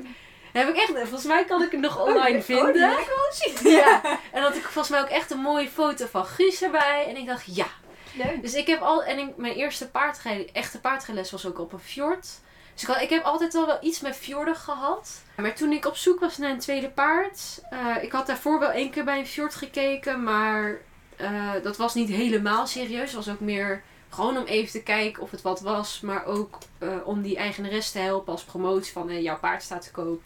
Dat 0.54 0.64
heb 0.66 0.70
ik 0.70 0.76
echt, 0.82 0.92
volgens 0.92 1.24
mij 1.24 1.46
kan 1.46 1.62
ik 1.64 1.72
het 1.72 1.80
nog 1.80 2.00
online 2.08 2.42
vinden. 2.42 2.66
Oh, 2.68 2.74
die 2.74 2.82
wil 2.82 2.92
ik 3.00 3.08
wel 3.08 3.62
zien. 3.62 3.72
Ja, 3.72 4.02
en 4.32 4.42
had 4.42 4.56
ik 4.56 4.62
volgens 4.64 4.90
mij 4.90 5.02
ook 5.02 5.08
echt 5.10 5.32
een 5.32 5.38
mooie 5.40 5.70
foto 5.70 6.06
van 6.12 6.26
Guus 6.26 6.62
erbij. 6.62 7.06
En 7.08 7.18
ik 7.18 7.26
dacht, 7.26 7.56
ja. 7.56 7.68
Leuk. 8.14 8.42
Dus 8.42 8.54
ik 8.54 8.68
heb 8.68 8.82
al, 8.82 9.04
en 9.04 9.20
ik, 9.20 9.38
mijn 9.38 9.54
eerste 9.54 9.90
paardrijles, 9.90 10.52
echte 10.52 10.80
paardrijles 10.80 11.32
was 11.32 11.46
ook 11.46 11.60
op 11.60 11.74
een 11.74 11.80
fjord. 11.80 12.28
Dus 12.74 12.82
ik, 12.82 12.88
had- 12.88 13.02
ik 13.02 13.10
heb 13.10 13.24
altijd 13.24 13.56
al 13.56 13.66
wel 13.66 13.78
iets 13.82 14.00
met 14.00 14.16
fjorden 14.16 14.56
gehad. 14.56 15.22
Maar 15.38 15.54
toen 15.56 15.72
ik 15.72 15.86
op 15.86 15.96
zoek 15.96 16.20
was 16.20 16.38
naar 16.38 16.50
een 16.50 16.60
tweede 16.60 16.90
paard, 16.90 17.40
eh, 17.70 18.04
ik 18.04 18.12
had 18.12 18.28
daarvoor 18.28 18.60
wel 18.60 18.70
één 18.72 18.90
keer 18.90 19.04
bij 19.04 19.20
een 19.20 19.28
fjord 19.28 19.56
gekeken, 19.56 20.24
maar 20.24 20.78
eh, 21.18 21.52
dat 21.64 21.78
was 21.78 21.94
niet 21.94 22.10
helemaal 22.10 22.68
serieus. 22.68 23.12
Het 23.14 23.26
was 23.26 23.30
ook 23.30 23.40
meer 23.40 23.84
gewoon 24.12 24.38
om 24.38 24.46
even 24.46 24.72
te 24.72 24.84
kijken 24.84 25.24
of 25.24 25.32
het 25.32 25.42
wat 25.42 25.62
was, 25.62 26.02
maar 26.02 26.26
ook 26.26 26.58
eh, 26.78 26.98
om 27.04 27.22
die 27.22 27.38
eigenares 27.38 27.92
te 27.92 28.00
helpen 28.00 28.32
als 28.32 28.44
promotie 28.44 28.92
van 28.92 29.10
eh, 29.10 29.22
jouw 29.22 29.40
paard 29.40 29.64
staat 29.64 29.82
te 29.82 29.92
koop. 29.92 30.22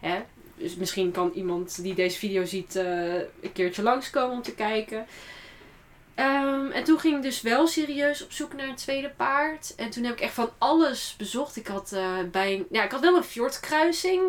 Hè? 0.00 0.22
Dus 0.56 0.76
misschien 0.76 1.10
kan 1.10 1.30
iemand 1.34 1.82
die 1.82 1.94
deze 1.94 2.18
video 2.18 2.44
ziet 2.44 2.76
eh, 2.76 3.14
een 3.14 3.52
keertje 3.52 3.82
langskomen 3.82 4.36
om 4.36 4.42
te 4.42 4.54
kijken. 4.54 5.06
Ehm, 6.14 6.70
en 6.70 6.84
toen 6.84 6.98
ging 6.98 7.16
ik 7.16 7.22
dus 7.22 7.40
wel 7.40 7.66
serieus 7.66 8.24
op 8.24 8.32
zoek 8.32 8.52
naar 8.52 8.68
een 8.68 8.74
tweede 8.74 9.10
paard. 9.16 9.74
En 9.76 9.90
toen 9.90 10.04
heb 10.04 10.12
ik 10.12 10.20
echt 10.20 10.34
van 10.34 10.50
alles 10.58 11.14
bezocht. 11.18 11.56
Ik 11.56 11.66
had, 11.66 11.96
bij, 12.32 12.66
ja, 12.70 12.84
ik 12.84 12.90
had 12.90 13.00
wel 13.00 13.16
een 13.16 13.24
fjordkruising 13.24 14.22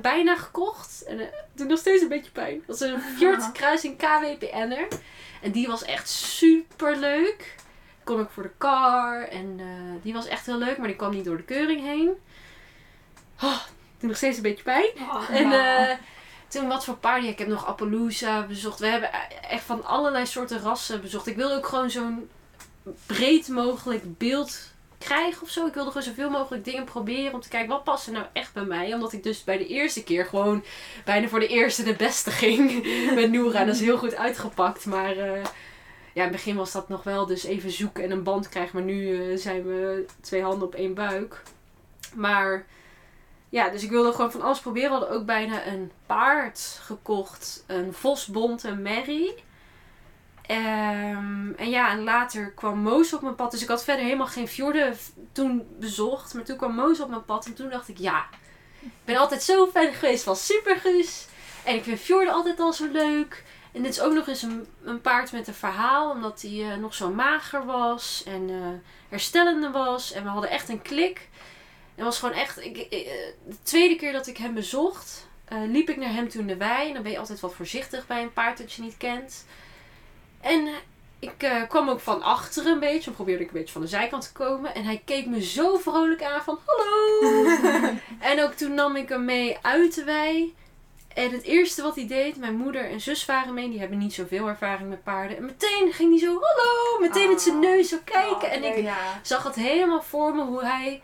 bijna 0.00 0.36
gekocht. 0.36 1.04
En 1.04 1.20
eh 1.20 1.26
toen 1.54 1.66
nog 1.66 1.78
steeds 1.78 2.02
een 2.02 2.08
beetje 2.08 2.30
pijn. 2.30 2.62
Dat 2.66 2.78
was 2.78 2.88
een 2.88 3.00
fjordkruising 3.18 3.96
KWPN'er. 3.96 4.88
En 5.42 5.50
die 5.50 5.66
was 5.66 5.84
echt 5.84 6.08
super 6.08 6.96
leuk. 6.96 7.54
Kon 8.06 8.20
ik 8.20 8.28
voor 8.30 8.42
de 8.42 8.50
car. 8.58 9.28
En 9.28 9.54
eh, 9.58 9.66
die 10.02 10.12
was 10.12 10.26
echt 10.26 10.46
heel 10.46 10.58
leuk. 10.58 10.78
Maar 10.78 10.86
die 10.86 10.96
kwam 10.96 11.10
niet 11.10 11.24
door 11.24 11.36
de 11.36 11.42
keuring 11.42 11.80
heen. 11.80 12.10
Oh, 13.42 13.58
toen 13.98 14.08
nog 14.08 14.16
steeds 14.16 14.36
een 14.36 14.42
beetje 14.42 14.62
pijn. 14.62 14.90
En 15.30 15.52
eh, 15.52 15.96
toen 16.48 16.68
wat 16.68 16.84
voor 16.84 16.96
paarden. 16.96 17.30
Ik 17.30 17.38
heb 17.38 17.48
nog 17.48 17.66
Appaloosa 17.66 18.42
bezocht. 18.46 18.78
We 18.78 18.86
hebben 18.86 19.08
e- 19.08 19.46
echt 19.48 19.64
van 19.64 19.84
allerlei 19.84 20.26
soorten 20.26 20.60
rassen 20.60 21.00
bezocht. 21.00 21.26
Ik 21.26 21.36
wilde 21.36 21.54
ook 21.54 21.66
gewoon 21.66 21.90
zo'n 21.90 22.28
breed 23.06 23.48
mogelijk 23.48 24.18
beeld 24.18 24.74
krijgen 24.98 25.42
of 25.42 25.48
zo. 25.48 25.66
Ik 25.66 25.74
wilde 25.74 25.90
gewoon 25.90 26.06
zoveel 26.06 26.30
mogelijk 26.30 26.64
dingen 26.64 26.84
proberen 26.84 27.34
om 27.34 27.40
te 27.40 27.48
kijken 27.48 27.68
wat 27.68 27.84
past 27.84 28.06
er 28.06 28.12
nou 28.12 28.26
echt 28.32 28.52
bij 28.52 28.64
mij. 28.64 28.94
Omdat 28.94 29.12
ik 29.12 29.22
dus 29.22 29.44
bij 29.44 29.58
de 29.58 29.66
eerste 29.66 30.02
keer 30.04 30.24
gewoon 30.24 30.64
bijna 31.04 31.28
voor 31.28 31.40
de 31.40 31.48
eerste 31.48 31.82
de 31.82 31.94
beste 31.94 32.30
ging 32.30 32.86
met 33.14 33.30
Noora. 33.32 33.64
Dat 33.64 33.74
is 33.74 33.80
heel 33.80 33.98
goed 33.98 34.14
uitgepakt. 34.16 34.86
Maar 34.86 35.16
eh, 35.16 35.44
ja, 36.16 36.22
in 36.22 36.28
het 36.28 36.36
begin 36.36 36.56
was 36.56 36.72
dat 36.72 36.88
nog 36.88 37.02
wel 37.02 37.26
dus 37.26 37.44
even 37.44 37.70
zoeken 37.70 38.04
en 38.04 38.10
een 38.10 38.22
band 38.22 38.48
krijgen. 38.48 38.76
Maar 38.76 38.84
nu 38.84 39.30
eh, 39.32 39.38
zijn 39.38 39.62
we 39.62 40.06
twee 40.20 40.42
handen 40.42 40.66
op 40.66 40.74
één 40.74 40.94
buik. 40.94 41.42
Maar 42.14 42.66
ja, 43.48 43.68
dus 43.68 43.82
ik 43.82 43.90
wilde 43.90 44.12
gewoon 44.12 44.32
van 44.32 44.42
alles 44.42 44.60
proberen. 44.60 44.90
We 44.90 44.96
hadden 44.96 45.16
ook 45.16 45.26
bijna 45.26 45.66
een 45.66 45.90
paard 46.06 46.78
gekocht. 46.82 47.64
Een 47.66 47.92
vosbond, 47.92 48.64
een 48.64 48.82
merrie. 48.82 49.34
Ehm, 50.42 51.52
en 51.56 51.70
ja, 51.70 51.90
en 51.90 52.02
later 52.02 52.50
kwam 52.50 52.78
Moos 52.78 53.12
op 53.12 53.22
mijn 53.22 53.34
pad. 53.34 53.50
Dus 53.50 53.62
ik 53.62 53.68
had 53.68 53.84
verder 53.84 54.04
helemaal 54.04 54.26
geen 54.26 54.48
fjorden 54.48 54.96
toen 55.32 55.66
bezocht. 55.78 56.34
Maar 56.34 56.44
toen 56.44 56.56
kwam 56.56 56.74
Moos 56.74 57.00
op 57.00 57.08
mijn 57.08 57.24
pad. 57.24 57.46
En 57.46 57.54
toen 57.54 57.70
dacht 57.70 57.88
ik, 57.88 57.98
ja, 57.98 58.26
ik 58.80 58.90
ben 59.04 59.16
altijd 59.16 59.42
zo 59.42 59.66
fan 59.66 59.92
geweest 59.92 60.24
van 60.24 60.36
Supergus. 60.36 61.26
En 61.64 61.74
ik 61.74 61.84
vind 61.84 62.00
fjorden 62.00 62.32
altijd 62.32 62.60
al 62.60 62.72
zo 62.72 62.86
leuk. 62.92 63.44
En 63.76 63.82
dit 63.82 63.90
is 63.92 64.00
ook 64.00 64.12
nog 64.12 64.28
eens 64.28 64.42
een, 64.42 64.66
een 64.84 65.00
paard 65.00 65.32
met 65.32 65.48
een 65.48 65.54
verhaal. 65.54 66.10
Omdat 66.10 66.42
hij 66.42 66.70
eh, 66.72 66.76
nog 66.78 66.94
zo 66.94 67.10
mager 67.10 67.64
was. 67.66 68.22
En 68.26 68.50
eh, 68.50 68.56
herstellende 69.08 69.70
was. 69.70 70.12
En 70.12 70.22
we 70.22 70.28
hadden 70.28 70.50
echt 70.50 70.68
een 70.68 70.82
klik. 70.82 71.28
En 71.94 72.04
was 72.04 72.18
gewoon 72.18 72.34
echt... 72.34 72.64
Ik, 72.64 72.76
ik- 72.76 72.90
eh, 72.90 73.10
de 73.46 73.56
tweede 73.62 73.96
keer 73.96 74.12
dat 74.12 74.26
ik 74.26 74.36
hem 74.36 74.54
bezocht... 74.54 75.26
liep 75.66 75.88
ik 75.88 75.96
naar 75.96 76.12
hem 76.12 76.28
toen 76.28 76.46
de 76.46 76.56
wei. 76.56 76.88
En 76.88 76.94
dan 76.94 77.02
ben 77.02 77.12
je 77.12 77.18
altijd 77.18 77.40
wat 77.40 77.54
voorzichtig 77.54 78.06
bij 78.06 78.22
een 78.22 78.32
paard 78.32 78.58
dat 78.58 78.72
je 78.72 78.82
niet 78.82 78.96
kent. 78.96 79.44
En 80.40 80.68
ik 81.18 81.64
kwam 81.68 81.88
ook 81.88 82.00
van 82.00 82.22
achteren 82.22 82.72
een 82.72 82.78
beetje. 82.80 83.04
Dan 83.04 83.14
probeerde 83.14 83.42
ik 83.42 83.48
een 83.50 83.58
beetje 83.58 83.72
van 83.72 83.82
de 83.82 83.88
zijkant 83.88 84.22
te 84.22 84.32
komen. 84.32 84.74
En 84.74 84.84
hij 84.84 85.02
keek 85.04 85.26
me 85.26 85.42
zo 85.42 85.76
vrolijk 85.76 86.22
aan 86.22 86.42
van... 86.42 86.58
Hallo! 86.66 87.44
en 88.32 88.42
ook 88.42 88.52
toen 88.52 88.74
nam 88.74 88.96
ik 88.96 89.08
hem 89.08 89.24
mee 89.24 89.58
uit 89.62 89.94
de 89.94 90.04
wei. 90.04 90.54
En 91.16 91.30
het 91.30 91.42
eerste 91.42 91.82
wat 91.82 91.94
hij 91.94 92.06
deed... 92.06 92.36
Mijn 92.36 92.56
moeder 92.56 92.90
en 92.90 93.00
zus 93.00 93.24
waren 93.24 93.54
mee. 93.54 93.70
Die 93.70 93.78
hebben 93.78 93.98
niet 93.98 94.14
zoveel 94.14 94.48
ervaring 94.48 94.88
met 94.88 95.02
paarden. 95.02 95.36
En 95.36 95.44
meteen 95.44 95.92
ging 95.92 96.10
hij 96.10 96.18
zo... 96.18 96.40
Hallo! 96.40 97.00
Meteen 97.00 97.28
met 97.30 97.42
zijn 97.42 97.58
neus 97.58 97.88
zo 97.88 97.96
kijken. 98.04 98.50
en 98.50 98.64
ik 98.64 98.82
ja. 98.84 98.96
zag 99.22 99.42
het 99.42 99.54
helemaal 99.54 100.02
voor 100.02 100.34
me 100.34 100.42
hoe 100.44 100.64
hij 100.64 101.02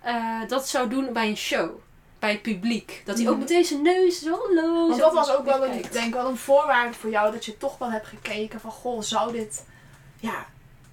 eh, 0.00 0.48
dat 0.48 0.68
zou 0.68 0.88
doen 0.88 1.12
bij 1.12 1.28
een 1.28 1.36
show. 1.36 1.70
Bij 2.18 2.30
het 2.30 2.42
publiek. 2.42 3.02
Dat 3.04 3.16
hij 3.18 3.26
ook 3.26 3.32
Mhm. 3.32 3.40
meteen 3.42 3.64
zijn 3.64 3.82
neus 3.82 4.22
zo 4.22 4.30
hallo. 4.30 4.88
Want 4.88 5.00
dat 5.00 5.12
was 5.12 5.36
ook 5.36 5.44
wel 5.44 5.64
een, 5.64 5.70
kijkt. 5.70 5.92
denk 5.92 6.06
ik 6.06 6.12
wel 6.14 6.28
een 6.28 6.36
voorwaarde 6.36 6.92
voor 6.94 7.10
jou. 7.10 7.32
Dat 7.32 7.44
je 7.44 7.56
toch 7.58 7.78
wel 7.78 7.90
hebt 7.90 8.06
gekeken 8.06 8.60
van, 8.60 8.70
goh, 8.70 9.00
zou 9.02 9.32
dit 9.32 9.64
ja, 10.20 10.46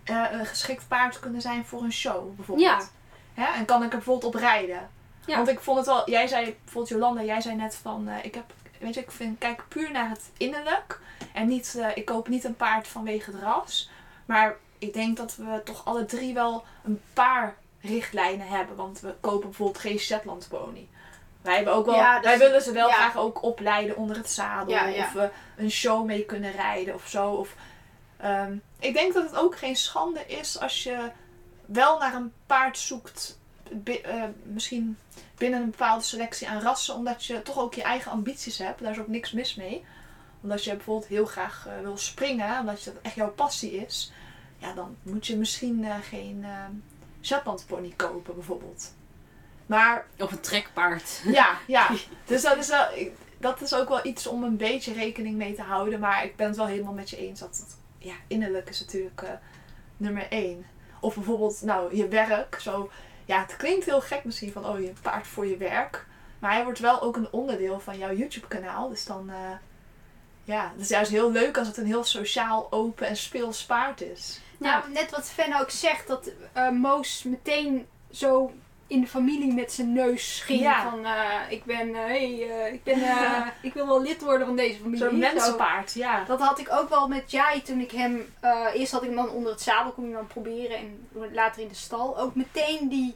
eh, 0.03 0.25
een 0.31 0.45
geschikt 0.45 0.87
paard 0.87 1.19
kunnen 1.19 1.41
zijn 1.41 1.65
voor 1.65 1.81
een 1.83 1.93
show 1.93 2.35
bijvoorbeeld? 2.35 2.67
Ja. 2.67 3.43
Hè? 3.43 3.53
En 3.57 3.65
kan 3.65 3.83
ik 3.83 3.89
er 3.89 3.97
bijvoorbeeld 3.97 4.35
op 4.35 4.41
rijden? 4.41 4.89
Ja. 5.29 5.35
Want 5.35 5.47
ik 5.47 5.59
vond 5.59 5.77
het 5.77 5.85
wel, 5.85 6.09
jij 6.09 6.27
zei 6.27 6.55
bijvoorbeeld 6.63 6.93
Jolanda, 6.93 7.23
jij 7.23 7.41
zei 7.41 7.55
net 7.55 7.75
van, 7.75 8.07
eh, 8.07 8.25
ik 8.25 8.35
heb, 8.35 8.53
weet 8.79 8.93
je, 8.93 9.01
ik 9.01 9.11
vind, 9.11 9.37
kijk 9.37 9.63
puur 9.67 9.91
naar 9.91 10.09
het 10.09 10.31
innerlijk. 10.37 10.99
En 11.33 11.47
niet, 11.47 11.75
eh, 11.77 11.87
ik 11.93 12.05
koop 12.05 12.27
niet 12.27 12.43
een 12.43 12.55
paard 12.55 12.87
vanwege 12.87 13.31
het 13.31 13.41
ras. 13.41 13.89
Maar 14.25 14.57
ik 14.77 14.93
denk 14.93 15.17
dat 15.17 15.35
we 15.35 15.61
toch 15.63 15.85
alle 15.85 16.05
drie 16.05 16.33
wel 16.33 16.63
een 16.83 17.01
paar 17.13 17.55
richtlijnen 17.81 18.47
hebben. 18.47 18.75
Want 18.75 18.99
we 18.99 19.15
kopen 19.19 19.47
bijvoorbeeld 19.47 19.79
geen 19.79 19.99
Shetland 19.99 20.47
pony. 20.49 20.87
Wij, 21.41 21.55
hebben 21.55 21.73
ook 21.73 21.85
wel, 21.85 21.95
Ja, 21.95 22.15
dus- 22.15 22.25
wij 22.25 22.37
willen 22.37 22.61
ze 22.61 22.71
wel 22.71 22.87
ja. 22.87 22.93
graag 22.93 23.17
ook 23.17 23.43
opleiden 23.43 23.95
onder 23.95 24.15
het 24.15 24.29
zadel. 24.29 24.75
Ja. 24.75 25.03
Of 25.03 25.11
we 25.11 25.29
een 25.57 25.71
show 25.71 26.05
mee 26.05 26.25
kunnen 26.25 26.51
rijden 26.51 26.93
of 26.93 27.07
zo. 27.07 27.31
Of, 27.31 27.55
ehm, 28.17 28.57
ik 28.79 28.93
denk 28.93 29.13
dat 29.13 29.23
het 29.23 29.35
ook 29.35 29.57
geen 29.57 29.75
schande 29.75 30.25
is 30.25 30.59
als 30.59 30.83
je 30.83 31.11
wel 31.65 31.97
naar 31.99 32.13
een 32.13 32.33
paard 32.45 32.77
zoekt. 32.77 33.38
Eh, 33.83 34.23
misschien 34.43 34.97
binnen 35.37 35.61
een 35.61 35.69
bepaalde 35.69 36.03
selectie 36.03 36.49
aan 36.49 36.61
rassen. 36.61 36.95
Omdat 36.95 37.25
je 37.25 37.41
toch 37.41 37.59
ook 37.59 37.73
je 37.73 37.81
eigen 37.81 38.11
ambities 38.11 38.57
hebt. 38.57 38.81
Daar 38.81 38.91
is 38.91 38.99
ook 38.99 39.07
niks 39.07 39.31
mis 39.31 39.55
mee. 39.55 39.85
Omdat 40.41 40.63
je 40.63 40.75
bijvoorbeeld 40.75 41.09
heel 41.09 41.25
graag 41.25 41.67
eh, 41.67 41.73
wil 41.81 41.97
springen. 41.97 42.59
Omdat 42.59 42.83
je 42.83 42.93
dat 42.93 43.01
echt 43.01 43.15
jouw 43.15 43.31
passie 43.31 43.71
is. 43.71 44.11
Ja, 44.57 44.73
dan 44.73 44.95
moet 45.03 45.27
je 45.27 45.37
misschien 45.37 45.83
eh, 45.83 45.95
geen 46.01 46.45
Shetland 47.21 47.65
pony 47.67 47.93
kopen 47.95 48.35
bijvoorbeeld. 48.35 48.93
Maar 49.65 50.05
Of 50.17 50.31
een 50.31 50.39
trekpaard. 50.39 51.21
ja, 51.25 51.57
ja. 51.67 51.89
Dus 52.25 52.41
dat 52.41 52.57
is, 52.57 52.67
wel, 52.67 52.85
dat 53.37 53.61
is 53.61 53.73
ook 53.73 53.89
wel 53.89 54.05
iets 54.05 54.27
om 54.27 54.43
een 54.43 54.57
beetje 54.57 54.93
rekening 54.93 55.35
mee 55.35 55.53
te 55.53 55.61
houden. 55.61 55.99
Maar 55.99 56.23
ik 56.23 56.35
ben 56.35 56.47
het 56.47 56.57
wel 56.57 56.65
helemaal 56.65 56.93
met 56.93 57.09
je 57.09 57.17
eens 57.17 57.39
dat 57.39 57.57
het, 57.57 57.77
ja, 57.97 58.15
innerlijk 58.27 58.69
is 58.69 58.79
natuurlijk 58.79 59.23
nummer 59.97 60.27
één. 60.29 60.65
Of 60.99 61.15
bijvoorbeeld, 61.15 61.61
nou, 61.61 61.95
je 61.95 62.07
werk. 62.07 62.59
Zo, 62.59 62.89
ja, 63.29 63.41
het 63.41 63.55
klinkt 63.55 63.85
heel 63.85 64.01
gek 64.01 64.23
misschien 64.23 64.51
van, 64.51 64.65
oh, 64.65 64.79
je 64.79 64.93
paard 65.01 65.27
voor 65.27 65.45
je 65.45 65.57
werk. 65.57 66.05
Maar 66.39 66.53
hij 66.53 66.63
wordt 66.63 66.79
wel 66.79 67.01
ook 67.01 67.15
een 67.15 67.31
onderdeel 67.31 67.79
van 67.79 67.97
jouw 67.97 68.13
YouTube 68.13 68.47
kanaal. 68.47 68.89
Dus 68.89 69.05
dan, 69.05 69.29
eh, 69.29 69.51
ja, 70.43 70.71
het 70.71 70.81
is 70.81 70.89
juist 70.89 71.11
heel 71.11 71.31
leuk 71.31 71.57
als 71.57 71.67
het 71.67 71.77
een 71.77 71.85
heel 71.85 72.03
sociaal, 72.03 72.67
open 72.71 73.07
en 73.07 73.15
speels 73.15 73.65
paard 73.65 74.01
is. 74.01 74.39
Nou, 74.57 74.91
net 74.91 75.11
wat 75.11 75.29
Fan 75.29 75.61
ook 75.61 75.69
zegt, 75.69 76.07
dat 76.07 76.31
eh, 76.53 76.69
Moos 76.69 77.23
meteen 77.23 77.87
zo 78.11 78.51
in 78.89 79.01
de 79.01 79.07
familie 79.07 79.53
met 79.53 79.71
zijn 79.71 79.93
neus 79.93 80.41
ging. 80.41 80.61
Ja. 80.61 80.89
Van, 80.89 81.05
eh, 81.05 81.39
ik 81.49 81.63
ben, 81.63 81.95
eh, 81.95 82.05
hey, 82.05 82.49
eh, 82.49 82.73
ik 82.73 82.83
ben, 82.83 83.01
ik 83.61 83.73
wil 83.73 83.87
wel 83.87 84.01
lid 84.01 84.21
worden 84.21 84.47
van 84.47 84.55
deze 84.55 84.79
familie. 84.79 84.99
Zo'n 84.99 85.09
Zo. 85.09 85.15
mensenpaard, 85.15 85.93
ja. 85.93 86.23
Dat 86.23 86.39
had 86.39 86.59
ik 86.59 86.71
ook 86.71 86.89
wel 86.89 87.07
met 87.07 87.31
Jai 87.31 87.61
toen 87.61 87.79
ik 87.79 87.91
hem, 87.91 88.33
eerst 88.73 88.91
had 88.91 89.01
ik 89.01 89.07
hem 89.07 89.17
dan 89.17 89.29
onder 89.29 89.51
het 89.51 89.61
zadel, 89.61 89.91
kon 89.91 90.05
ik 90.05 90.13
dan 90.13 90.27
proberen 90.27 90.77
en 90.77 91.09
later 91.31 91.61
in 91.61 91.67
de 91.67 91.73
stal. 91.73 92.19
Ook 92.19 92.35
meteen 92.35 92.89
die, 92.89 93.15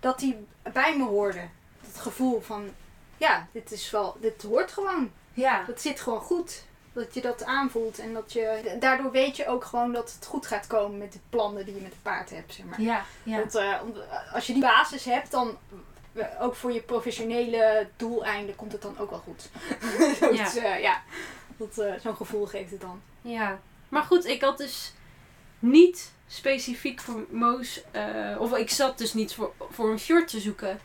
dat 0.00 0.20
hij 0.20 0.44
bij 0.72 0.96
me 0.96 1.04
hoorde. 1.04 1.48
Dat 1.80 2.02
gevoel 2.02 2.40
van, 2.40 2.68
ja, 3.16 3.46
dit 3.52 3.72
is 3.72 3.90
wel, 3.90 4.16
dit 4.20 4.42
hoort 4.42 4.72
gewoon. 4.72 5.10
Ja, 5.34 5.64
Dat 5.66 5.80
zit 5.80 6.00
gewoon 6.00 6.20
goed. 6.20 6.64
Dat 6.96 7.14
je 7.14 7.20
dat 7.20 7.44
aanvoelt 7.44 7.98
en 7.98 8.12
dat 8.12 8.32
je, 8.32 8.76
daardoor 8.80 9.10
weet 9.10 9.36
je 9.36 9.46
ook 9.46 9.64
gewoon 9.64 9.92
dat 9.92 10.12
het 10.14 10.26
goed 10.26 10.46
gaat 10.46 10.66
komen 10.66 10.98
met 10.98 11.12
de 11.12 11.18
plannen 11.30 11.64
die 11.64 11.74
je 11.74 11.80
met 11.80 11.90
het 11.90 12.02
paard 12.02 12.30
hebt, 12.30 12.54
zeg 12.54 12.66
maar. 12.66 12.80
ja, 12.80 13.04
ja. 13.22 13.38
Want, 13.38 13.54
eh, 13.54 13.74
als 14.34 14.46
je 14.46 14.52
die 14.52 14.62
basis 14.62 15.04
hebt, 15.04 15.30
dan 15.30 15.56
ook 16.40 16.54
voor 16.54 16.72
je 16.72 16.80
professionele 16.80 17.88
doeleinden 17.96 18.56
komt 18.56 18.72
het 18.72 18.82
dan 18.82 18.98
ook 18.98 19.10
wel 19.10 19.18
goed. 19.18 19.50
Zoiets, 20.20 20.56
eh, 20.56 20.80
ja. 20.80 21.02
Dat, 21.56 21.78
eh, 21.78 21.92
Zo'n 22.00 22.16
gevoel 22.16 22.46
geeft 22.46 22.70
het 22.70 22.80
dan. 22.80 23.00
Ja. 23.20 23.60
Maar 23.88 24.02
goed, 24.02 24.24
ik 24.24 24.42
had 24.42 24.58
dus 24.58 24.92
niet 25.58 26.12
specifiek 26.26 27.00
voor 27.00 27.26
Moos... 27.30 27.82
of 28.38 28.56
ik 28.56 28.70
zat 28.70 28.98
dus 28.98 29.14
niet 29.14 29.34
voor, 29.34 29.52
voor 29.70 29.90
een 29.90 29.98
fjord 29.98 30.28
te 30.28 30.40
zoeken. 30.40 30.80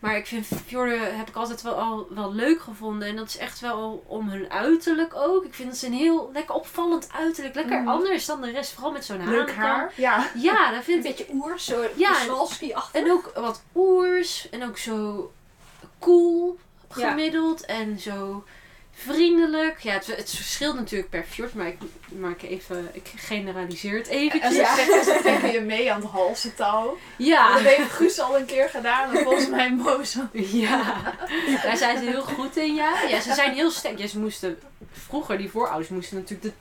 Maar 0.00 0.16
ik 0.16 0.26
vind 0.26 0.46
fjorden 0.66 1.16
heb 1.16 1.28
ik 1.28 1.34
altijd 1.36 1.62
wel, 1.62 1.74
al, 1.74 2.06
wel 2.10 2.32
leuk 2.34 2.60
gevonden. 2.60 3.08
En 3.08 3.16
dat 3.16 3.26
is 3.28 3.36
echt 3.38 3.60
wel 3.60 4.04
om 4.06 4.28
hun 4.28 4.50
uiterlijk 4.50 5.14
ook. 5.16 5.44
Ik 5.44 5.54
vind 5.54 5.68
dat 5.68 5.78
ze 5.78 5.86
een 5.86 5.92
heel 5.92 6.30
lekker 6.32 6.54
opvallend 6.54 7.08
uiterlijk. 7.12 7.54
Lekker 7.54 7.78
Mhm. 7.80 7.88
anders 7.88 8.26
dan 8.26 8.40
de 8.40 8.50
rest. 8.50 8.72
Vooral 8.72 8.92
met 8.92 9.04
zo'n 9.04 9.16
Leuk 9.16 9.26
hanenkam. 9.28 9.54
haar. 9.62 9.92
Ja. 9.96 10.26
Ja, 10.34 10.66
dat 10.68 10.76
Een 10.76 10.82
vind 10.82 11.04
ik. 11.04 11.16
beetje 11.16 11.32
oers, 11.34 11.64
zo 11.64 11.84
Ja, 11.96 12.12
Kowalski-achtig. 12.26 13.00
En 13.02 13.10
ook 13.10 13.30
wat 13.34 13.62
oers. 13.74 14.48
En 14.50 14.64
ook 14.64 14.78
zo 14.78 15.30
cool 15.98 16.58
Ja. 16.96 17.08
gemiddeld. 17.08 17.64
En 17.66 17.98
zo 17.98 18.44
vriendelijk. 19.06 19.78
Ja, 19.80 19.92
het, 19.92 20.06
het 20.06 20.30
verschilt 20.30 20.74
natuurlijk 20.74 21.10
per 21.10 21.24
fjord. 21.28 21.54
Maar 21.54 21.66
ik 21.66 21.76
maak 22.08 22.42
even... 22.42 22.88
Ik 22.92 23.10
generaliseer 23.16 23.98
het 23.98 24.08
En 24.08 24.16
eventjes. 24.18 24.54
ze 24.54 24.60
Ja. 24.60 24.74
zeggen 24.74 25.04
ze 25.04 25.18
trekken 25.22 25.52
je 25.52 25.60
mee 25.60 25.92
aan 25.92 26.00
het 26.00 26.10
halstouw. 26.10 26.98
Ja. 27.16 27.52
Dat 27.52 27.62
heeft 27.62 27.90
Guus 27.90 28.20
al 28.20 28.38
een 28.38 28.44
keer 28.46 28.68
gedaan. 28.68 29.16
En 29.16 29.22
volgens 29.22 29.48
mij 29.48 29.72
Moos 29.72 30.18
ook. 30.18 30.28
Ja, 30.32 30.94
daar 31.62 31.76
zijn 31.76 31.98
ze 31.98 32.04
heel 32.04 32.22
goed 32.22 32.56
in, 32.56 32.74
ja. 32.74 32.92
Ja, 33.08 33.20
ze 33.20 33.34
zijn 33.34 33.52
heel 33.54 33.70
sterk. 33.70 33.98
Ja, 33.98 34.06
ze 34.06 34.18
moesten, 34.18 34.58
vroeger, 34.92 35.38
die 35.38 35.50
voorouders 35.50 35.88
moesten 35.88 36.16
natuurlijk 36.16 36.42
de 36.42 36.52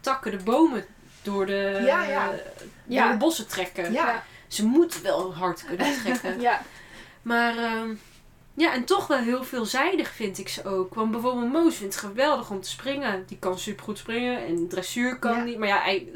takken, 0.00 0.30
de 0.30 0.36
bomen 0.44 0.86
door 1.22 1.46
de, 1.46 1.82
Ja, 1.86 2.04
ja. 2.04 2.26
door 2.26 2.38
Ja. 2.86 3.10
de 3.10 3.16
bossen 3.16 3.46
trekken. 3.46 3.92
Ja. 3.92 4.24
Ze 4.48 4.64
moeten 4.66 5.02
wel 5.02 5.34
hard 5.34 5.64
kunnen 5.66 5.98
trekken. 6.02 6.40
Ja. 6.40 6.62
Maar 7.22 7.56
ehm, 7.58 7.88
ja, 8.60 8.72
en 8.74 8.84
toch 8.84 9.06
wel 9.06 9.18
heel 9.18 9.44
veelzijdig 9.44 10.08
vind 10.08 10.38
ik 10.38 10.48
ze 10.48 10.64
ook. 10.64 10.94
Want 10.94 11.10
bijvoorbeeld 11.10 11.52
Moos 11.52 11.74
vindt 11.76 11.94
het 11.94 12.04
geweldig 12.04 12.50
om 12.50 12.60
te 12.60 12.68
springen. 12.68 13.24
Die 13.26 13.38
kan 13.38 13.58
supergoed 13.58 13.98
springen. 13.98 14.46
En 14.46 14.68
dressuur 14.68 15.18
kan 15.18 15.36
Ja. 15.36 15.42
niet. 15.44 15.58
Maar 15.58 15.68
ja, 15.68 15.80
hij, 15.82 16.08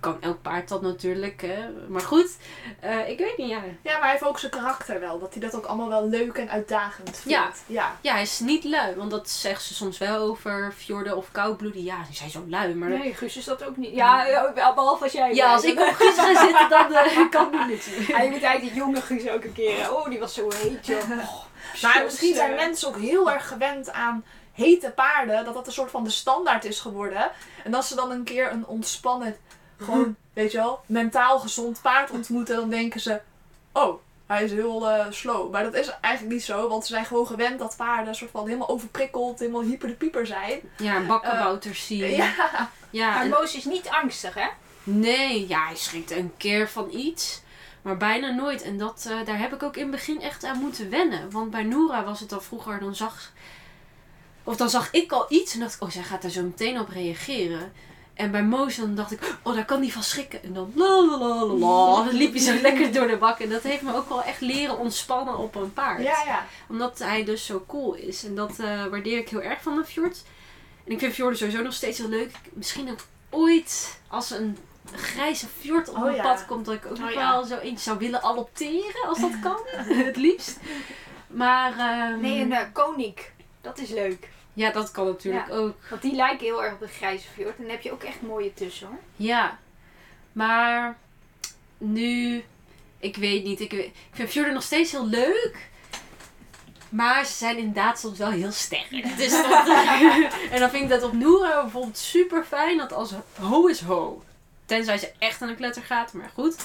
kan 0.00 0.16
elk 0.20 0.42
paard 0.42 0.68
dat 0.68 0.82
natuurlijk. 0.82 1.42
Hè. 1.42 1.68
Maar 1.88 2.00
goed, 2.00 2.36
eh, 2.80 3.08
ik 3.08 3.18
weet 3.18 3.36
niet, 3.36 3.48
ja. 3.48 3.60
Ja, 3.82 3.92
maar 3.92 4.00
hij 4.00 4.10
heeft 4.10 4.24
ook 4.24 4.38
zijn 4.38 4.52
karakter 4.52 5.00
wel. 5.00 5.18
Dat 5.18 5.32
hij 5.32 5.42
dat 5.42 5.54
ook 5.54 5.64
allemaal 5.64 5.88
wel 5.88 6.08
leuk 6.08 6.36
en 6.36 6.50
uitdagend 6.50 7.16
vindt. 7.16 7.24
Ja. 7.24 7.50
ja. 7.66 7.96
Ja, 8.00 8.12
hij 8.12 8.22
is 8.22 8.38
niet 8.38 8.64
lui. 8.64 8.94
Want 8.94 9.10
dat 9.10 9.30
zegt 9.30 9.62
ze 9.62 9.74
soms 9.74 9.98
wel 9.98 10.20
over 10.20 10.72
fjorden 10.76 11.16
of 11.16 11.32
koudbloeden. 11.32 11.82
Ja, 11.82 12.02
die 12.06 12.16
zijn 12.16 12.30
zo 12.30 12.44
lui. 12.48 12.74
Maar 12.74 12.88
Nee, 12.88 13.14
Guus 13.14 13.36
is 13.36 13.44
dat 13.44 13.64
ook 13.64 13.76
niet. 13.76 13.94
Ja, 13.94 14.26
ja, 14.26 14.52
behalve 14.74 15.02
als 15.02 15.12
jij... 15.12 15.34
ja, 15.34 15.52
als 15.52 15.64
ik 15.64 15.80
op 15.80 15.94
Guus 15.94 16.14
ga 16.14 16.46
zitten, 16.46 16.68
dan 16.68 16.92
eh, 16.92 17.30
kan 17.30 17.50
die 17.50 17.64
niet. 17.64 17.84
Ja, 18.08 18.20
je 18.20 18.30
moet 18.30 18.42
eigenlijk 18.42 18.74
die 18.74 18.82
jonge 18.82 19.00
Guus 19.00 19.28
ook 19.28 19.44
een 19.44 19.52
keer... 19.52 19.92
Oh, 19.92 20.08
die 20.08 20.18
was 20.18 20.34
zo 20.34 20.50
heet, 20.54 20.86
joh. 20.86 21.00
Oh, 21.76 21.82
Maar 21.82 21.92
zo 21.98 22.04
misschien 22.04 22.34
zijn 22.34 22.54
mensen 22.54 22.88
ook 22.88 22.98
heel 22.98 23.30
erg 23.30 23.48
gewend 23.48 23.90
aan 23.90 24.24
hete 24.52 24.90
paarden. 24.90 25.44
Dat 25.44 25.54
dat 25.54 25.66
een 25.66 25.72
soort 25.72 25.90
van 25.90 26.04
de 26.04 26.10
standaard 26.10 26.64
is 26.64 26.80
geworden. 26.80 27.30
En 27.64 27.74
als 27.74 27.88
ze 27.88 27.94
dan 27.94 28.10
een 28.10 28.24
keer 28.24 28.50
een 28.50 28.66
ontspannen, 28.66 29.36
gewoon, 29.80 30.16
weet 30.32 30.52
je 30.52 30.58
wel, 30.58 30.80
mentaal 30.86 31.38
gezond 31.38 31.80
paard 31.82 32.10
ontmoeten. 32.10 32.56
Dan 32.56 32.70
denken 32.70 33.00
ze, 33.00 33.20
oh, 33.72 34.00
hij 34.26 34.44
is 34.44 34.52
heel 34.52 34.90
eh, 34.90 35.06
slow. 35.10 35.52
Maar 35.52 35.62
dat 35.62 35.74
is 35.74 35.88
eigenlijk 36.00 36.34
niet 36.34 36.44
zo. 36.44 36.68
Want 36.68 36.86
ze 36.86 36.92
zijn 36.92 37.04
gewoon 37.06 37.26
gewend 37.26 37.58
dat 37.58 37.76
paarden 37.76 38.14
soort 38.14 38.30
van 38.30 38.46
helemaal 38.46 38.68
overprikkeld, 38.68 39.38
helemaal 39.38 39.62
hyper 39.62 39.88
de 39.88 39.94
pieper 39.94 40.26
zijn. 40.26 40.60
Ja, 40.76 41.00
bakkenbouters 41.00 41.86
zien. 41.86 42.10
Ja. 42.10 42.32
ja 42.90 43.10
Maar 43.14 43.22
en- 43.22 43.28
Moos 43.28 43.56
is 43.56 43.64
niet 43.64 43.88
angstig, 43.88 44.34
hè? 44.34 44.46
nee, 44.82 45.48
ja, 45.48 45.66
hij 45.66 45.76
schrikt 45.76 46.10
een 46.10 46.32
keer 46.36 46.68
van 46.68 46.88
iets. 46.90 47.42
Maar 47.82 47.96
bijna 47.96 48.30
nooit. 48.30 48.62
En 48.62 48.78
dat, 48.78 49.06
eh, 49.10 49.26
daar 49.26 49.38
heb 49.38 49.54
ik 49.54 49.62
ook 49.62 49.76
in 49.76 49.82
het 49.82 49.90
begin 49.90 50.22
echt 50.22 50.44
aan 50.44 50.58
moeten 50.58 50.90
wennen. 50.90 51.30
Want 51.30 51.50
bij 51.50 51.62
Noora 51.62 52.04
was 52.04 52.20
het 52.20 52.32
al 52.32 52.40
vroeger, 52.40 52.80
dan 52.80 52.94
zag... 52.94 53.32
Of 54.44 54.56
dan 54.56 54.70
zag 54.70 54.92
ik 54.92 55.12
al 55.12 55.26
iets 55.28 55.54
en 55.54 55.60
dacht 55.60 55.74
ik, 55.74 55.82
oh, 55.82 55.90
zij 55.90 56.02
gaat 56.02 56.22
daar 56.22 56.30
zo 56.30 56.42
meteen 56.42 56.80
op 56.80 56.88
reageren. 56.88 57.72
En 58.16 58.30
bij 58.30 58.44
Moos 58.44 58.76
dan 58.76 58.94
dacht 58.94 59.12
ik, 59.12 59.36
oh, 59.42 59.54
daar 59.54 59.64
kan 59.64 59.80
die 59.80 59.92
van 59.92 60.02
schrikken. 60.02 60.42
En 60.42 60.52
dan 60.52 60.72
la 60.74 61.06
la 61.06 61.18
la 61.18 61.44
la 61.44 61.54
la. 61.54 62.04
Dan 62.04 62.14
liep 62.14 62.32
hij 62.32 62.42
zo 62.42 62.60
lekker 62.60 62.92
door 62.92 63.06
de 63.06 63.16
bak. 63.16 63.38
En 63.38 63.48
dat 63.48 63.62
heeft 63.62 63.82
me 63.82 63.94
ook 63.94 64.08
wel 64.08 64.22
echt 64.22 64.40
leren 64.40 64.78
ontspannen 64.78 65.38
op 65.38 65.54
een 65.54 65.72
paard. 65.72 66.02
Ja, 66.02 66.22
ja. 66.26 66.46
Omdat 66.68 66.98
hij 66.98 67.24
dus 67.24 67.46
zo 67.46 67.64
cool 67.66 67.94
is. 67.94 68.24
En 68.24 68.34
dat 68.34 68.58
eh, 68.58 68.84
waardeer 68.86 69.18
ik 69.18 69.28
heel 69.28 69.42
erg 69.42 69.62
van 69.62 69.76
een 69.76 69.84
fjord. 69.84 70.22
En 70.84 70.92
ik 70.92 70.98
vind 70.98 71.12
fjorden 71.14 71.38
sowieso 71.38 71.62
nog 71.62 71.72
steeds 71.72 71.98
heel 71.98 72.08
leuk. 72.08 72.30
Misschien 72.52 72.90
ook 72.90 73.00
ooit 73.30 74.00
als 74.08 74.30
een 74.30 74.58
grijze 74.92 75.46
fjord 75.60 75.88
op 75.88 75.96
Oh 75.96 76.02
mijn 76.02 76.14
ja. 76.14 76.22
pad 76.22 76.46
komt. 76.46 76.64
Dat 76.66 76.74
ik 76.74 76.86
ook 76.86 76.96
Oh 76.96 76.98
nog 76.98 77.12
ja. 77.12 77.30
wel 77.32 77.44
zo 77.44 77.56
eentje 77.56 77.84
zou 77.84 77.98
willen 77.98 78.22
adopteren. 78.22 79.08
Als 79.08 79.20
dat 79.20 79.40
kan. 79.42 79.58
het 80.04 80.16
liefst. 80.16 80.58
Maar 81.26 81.78
ehm, 81.78 82.20
Nee, 82.20 82.40
een 82.40 82.52
uh. 82.52 83.32
Dat 83.60 83.78
is 83.78 83.88
leuk. 83.88 84.28
Ja, 84.56 84.70
dat 84.70 84.90
kan 84.90 85.06
natuurlijk 85.06 85.50
ook. 85.50 85.76
Want 85.90 86.02
die 86.02 86.14
lijken 86.14 86.46
heel 86.46 86.64
erg 86.64 86.72
op 86.72 86.80
de 86.80 86.88
grijze 86.88 87.28
fjord. 87.28 87.56
En 87.56 87.62
dan 87.62 87.70
heb 87.70 87.82
je 87.82 87.92
ook 87.92 88.02
echt 88.02 88.22
mooie 88.22 88.54
tussen, 88.54 88.86
hoor. 88.86 88.98
Ja. 89.16 89.58
Maar 90.32 90.98
nu... 91.78 92.44
Ik 92.98 93.16
weet 93.16 93.44
niet. 93.44 93.60
Ik, 93.60 93.90
vind 94.12 94.30
fjorden 94.30 94.54
nog 94.54 94.62
steeds 94.62 94.90
heel 94.90 95.06
leuk. 95.06 95.68
Maar 96.88 97.24
ze 97.24 97.32
zijn 97.32 97.56
inderdaad 97.56 97.98
soms 97.98 98.18
wel 98.18 98.30
heel 98.30 98.52
sterk. 98.52 99.16
Dus 99.16 99.30
dat, 99.30 99.68
en 100.52 100.60
dan 100.60 100.70
vind 100.70 100.82
ik 100.82 100.88
dat 100.88 101.02
op 101.02 101.12
Noora 101.12 101.62
bijvoorbeeld 101.62 101.98
super 101.98 102.44
fijn. 102.44 102.78
Dat 102.78 102.92
als 102.92 103.12
ho 103.40 103.66
is 103.66 103.80
ho. 103.80 104.22
Tenzij 104.64 104.98
ze 104.98 105.12
echt 105.18 105.42
aan 105.42 105.48
de 105.48 105.54
kletter 105.54 105.82
gaat. 105.82 106.12
Maar 106.12 106.30
goed. 106.34 106.56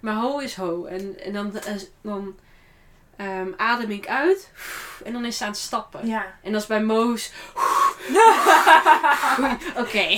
Maar 0.00 0.14
ho 0.14 0.38
is 0.38 0.54
ho. 0.54 0.84
En, 0.84 1.20
en 1.20 1.32
dan, 1.32 1.58
eh, 1.58 1.74
dan 2.00 2.36
ehm, 3.16 3.48
adem 3.56 3.90
ik 3.90 4.08
uit. 4.08 4.50
En 5.04 5.12
dan 5.12 5.24
is 5.24 5.36
ze 5.36 5.44
aan 5.44 5.50
het 5.50 5.58
stappen. 5.58 6.06
Ja. 6.06 6.34
En 6.42 6.52
dat 6.52 6.60
is 6.60 6.66
bij 6.66 6.82
Moos. 6.82 7.32
Oké. 9.82 10.06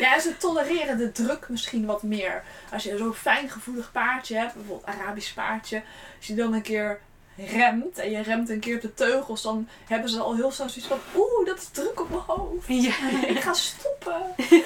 Ja, 0.00 0.20
ze 0.20 0.36
tolereren 0.38 0.98
de 0.98 1.12
druk 1.12 1.48
misschien 1.48 1.86
wat 1.86 2.02
meer. 2.02 2.42
Als 2.72 2.82
je 2.82 2.96
zo'n 2.96 3.14
fijngevoelig 3.14 3.92
paardje 3.92 4.36
hebt, 4.36 4.54
bijvoorbeeld 4.54 4.86
Arabisch 4.86 5.32
paardje. 5.32 5.82
Als 6.16 6.26
je 6.26 6.34
dan 6.34 6.52
een 6.52 6.62
keer 6.62 7.00
remt 7.36 7.98
en 7.98 8.10
je 8.10 8.22
remt 8.22 8.48
een 8.48 8.60
keer 8.60 8.74
op 8.76 8.80
de 8.80 8.94
teugels, 8.94 9.42
dan 9.42 9.68
hebben 9.86 10.10
ze 10.10 10.18
al 10.20 10.34
heel 10.34 10.50
snel 10.50 10.68
zoiets 10.68 10.86
van, 10.86 10.98
oeh, 11.16 11.46
dat 11.46 11.58
is 11.58 11.68
druk 11.68 12.00
op 12.00 12.08
mijn 12.10 12.22
hoofd. 12.26 12.66
Ja. 12.66 12.92
Ik 13.34 13.40
ga 13.40 13.52
stoppen. 13.52 14.22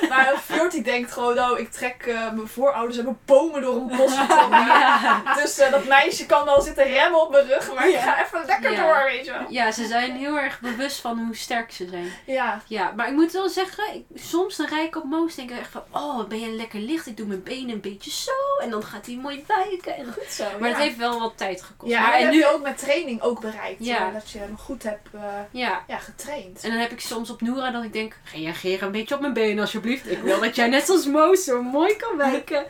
Maar 0.08 0.34
die 0.70 0.82
denkt 0.82 1.12
gewoon, 1.12 1.34
nou, 1.34 1.58
ik 1.58 1.70
trek, 1.70 2.02
eh, 2.06 2.32
mijn 2.32 2.48
voorouders 2.48 2.96
hebben 2.96 3.18
bomen 3.24 3.62
door 3.62 3.74
een 3.74 3.96
bos 3.96 4.16
getrokken. 4.16 4.56
Ja. 4.78 5.34
Dus 5.34 5.58
eh, 5.58 5.70
dat 5.70 5.84
meisje 5.84 6.26
kan 6.26 6.44
wel 6.44 6.60
zitten 6.60 6.84
remmen 6.84 7.20
op 7.22 7.30
mijn 7.30 7.46
rug, 7.46 7.74
maar 7.74 7.88
ik 7.88 7.94
Ja. 7.94 8.00
ga 8.00 8.24
even 8.24 8.46
lekker 8.46 8.72
Ja. 8.72 8.82
door, 8.84 9.04
weet 9.04 9.24
je 9.24 9.30
wel. 9.32 9.40
ja, 9.48 9.72
ze 9.72 9.86
zijn 9.86 10.12
heel 10.16 10.38
erg 10.38 10.60
bewust 10.60 11.00
van 11.00 11.18
hoe 11.18 11.36
sterk 11.36 11.72
ze 11.72 11.86
zijn. 11.90 12.12
Ja, 12.26 12.62
Ja, 12.66 12.92
maar 12.96 13.08
ik 13.08 13.14
moet 13.14 13.32
wel 13.32 13.48
zeggen, 13.48 13.94
ik, 13.94 14.20
soms 14.20 14.56
dan 14.56 14.66
rij 14.66 14.84
ik 14.84 14.96
op 14.96 15.04
Moos 15.04 15.34
denk 15.34 15.50
ik 15.50 15.58
echt 15.58 15.70
van, 15.70 15.82
oh, 15.90 16.24
ben 16.28 16.40
je 16.40 16.48
lekker 16.50 16.80
licht? 16.80 17.06
Ik 17.06 17.16
doe 17.16 17.26
mijn 17.26 17.42
benen 17.42 17.70
een 17.70 17.80
beetje 17.80 18.10
zo 18.10 18.62
en 18.62 18.70
dan 18.70 18.82
gaat 18.82 19.06
hij 19.06 19.16
mooi 19.16 19.44
wijken. 19.46 19.96
En, 19.96 20.12
goed 20.12 20.30
zo. 20.30 20.44
maar 20.60 20.68
het 20.68 20.78
heeft 20.78 20.96
wel 20.96 21.20
wat 21.20 21.32
tijd 21.36 21.62
gekost. 21.62 21.92
Ja, 21.92 22.00
maar, 22.02 22.12
en 22.12 22.30
nu, 22.30 22.44
met 22.62 22.78
training 22.78 23.20
ook 23.22 23.40
bereikt. 23.40 23.84
Ja. 23.84 24.06
eh, 24.06 24.12
dat 24.12 24.30
je 24.30 24.38
hem 24.38 24.56
goed 24.58 24.82
hebt 24.82 25.08
eh, 25.12 25.20
ja, 25.50 25.84
ja, 25.86 25.98
getraind. 25.98 26.62
en 26.62 26.70
dan 26.70 26.78
heb 26.78 26.90
ik 26.90 27.00
soms 27.00 27.30
op 27.30 27.40
Noora 27.40 27.70
dat 27.70 27.84
ik 27.84 27.92
denk, 27.92 28.16
reageer 28.32 28.82
een 28.82 28.92
beetje 28.92 29.14
op 29.14 29.20
mijn 29.20 29.32
benen 29.32 29.60
alsjeblieft. 29.60 30.10
Ik 30.10 30.18
wil 30.18 30.40
dat 30.40 30.56
jij 30.56 30.68
net 30.68 30.88
als 30.88 31.06
Moos 31.06 31.44
zo 31.44 31.62
mooi 31.62 31.96
kan 31.96 32.16
wijken. 32.16 32.66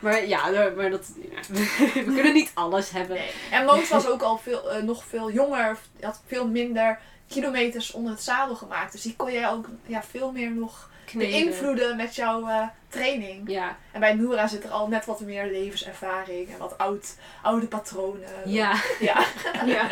Maar 0.00 0.26
ja, 0.26 0.70
maar 0.76 0.90
dat, 0.90 1.12
ja, 1.30 1.54
we 1.94 2.12
kunnen 2.14 2.32
niet 2.32 2.50
alles 2.54 2.90
hebben. 2.90 3.16
Nee. 3.16 3.30
En 3.50 3.64
Moos 3.64 3.88
was 3.88 4.06
ook 4.06 4.22
al 4.22 4.38
veel, 4.38 4.70
eh, 4.70 4.82
nog 4.82 5.04
veel 5.04 5.30
jonger. 5.30 5.78
Had 6.00 6.22
veel 6.26 6.48
minder 6.48 6.98
kilometers 7.28 7.92
onder 7.92 8.12
het 8.12 8.22
zadel 8.22 8.54
gemaakt. 8.54 8.92
Dus 8.92 9.02
die 9.02 9.16
kon 9.16 9.32
jij 9.32 9.48
ook 9.48 9.66
ja, 9.86 10.02
veel 10.02 10.32
meer 10.32 10.50
nog. 10.50 10.90
Beïnvloeden 11.14 11.96
met 11.96 12.14
jouw 12.14 12.48
eh, 12.48 12.62
training. 12.88 13.50
Ja, 13.50 13.76
En 13.92 14.00
bij 14.00 14.14
Noora 14.14 14.46
zit 14.46 14.64
er 14.64 14.70
al 14.70 14.88
net 14.88 15.04
wat 15.04 15.20
meer 15.20 15.46
levenservaring 15.50 16.48
en 16.52 16.58
wat 16.58 16.78
oud, 16.78 17.16
oude 17.42 17.66
patronen. 17.66 18.28
ja. 18.44 18.76
Ja. 19.00 19.24
Ja. 19.66 19.88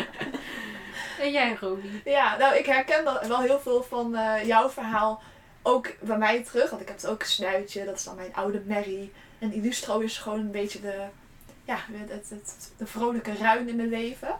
En 1.19 1.31
jij, 1.31 1.57
Roby? 1.59 1.87
ja, 2.05 2.37
nou 2.37 2.55
ik 2.55 2.65
herken 2.65 3.05
dat 3.05 3.27
wel 3.27 3.41
heel 3.41 3.59
veel 3.59 3.83
van 3.83 4.15
eh, 4.15 4.45
jouw 4.45 4.69
verhaal. 4.69 5.21
Ook 5.61 5.93
bij 5.99 6.17
mij 6.17 6.43
terug, 6.43 6.69
want 6.69 6.81
ik 6.81 6.87
heb 6.87 6.97
het 6.97 7.07
ook 7.07 7.21
een 7.21 7.27
snuitje. 7.27 7.85
Dat 7.85 7.95
is 7.95 8.03
dan 8.03 8.15
mijn 8.15 8.35
oude 8.35 8.61
Mary. 8.67 9.11
En 9.39 9.53
Illustro 9.53 9.99
is 9.99 10.17
gewoon 10.17 10.39
een 10.39 10.51
beetje 10.51 10.81
de, 10.81 11.03
ja, 11.63 11.77
het, 11.91 12.29
het, 12.29 12.71
de 12.77 12.85
vrolijke 12.85 13.33
ruin 13.35 13.69
in 13.69 13.75
mijn 13.75 13.89
leven. 13.89 14.39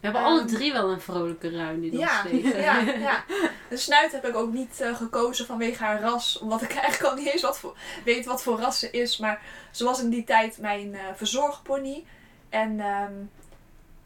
We 0.00 0.06
hebben 0.06 0.22
Ehm, 0.22 0.30
alle 0.30 0.44
drie 0.44 0.72
wel 0.72 0.90
een 0.90 1.00
vrolijke 1.00 1.50
ruin 1.50 1.82
in 1.84 1.98
Ja, 1.98 2.22
leven. 2.30 2.60
ja, 2.60 2.80
ja. 3.08 3.24
De 3.68 3.76
snuit 3.76 4.12
heb 4.12 4.26
ik 4.26 4.36
ook 4.36 4.52
niet 4.52 4.80
eh, 4.80 4.96
gekozen 4.96 5.46
vanwege 5.46 5.84
haar 5.84 6.00
ras. 6.00 6.38
Omdat 6.38 6.62
ik 6.62 6.74
eigenlijk 6.76 7.02
al 7.12 7.14
niet 7.22 7.32
eens 7.32 7.42
wat 7.42 7.58
voor, 7.58 7.76
weet 8.04 8.24
wat 8.26 8.42
voor 8.42 8.58
ras 8.58 8.78
ze 8.78 8.90
is. 8.90 9.16
Maar 9.18 9.42
ze 9.70 9.84
was 9.84 10.00
in 10.02 10.10
die 10.10 10.24
tijd 10.24 10.58
mijn 10.58 10.94
eh 10.94 11.00
verzorgpony. 11.14 12.04
En 12.48 12.80
ehm, 12.80 13.12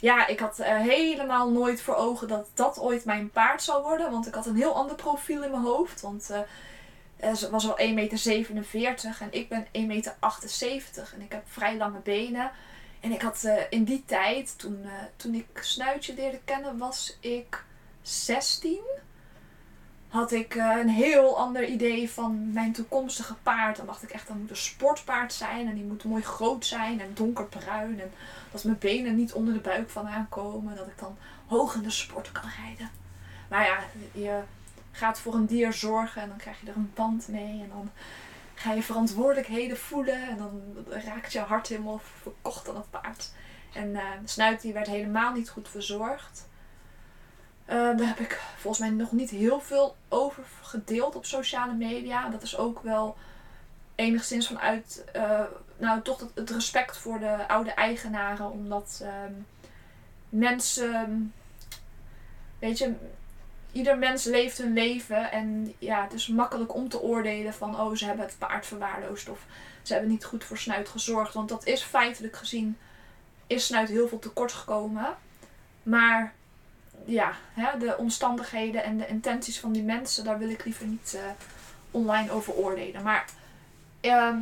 ja, 0.05 0.27
ik 0.27 0.39
had 0.39 0.59
eh, 0.59 0.77
helemaal 0.77 1.51
nooit 1.51 1.83
voor 1.83 1.95
ogen 1.95 2.29
dat 2.29 2.49
dat 2.55 2.79
ooit 2.79 3.05
mijn 3.05 3.31
paard 3.31 3.63
zou 3.63 3.83
worden. 3.83 4.11
Want 4.11 4.27
ik 4.27 4.35
had 4.35 4.47
een 4.47 4.57
heel 4.57 4.75
ander 4.75 4.97
profiel 4.97 5.43
in 5.43 5.51
mijn 5.51 5.63
hoofd. 5.63 6.01
Want 6.01 6.31
eh, 6.31 6.41
eh, 7.17 7.35
ze 7.35 7.51
was 7.51 7.65
wel 7.65 7.79
1,47 7.79 7.85
meter 7.95 9.17
en 9.21 9.29
ik 9.31 9.49
ben 9.49 9.67
1,78 9.67 9.71
meter. 9.87 10.15
En 11.15 11.21
ik 11.21 11.33
heb 11.33 11.43
vrij 11.47 11.77
lange 11.77 11.99
benen. 11.99 12.51
En 13.05 13.13
ik 13.13 13.23
had 13.23 13.45
eh, 13.45 13.63
in 13.71 13.85
die 13.85 14.03
tijd, 14.07 14.59
toen, 14.59 14.79
eh, 14.85 14.91
toen 15.17 15.35
ik 15.35 15.47
Snuitje 15.61 16.15
leerde 16.15 16.41
kennen, 16.45 16.79
was 16.79 17.17
ik 17.21 17.65
16. 18.03 18.81
had 20.09 20.33
ik 20.33 20.55
eh, 20.55 20.77
een 20.81 20.89
heel 20.89 21.39
ander 21.39 21.65
idee 21.65 22.11
van 22.11 22.53
mijn 22.53 22.73
toekomstige 22.73 23.35
paard. 23.35 23.77
Dan 23.77 23.87
dacht 23.87 24.03
ik 24.03 24.11
echt, 24.11 24.27
dat 24.29 24.37
moet 24.37 24.51
een 24.51 24.57
sportpaard 24.57 25.33
zijn. 25.33 25.69
En 25.69 25.75
die 25.75 25.85
moet 25.85 26.05
mooi 26.05 26.23
groot 26.23 26.67
zijn 26.67 27.01
en 27.01 27.15
donkerbruin. 27.15 28.01
En 28.01 28.13
dat 28.53 28.65
mijn 28.65 28.79
benen 28.79 29.17
niet 29.17 29.33
onder 29.33 29.55
de 29.55 29.61
buik 29.61 29.91
vandaan 29.91 30.29
komen. 30.29 30.77
Dat 30.77 30.87
ik 30.87 30.99
dan 30.99 31.17
hoog 31.47 31.75
in 31.75 31.83
de 31.83 31.91
sport 31.91 32.33
kan 32.33 32.51
rijden. 32.65 32.91
Maar 33.49 33.65
ja, 33.67 33.79
je 34.13 34.43
gaat 34.93 35.19
voor 35.19 35.35
een 35.35 35.47
dier 35.47 35.73
zorgen 35.73 36.23
en 36.23 36.29
dan 36.29 36.39
krijg 36.39 36.61
je 36.61 36.71
er 36.71 36.77
een 36.77 36.93
band 36.95 37.29
mee. 37.29 37.61
En 37.63 37.69
dan 37.69 37.91
ga 38.55 38.73
je 38.73 38.83
verantwoordelijkheden 38.83 39.77
voelen. 39.77 40.29
En 40.29 40.37
dan 40.37 40.63
raakt 40.89 41.33
je 41.33 41.39
hart 41.39 41.69
helemaal 41.69 42.01
verkocht 42.23 42.69
aan 42.69 42.77
het 42.77 42.91
paard. 42.91 43.33
En 43.73 43.93
de 43.93 44.01
snuit 44.25 44.61
die 44.61 44.73
werd 44.73 44.87
helemaal 44.87 45.33
niet 45.33 45.51
goed 45.51 45.69
verzorgd. 45.69 46.47
Eh, 47.65 47.77
daar 47.77 48.07
heb 48.07 48.19
ik 48.19 48.41
volgens 48.57 48.83
mij 48.83 48.91
nog 48.91 49.13
niet 49.13 49.31
heel 49.31 49.61
veel 49.61 49.97
over 50.09 50.45
gedeeld 50.63 51.15
op 51.15 51.25
sociale 51.25 51.75
media. 51.75 52.29
Dat 52.29 52.43
is 52.43 52.57
ook 52.57 52.81
wel 52.83 53.17
enigszins 53.95 54.47
vanuit 54.47 55.05
eh, 55.13 55.41
nou, 55.77 56.03
toch 56.03 56.21
het, 56.21 56.31
het 56.35 56.51
respect 56.51 56.97
voor 56.97 57.19
de 57.19 57.49
oude 57.49 57.71
eigenaren. 57.71 58.51
Omdat 58.51 59.01
ehm, 59.03 59.33
mensen, 60.29 61.33
weet 62.59 62.79
je, 62.79 62.95
ieder 63.75 63.99
mens 63.99 64.25
leeft 64.25 64.59
hun 64.59 64.73
leven. 64.73 65.31
En 65.31 65.75
ja, 65.79 66.03
het 66.03 66.13
is 66.13 66.29
makkelijk 66.29 66.75
om 66.75 66.89
te 66.89 67.01
oordelen 67.01 67.55
van, 67.55 67.81
oh, 67.81 67.95
ze 67.95 68.05
hebben 68.05 68.25
het 68.25 68.39
paard 68.39 68.67
verwaarloosd. 68.67 69.29
Of 69.29 69.47
ze 69.83 69.93
hebben 69.93 70.11
niet 70.11 70.25
goed 70.25 70.45
voor 70.45 70.59
Snuit 70.59 70.89
gezorgd. 70.89 71.35
Want 71.35 71.49
dat 71.49 71.67
is 71.67 71.83
feitelijk 71.83 72.37
gezien, 72.37 72.79
is 73.47 73.67
Snuit 73.67 73.89
heel 73.89 74.09
veel 74.09 74.19
tekort 74.19 74.53
gekomen. 74.53 75.17
Maar 75.83 76.35
ja, 77.05 77.33
hè, 77.53 77.79
de 77.79 77.97
omstandigheden 77.97 78.85
en 78.85 78.99
de 78.99 79.07
intenties 79.07 79.61
van 79.61 79.73
die 79.73 79.83
mensen, 79.83 80.25
daar 80.25 80.39
wil 80.39 80.51
ik 80.51 80.65
liever 80.65 80.87
niet 80.87 81.15
eh, 81.15 81.23
online 81.91 82.31
over 82.31 82.53
oordelen. 82.53 83.03
Maar 83.03 83.25
ehm, 84.01 84.39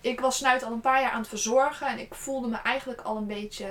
ik 0.00 0.20
was 0.20 0.36
Snuit 0.36 0.62
al 0.62 0.72
een 0.72 0.80
paar 0.80 1.00
jaar 1.00 1.10
aan 1.10 1.20
het 1.20 1.28
verzorgen 1.28 1.86
en 1.86 1.98
ik 1.98 2.14
voelde 2.14 2.48
me 2.48 2.56
eigenlijk 2.56 3.00
al 3.00 3.16
een 3.16 3.26
beetje. 3.26 3.66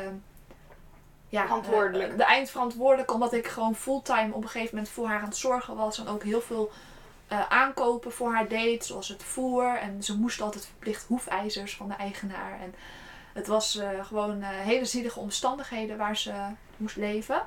Ja, 1.36 1.46
Verantwoordelijk. 1.46 2.12
eh, 2.12 2.18
de 2.18 2.24
eindverantwoordelijk, 2.24 3.14
omdat 3.14 3.34
ik 3.34 3.48
gewoon 3.48 3.76
fulltime 3.76 4.34
op 4.34 4.44
een 4.44 4.50
gegeven 4.50 4.76
moment 4.76 4.94
voor 4.94 5.08
haar 5.08 5.20
aan 5.20 5.28
het 5.28 5.38
zorgen 5.38 5.76
was. 5.76 6.00
En 6.00 6.08
ook 6.08 6.24
heel 6.24 6.42
veel 6.42 6.72
eh, 7.28 7.50
aankopen 7.50 8.12
voor 8.12 8.34
haar 8.34 8.48
deed, 8.48 8.86
zoals 8.86 9.08
het 9.08 9.24
voer. 9.24 9.78
En 9.78 10.04
ze 10.04 10.18
moest 10.18 10.42
altijd 10.42 10.66
verplicht 10.66 11.06
hoefijzers 11.08 11.76
van 11.76 11.88
de 11.88 11.94
eigenaar. 11.94 12.60
En 12.62 12.76
het 13.34 13.48
was 13.48 13.78
eh, 13.78 13.90
gewoon 14.06 14.42
hele 14.42 14.86
zielige 14.86 15.20
omstandigheden 15.20 15.98
waar 15.98 16.18
ze 16.18 16.34
moest 16.78 16.96
leven. 16.96 17.44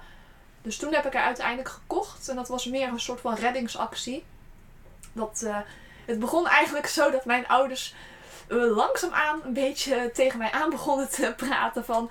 Dus 0.62 0.76
toen 0.76 0.94
heb 0.94 1.06
ik 1.06 1.12
haar 1.12 1.24
uiteindelijk 1.24 1.68
gekocht. 1.68 2.28
En 2.28 2.36
dat 2.36 2.48
was 2.48 2.66
meer 2.66 2.88
een 2.88 3.00
soort 3.00 3.20
van 3.20 3.34
reddingsactie. 3.34 4.24
Dat, 5.12 5.46
het 6.06 6.18
begon 6.18 6.46
eigenlijk 6.46 6.86
zo 6.86 7.10
dat 7.10 7.24
mijn 7.24 7.48
ouders 7.48 7.94
langzaamaan 8.48 9.40
een 9.44 9.52
beetje 9.52 10.10
tegen 10.14 10.38
mij 10.38 10.50
aan 10.50 10.70
begonnen 10.70 11.10
te 11.10 11.34
praten 11.36 11.84
van... 11.84 12.10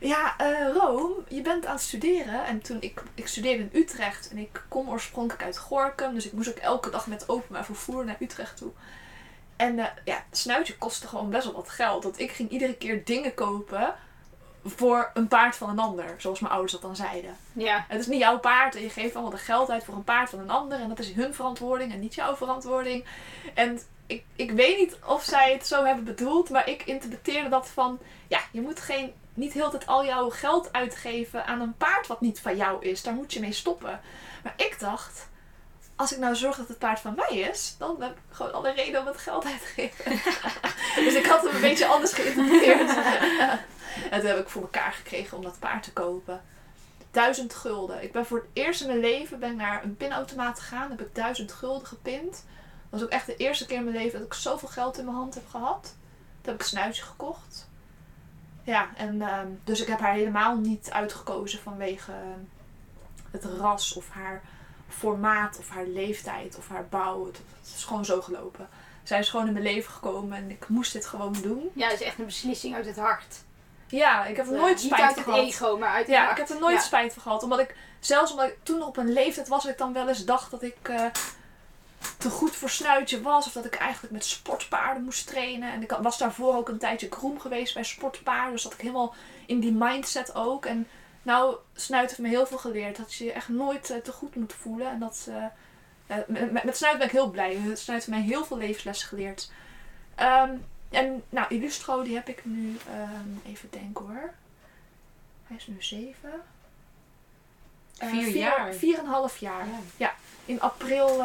Ja, 0.00 0.34
eh 0.38 0.72
Room, 0.74 1.12
je 1.28 1.42
bent 1.42 1.66
aan 1.66 1.74
het 1.74 1.82
studeren. 1.82 2.44
En 2.44 2.60
toen 2.60 2.76
ik, 2.80 3.02
ik 3.14 3.26
studeerde 3.26 3.62
in 3.62 3.80
Utrecht 3.80 4.30
en 4.30 4.38
ik 4.38 4.62
kom 4.68 4.88
oorspronkelijk 4.88 5.44
uit 5.44 5.58
Gorkum. 5.58 6.14
Dus 6.14 6.26
ik 6.26 6.32
moest 6.32 6.48
ook 6.48 6.56
elke 6.56 6.90
dag 6.90 7.06
met 7.06 7.28
openbaar 7.28 7.64
vervoer 7.64 8.04
naar 8.04 8.16
Utrecht 8.20 8.56
toe. 8.56 8.70
En 9.56 9.78
eh, 9.78 9.86
ja, 10.04 10.24
het 10.28 10.38
snuitje 10.38 10.78
kostte 10.78 11.08
gewoon 11.08 11.30
best 11.30 11.44
wel 11.44 11.54
wat 11.54 11.68
geld. 11.68 12.04
Want 12.04 12.18
ik 12.20 12.30
ging 12.30 12.50
iedere 12.50 12.76
keer 12.76 13.04
dingen 13.04 13.34
kopen 13.34 13.94
voor 14.64 15.10
een 15.14 15.28
paard 15.28 15.56
van 15.56 15.68
een 15.68 15.78
ander. 15.78 16.14
Zoals 16.18 16.40
mijn 16.40 16.52
ouders 16.52 16.72
dat 16.72 16.82
dan 16.82 16.96
zeiden. 16.96 17.36
Ja. 17.52 17.84
Het 17.88 18.00
is 18.00 18.06
niet 18.06 18.20
jouw 18.20 18.38
paard 18.38 18.74
en 18.74 18.82
je 18.82 18.90
geeft 18.90 19.14
allemaal 19.14 19.32
de 19.32 19.38
geld 19.38 19.70
uit 19.70 19.84
voor 19.84 19.94
een 19.94 20.04
paard 20.04 20.30
van 20.30 20.38
een 20.38 20.50
ander. 20.50 20.80
En 20.80 20.88
dat 20.88 20.98
is 20.98 21.12
hun 21.12 21.34
verantwoording 21.34 21.92
en 21.92 22.00
niet 22.00 22.14
jouw 22.14 22.36
verantwoording. 22.36 23.04
En 23.54 23.80
ik, 24.06 24.24
ik 24.36 24.50
weet 24.50 24.78
niet 24.78 24.96
of 25.06 25.24
zij 25.24 25.52
het 25.52 25.66
zo 25.66 25.84
hebben 25.84 26.04
bedoeld, 26.04 26.50
maar 26.50 26.68
ik 26.68 26.82
interpreteerde 26.82 27.48
dat 27.48 27.68
van... 27.68 27.98
Ja, 28.28 28.40
je 28.52 28.60
moet 28.60 28.80
geen, 28.80 29.12
niet 29.34 29.52
heel 29.52 29.70
tijd 29.70 29.86
al 29.86 30.04
jouw 30.04 30.30
geld 30.30 30.72
uitgeven 30.72 31.46
aan 31.46 31.60
een 31.60 31.76
paard 31.76 32.06
wat 32.06 32.20
niet 32.20 32.40
van 32.40 32.56
jou 32.56 32.84
is. 32.84 33.02
Daar 33.02 33.14
moet 33.14 33.32
je 33.32 33.40
mee 33.40 33.52
stoppen. 33.52 34.00
Maar 34.42 34.54
ik 34.56 34.76
dacht, 34.78 35.28
als 35.96 36.12
ik 36.12 36.18
nou 36.18 36.36
zorg 36.36 36.56
dat 36.56 36.68
het 36.68 36.78
paard 36.78 37.00
van 37.00 37.14
mij 37.14 37.38
is, 37.38 37.74
dan 37.78 38.02
heb 38.02 38.10
ik 38.10 38.22
gewoon 38.30 38.52
alle 38.52 38.72
reden 38.72 39.00
om 39.00 39.06
het 39.06 39.16
geld 39.16 39.44
uit 39.44 39.60
te 39.60 39.66
geven. 39.66 40.04
dus 41.04 41.14
ik 41.14 41.26
had 41.26 41.42
hem 41.42 41.54
een 41.54 41.60
beetje 41.60 41.86
anders 41.86 42.12
geïnterpreteerd. 42.12 42.90
en 44.10 44.20
toen 44.20 44.28
heb 44.28 44.38
ik 44.38 44.48
voor 44.48 44.62
elkaar 44.62 44.92
gekregen 44.92 45.36
om 45.36 45.42
dat 45.42 45.58
paard 45.58 45.82
te 45.82 45.92
kopen. 45.92 46.42
Duizend 47.10 47.54
gulden. 47.54 48.02
Ik 48.02 48.12
ben 48.12 48.26
voor 48.26 48.38
het 48.38 48.48
eerst 48.52 48.80
in 48.80 48.86
mijn 48.86 49.00
leven 49.00 49.38
ben 49.38 49.56
naar 49.56 49.84
een 49.84 49.96
pinautomaat 49.96 50.60
gegaan. 50.60 50.90
Heb 50.90 51.00
ik 51.00 51.14
duizend 51.14 51.52
gulden 51.52 51.86
gepind. 51.86 52.30
Dat 52.32 53.00
was 53.00 53.02
ook 53.02 53.08
echt 53.08 53.26
de 53.26 53.36
eerste 53.36 53.66
keer 53.66 53.76
in 53.76 53.84
mijn 53.84 53.96
leven 53.96 54.18
dat 54.18 54.28
ik 54.28 54.34
zoveel 54.34 54.68
geld 54.68 54.98
in 54.98 55.04
mijn 55.04 55.16
hand 55.16 55.34
heb 55.34 55.48
gehad. 55.48 55.82
Toen 55.82 56.52
heb 56.52 56.54
ik 56.54 56.60
een 56.60 56.66
snuitje 56.66 57.02
gekocht. 57.02 57.69
Ja, 58.70 58.88
en 58.96 59.22
ehm, 59.22 59.46
dus 59.64 59.80
ik 59.80 59.86
heb 59.86 60.00
haar 60.00 60.12
helemaal 60.12 60.56
niet 60.56 60.90
uitgekozen 60.90 61.60
vanwege 61.62 62.12
het 63.30 63.44
ras 63.44 63.92
of 63.94 64.08
haar 64.10 64.42
formaat 64.88 65.58
of 65.58 65.68
haar 65.68 65.86
leeftijd 65.86 66.56
of 66.58 66.68
haar 66.68 66.86
bouw. 66.88 67.26
Het, 67.26 67.36
het 67.36 67.74
is 67.76 67.84
gewoon 67.84 68.04
zo 68.04 68.20
gelopen. 68.20 68.68
Zij 69.02 69.18
is 69.18 69.28
gewoon 69.28 69.46
in 69.46 69.52
mijn 69.52 69.64
leven 69.64 69.92
gekomen 69.92 70.36
en 70.38 70.50
ik 70.50 70.68
moest 70.68 70.92
dit 70.92 71.06
gewoon 71.06 71.32
doen. 71.42 71.70
Ja, 71.72 71.88
dat 71.88 72.00
is 72.00 72.06
echt 72.06 72.18
een 72.18 72.24
beslissing 72.24 72.74
uit 72.74 72.86
het 72.86 72.96
hart. 72.98 73.36
Ja, 73.86 74.24
ik 74.26 74.36
heb 74.36 74.46
er 74.46 74.54
Eh, 74.54 74.60
nooit 74.60 74.76
Niet 74.82 74.92
spijt 74.92 75.02
uit 75.02 75.12
van 75.12 75.22
het 75.22 75.32
gehad. 75.34 75.48
ego, 75.48 75.78
maar 75.78 75.88
uit 75.88 76.06
het 76.06 76.14
Ja, 76.14 76.20
hart. 76.24 76.38
ik 76.38 76.46
heb 76.46 76.56
er 76.56 76.60
nooit 76.62 76.76
Ja. 76.76 76.82
spijt 76.82 77.12
van 77.12 77.22
gehad. 77.22 77.42
Omdat 77.42 77.58
ik, 77.60 77.76
zelfs 78.00 78.30
omdat 78.30 78.46
ik 78.46 78.56
toen 78.62 78.82
op 78.82 78.96
een 78.96 79.12
leeftijd 79.12 79.48
was, 79.48 79.62
dat 79.62 79.72
ik 79.72 79.78
dan 79.78 79.92
wel 79.92 80.08
eens 80.08 80.24
dacht 80.24 80.50
dat 80.50 80.62
ik 80.62 80.76
eh, 80.82 81.04
te 82.18 82.30
goed 82.30 82.56
voor 82.56 82.70
snuitje 82.70 83.22
was. 83.22 83.46
Of 83.46 83.52
dat 83.52 83.64
ik 83.64 83.74
eigenlijk 83.74 84.12
met 84.12 84.24
sportpaarden 84.24 85.04
moest 85.04 85.26
trainen. 85.26 85.72
En 85.72 85.82
ik 85.82 85.90
was 86.02 86.18
daarvoor 86.18 86.54
ook 86.54 86.68
een 86.68 86.78
tijdje 86.78 87.10
groom 87.10 87.40
geweest 87.40 87.74
bij 87.74 87.84
sportpaarden. 87.84 88.52
Dus 88.52 88.62
dat 88.62 88.72
ik 88.72 88.80
helemaal 88.80 89.14
in 89.46 89.60
die 89.60 89.72
mindset 89.72 90.34
ook. 90.34 90.66
En 90.66 90.88
nou, 91.22 91.56
Snuit 91.74 92.08
heeft 92.08 92.20
me 92.20 92.28
heel 92.28 92.46
veel 92.46 92.58
geleerd. 92.58 92.96
Dat 92.96 93.14
je 93.14 93.24
je 93.24 93.32
echt 93.32 93.48
nooit 93.48 93.90
eh, 93.90 93.96
te 93.98 94.12
goed 94.12 94.34
moet 94.34 94.52
voelen. 94.52 94.90
En 94.90 94.98
dat, 94.98 95.26
eh, 95.28 95.44
eh, 96.06 96.26
met, 96.26 96.52
met- 96.52 96.64
met 96.64 96.76
Snuit 96.76 96.98
ben 96.98 97.06
ik 97.06 97.12
heel 97.12 97.30
blij. 97.30 97.54
Snuit 97.64 97.86
heeft 97.86 98.08
mij 98.08 98.20
heel 98.20 98.44
veel 98.44 98.56
levenslessen 98.58 99.08
geleerd. 99.08 99.50
Ehm, 100.14 100.50
en 100.90 101.22
nou, 101.28 101.46
Illustro, 101.48 102.02
die 102.02 102.14
heb 102.14 102.28
ik 102.28 102.44
nu, 102.44 102.76
ehm, 102.88 103.50
even 103.52 103.68
denken 103.70 104.04
hoor. 104.04 104.32
Hij 105.46 105.56
is 105.56 105.66
nu 105.66 105.82
zeven. 105.82 106.32
Eh, 107.98 108.08
Vier 108.08 108.22
vier 108.24 108.36
jaar. 108.36 108.74
Vier 108.74 108.98
en 108.98 109.04
een 109.04 109.10
half 109.10 109.36
jaar. 109.38 109.66
Ja. 109.96 110.14
In 110.44 110.60
april, 110.60 111.22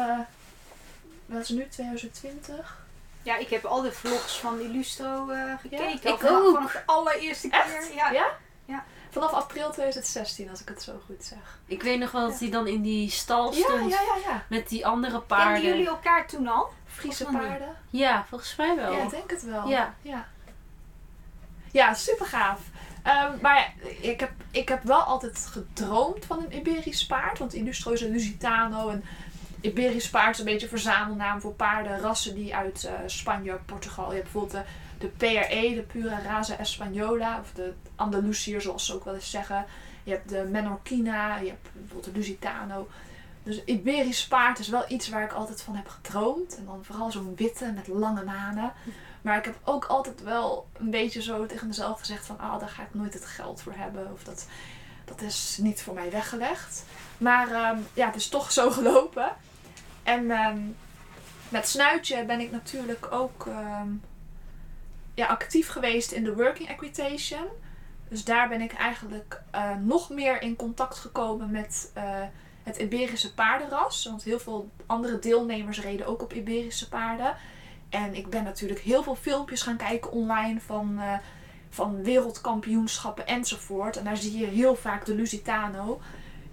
wat 1.26 1.40
is 1.40 1.48
nu, 1.48 1.68
2020? 1.68 2.84
Ja, 3.22 3.36
ik 3.36 3.48
heb 3.48 3.64
al 3.64 3.82
de 3.82 3.92
vlogs 3.92 4.38
van 4.38 4.60
Illustro 4.60 5.30
eh 5.30 5.52
gekeken. 5.60 5.92
ik 5.92 6.30
ook. 6.30 6.54
Vanaf 6.54 6.72
de 6.72 6.82
allereerste 6.86 7.48
keer. 7.48 7.60
Echt? 7.60 7.92
Ja. 7.94 8.10
Ja? 8.10 8.26
Ja. 8.64 8.84
Vanaf 9.10 9.32
april 9.32 9.70
2016, 9.70 10.50
als 10.50 10.60
ik 10.60 10.68
het 10.68 10.82
zo 10.82 11.00
goed 11.06 11.24
zeg. 11.24 11.58
Ik 11.66 11.82
weet 11.82 11.98
nog 11.98 12.10
wel 12.10 12.28
dat 12.28 12.38
hij 12.38 12.50
dan 12.50 12.66
in 12.66 12.82
die 12.82 13.10
stal 13.10 13.52
stond 13.52 13.90
ja, 13.90 14.00
ja, 14.00 14.16
ja. 14.24 14.44
met 14.48 14.68
die 14.68 14.86
andere 14.86 15.10
Kenden 15.10 15.26
paarden. 15.26 15.62
jullie 15.62 15.86
elkaar 15.86 16.26
toen 16.26 16.46
al? 16.46 16.72
Friese 16.86 17.24
niet? 17.30 17.40
paarden. 17.40 17.76
Ja, 17.90 18.24
volgens 18.28 18.56
mij 18.56 18.76
wel. 18.76 18.92
Ja, 18.92 19.02
ik 19.02 19.10
denk 19.10 19.30
het 19.30 19.42
wel. 19.42 19.68
Ja. 19.68 19.94
Ja, 20.02 20.26
ja 21.70 21.94
super 21.94 22.26
gaaf. 22.26 22.60
Ehm, 23.02 23.32
maar 23.40 23.74
ik 24.00 24.20
heb, 24.20 24.30
ik 24.50 24.68
heb 24.68 24.82
wel 24.82 25.00
altijd 25.00 25.48
gedroomd 25.52 26.24
van 26.24 26.38
een 26.38 26.56
Iberisch 26.56 27.06
paard. 27.06 27.38
Want 27.38 27.54
Illustro 27.54 27.92
is 27.92 28.00
een 28.00 28.10
Lusitano. 28.10 28.88
En 28.88 29.04
Iberisch 29.66 30.10
paard 30.10 30.32
is 30.32 30.38
een 30.38 30.44
beetje 30.44 30.62
een 30.62 30.78
verzamelnaam 30.78 31.40
voor 31.40 31.54
paardenrassen 31.54 32.34
die 32.34 32.54
uit 32.54 32.84
eh, 32.84 32.92
Spanje, 33.06 33.58
Portugal. 33.66 34.08
Je 34.08 34.16
hebt 34.20 34.32
bijvoorbeeld 34.32 34.64
de, 34.98 35.06
PRE, 35.06 35.74
de 35.74 35.84
Pura 35.86 36.18
Raza 36.18 36.56
Española. 36.56 37.40
Of 37.40 37.52
de 37.54 37.72
Andalusiër, 37.96 38.60
zoals 38.60 38.86
ze 38.86 38.94
ook 38.94 39.04
wel 39.04 39.14
eens 39.14 39.30
zeggen. 39.30 39.64
Je 40.04 40.10
hebt 40.10 40.28
de 40.28 40.48
Menorquina. 40.50 41.36
Je 41.36 41.48
hebt 41.48 41.68
bijvoorbeeld 41.72 42.04
de 42.14 42.18
Lusitano. 42.20 42.88
Dus 43.42 43.64
Iberisch 43.64 44.26
paard 44.26 44.58
is 44.58 44.68
wel 44.68 44.84
iets 44.88 45.08
waar 45.08 45.24
ik 45.24 45.32
altijd 45.32 45.62
van 45.62 45.76
heb 45.76 45.88
gedroomd. 45.88 46.56
En 46.56 46.64
dan 46.64 46.84
vooral 46.84 47.10
zo'n 47.10 47.36
witte 47.36 47.72
met 47.74 47.88
lange 47.88 48.24
manen. 48.24 48.72
Maar 49.22 49.38
ik 49.38 49.44
heb 49.44 49.58
ook 49.64 49.84
altijd 49.84 50.22
wel 50.22 50.66
een 50.72 50.90
beetje 50.90 51.22
zo 51.22 51.46
tegen 51.46 51.66
mezelf 51.66 51.98
gezegd 51.98 52.26
van... 52.26 52.38
Ah, 52.38 52.60
daar 52.60 52.68
ga 52.68 52.82
ik 52.82 52.94
nooit 52.94 53.14
het 53.14 53.24
geld 53.24 53.62
voor 53.62 53.74
hebben. 53.76 54.12
Of 54.12 54.24
dat, 54.24 54.46
dat 55.04 55.20
is 55.20 55.58
niet 55.60 55.82
voor 55.82 55.94
mij 55.94 56.10
weggelegd. 56.10 56.84
Maar 57.18 57.50
ehm, 57.50 57.78
ja, 57.94 58.06
het 58.06 58.16
is 58.16 58.28
toch 58.28 58.52
zo 58.52 58.70
gelopen. 58.70 59.36
En 60.06 60.30
ehm, 60.30 60.58
met 61.48 61.68
Snuitje 61.68 62.24
ben 62.24 62.40
ik 62.40 62.50
natuurlijk 62.50 63.12
ook 63.12 63.46
ehm, 63.46 63.88
ja, 65.14 65.26
actief 65.26 65.68
geweest 65.68 66.12
in 66.12 66.24
de 66.24 66.34
working 66.34 66.68
equitation. 66.68 67.46
Dus 68.08 68.24
daar 68.24 68.48
ben 68.48 68.60
ik 68.60 68.72
eigenlijk 68.72 69.42
eh, 69.50 69.74
nog 69.74 70.10
meer 70.10 70.42
in 70.42 70.56
contact 70.56 70.98
gekomen 70.98 71.50
met 71.50 71.90
eh, 71.94 72.22
het 72.62 72.76
Iberische 72.76 73.34
paardenras. 73.34 74.04
Want 74.04 74.22
heel 74.22 74.38
veel 74.38 74.70
andere 74.86 75.18
deelnemers 75.18 75.80
reden 75.80 76.06
ook 76.06 76.22
op 76.22 76.32
Iberische 76.32 76.88
paarden. 76.88 77.36
En 77.88 78.14
ik 78.14 78.30
ben 78.30 78.44
natuurlijk 78.44 78.80
heel 78.80 79.02
veel 79.02 79.16
filmpjes 79.16 79.62
gaan 79.62 79.76
kijken 79.76 80.10
online 80.10 80.60
van, 80.60 80.98
eh, 80.98 81.18
van 81.70 82.02
wereldkampioenschappen 82.02 83.26
enzovoort. 83.26 83.96
En 83.96 84.04
daar 84.04 84.16
zie 84.16 84.38
je 84.38 84.46
heel 84.46 84.74
vaak 84.74 85.04
de 85.04 85.14
Lusitano. 85.14 86.00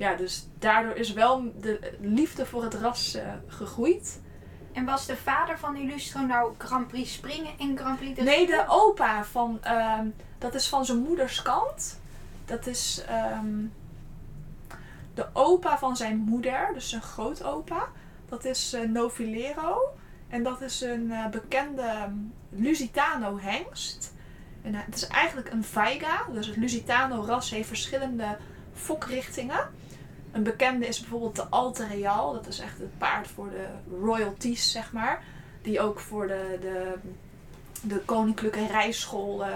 Ja, 0.04 0.16
dus 0.16 0.48
daardoor 0.60 0.96
is 0.96 1.14
wel 1.14 1.54
de 1.62 1.98
liefde 2.00 2.46
voor 2.46 2.64
het 2.64 2.74
ras 2.74 3.16
eh, 3.16 3.34
gegroeid. 3.48 4.22
En 4.72 4.86
was 4.86 5.06
de 5.06 5.16
vader 5.16 5.60
van 5.60 5.76
Illustro 5.76 6.22
nou 6.22 6.54
Grand 6.58 6.88
Prix 6.88 7.14
springen 7.14 7.52
en 7.60 7.78
Grand 7.78 7.98
Prix 7.98 8.16
de 8.16 8.24
Nee, 8.24 8.46
de 8.46 8.66
opa 8.68 9.24
van, 9.26 9.64
ehm, 9.64 10.08
dat 10.38 10.54
is 10.54 10.68
van 10.68 10.86
zijn 10.86 10.98
moeders 10.98 11.42
kant. 11.42 12.00
Dat 12.46 12.68
is 12.68 13.04
ehm, 13.08 13.66
de 15.14 15.28
opa 15.34 15.78
van 15.78 15.98
zijn 15.98 16.18
moeder, 16.18 16.70
dus 16.74 16.90
zijn 16.90 17.02
grootopa. 17.02 17.88
Dat 18.30 18.46
is 18.46 18.74
eh, 18.74 18.82
Novilero. 18.82 19.96
En 20.30 20.44
dat 20.44 20.62
is 20.62 20.82
een 20.82 21.12
eh, 21.12 21.28
bekende 21.28 21.82
ehm, 21.82 22.14
Lusitano 22.50 23.40
hengst. 23.40 24.14
En 24.62 24.76
het 24.76 24.96
is 24.96 25.08
eigenlijk 25.08 25.52
een 25.52 25.64
vaiga. 25.64 26.26
Dus 26.34 26.48
het 26.48 26.56
Lusitano 26.56 27.24
ras 27.26 27.50
heeft 27.50 27.68
verschillende 27.68 28.38
fokrichtingen. 28.74 29.82
Een 30.34 30.44
bekende 30.44 30.88
is 30.88 31.00
bijvoorbeeld 31.00 31.36
de 31.36 31.46
Alta 31.50 31.86
Real. 31.86 32.34
Dat 32.34 32.48
is 32.48 32.60
echt 32.60 32.78
het 32.80 32.98
paard 32.98 33.28
voor 33.28 33.50
de 33.50 33.66
royalties, 34.02 34.72
zeg 34.72 34.92
maar. 34.92 35.24
Die 35.62 35.82
ook 35.82 36.00
voor 36.00 36.28
de, 36.28 36.58
de, 36.62 36.94
de 37.82 38.00
koninklijke 38.00 38.68
rijschool, 38.68 39.46
eh, 39.46 39.50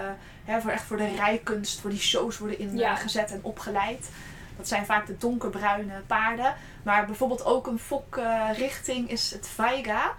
hè, 0.44 0.60
voor 0.60 0.70
echt 0.70 0.82
voor 0.82 0.96
de 0.96 1.14
rijkunst, 1.14 1.80
voor 1.80 1.90
die 1.90 1.98
shows 1.98 2.38
worden 2.38 2.76
Ja. 2.76 2.90
ingezet 2.90 3.30
en 3.32 3.40
opgeleid. 3.42 4.10
Dat 4.56 4.68
zijn 4.68 4.86
vaak 4.86 5.06
de 5.06 5.16
donkerbruine 5.16 6.00
paarden. 6.06 6.54
Maar 6.82 7.06
bijvoorbeeld 7.06 7.44
ook 7.44 7.66
een 7.66 7.78
fokrichting 7.78 9.10
is 9.10 9.30
het 9.30 9.48
Vaiga. 9.48 10.14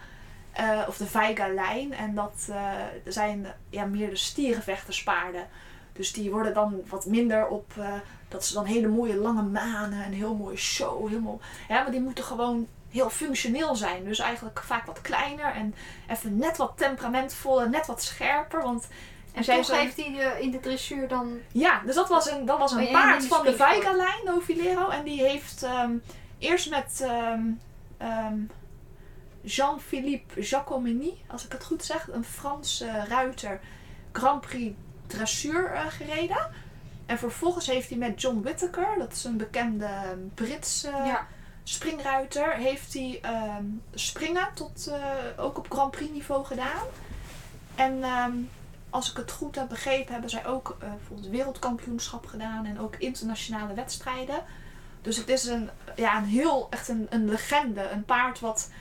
eh, 0.51 0.81
of 0.87 0.97
de 0.97 1.07
Vaiga-lijn. 1.07 1.93
En 1.93 2.15
dat 2.15 2.47
eh, 2.49 2.71
zijn 3.05 3.47
ja, 3.69 3.85
meer 3.85 4.09
de 4.09 4.15
stierenvechterspaarden. 4.15 5.47
Dus 5.93 6.13
die 6.13 6.31
worden 6.31 6.53
dan 6.53 6.81
wat 6.89 7.05
minder 7.05 7.47
op... 7.47 7.73
eh, 8.29 8.35
dat 8.35 8.45
ze 8.45 8.53
dan 8.53 8.65
hele 8.65 8.87
mooie 8.87 9.15
lange 9.15 9.41
manen, 9.41 10.05
een 10.05 10.13
heel 10.13 10.35
mooie 10.35 10.57
show. 10.57 11.07
Helemaal, 11.07 11.39
ja, 11.67 11.81
maar 11.81 11.91
die 11.91 12.01
moeten 12.01 12.23
gewoon 12.23 12.67
heel 12.89 13.09
functioneel 13.09 13.75
zijn. 13.75 14.03
Dus 14.03 14.19
eigenlijk 14.19 14.61
vaak 14.63 14.85
wat 14.85 15.01
kleiner 15.01 15.53
en 15.53 15.75
even 16.07 16.37
net 16.37 16.57
wat 16.57 16.73
temperamentvoller, 16.75 17.69
net 17.69 17.85
wat 17.85 18.03
scherper. 18.03 18.61
Want 18.61 18.87
En 19.33 19.43
zij 19.43 19.55
heeft 19.55 19.97
hij 19.97 20.13
de, 20.13 20.41
in 20.41 20.51
de 20.51 20.59
dressuur 20.59 21.07
dan... 21.07 21.39
ja, 21.51 21.81
dus 21.85 21.95
dat 21.95 22.09
was 22.09 22.31
een, 22.31 22.45
dat 22.45 22.57
was 22.57 22.71
een 22.71 22.91
paard 22.91 23.13
en 23.15 23.19
die 23.19 23.29
van 23.29 23.45
de. 23.45 23.55
Vaiga-lijn, 23.55 24.25
Novilero. 24.25 24.89
En 24.89 25.03
die 25.03 25.23
heeft 25.23 25.63
ehm, 25.63 25.91
eerst 26.37 26.69
met 26.69 26.99
ehm, 27.03 27.41
ehm, 27.97 28.35
Jean-Philippe 29.41 30.41
Jacomini, 30.41 31.21
als 31.27 31.45
ik 31.45 31.51
het 31.51 31.63
goed 31.63 31.83
zeg, 31.83 32.07
een 32.11 32.23
Franse 32.23 33.05
ruiter, 33.07 33.59
Grand 34.11 34.41
Prix 34.41 34.75
dressuur 35.07 35.71
eh, 35.71 35.85
gereden. 35.87 36.51
En 37.09 37.17
vervolgens 37.17 37.67
heeft 37.67 37.89
hij 37.89 37.97
met 37.97 38.21
John 38.21 38.41
Whittaker, 38.41 38.95
dat 38.97 39.11
is 39.11 39.23
een 39.23 39.37
bekende 39.37 39.85
ehm, 39.85 40.19
Britse 40.33 40.87
ja. 40.87 41.27
springruiter, 41.63 42.55
heeft 42.55 42.93
hij 42.93 43.19
ehm, 43.21 43.65
springen 43.93 44.47
tot 44.53 44.87
eh, 44.87 45.43
ook 45.43 45.57
op 45.57 45.71
Grand 45.71 45.91
Prix 45.91 46.11
niveau 46.11 46.45
gedaan. 46.45 46.85
En 47.75 48.03
ehm, 48.03 48.31
als 48.89 49.11
ik 49.11 49.17
het 49.17 49.31
goed 49.31 49.55
heb 49.55 49.69
begrepen, 49.69 50.11
hebben 50.11 50.29
zij 50.29 50.45
ook 50.45 50.77
eh, 50.79 50.89
bijvoorbeeld 50.89 51.29
wereldkampioenschap 51.29 52.25
gedaan 52.25 52.65
en 52.65 52.79
ook 52.79 52.95
internationale 52.95 53.73
wedstrijden. 53.73 54.43
Dus 55.01 55.17
het 55.17 55.29
is 55.29 55.45
een, 55.45 55.69
ja, 55.95 56.17
een 56.17 56.25
heel, 56.25 56.67
echt 56.69 56.87
een, 56.87 57.07
een 57.09 57.29
legende. 57.29 57.89
Een 57.89 58.05
paard 58.05 58.39
wat 58.39 58.71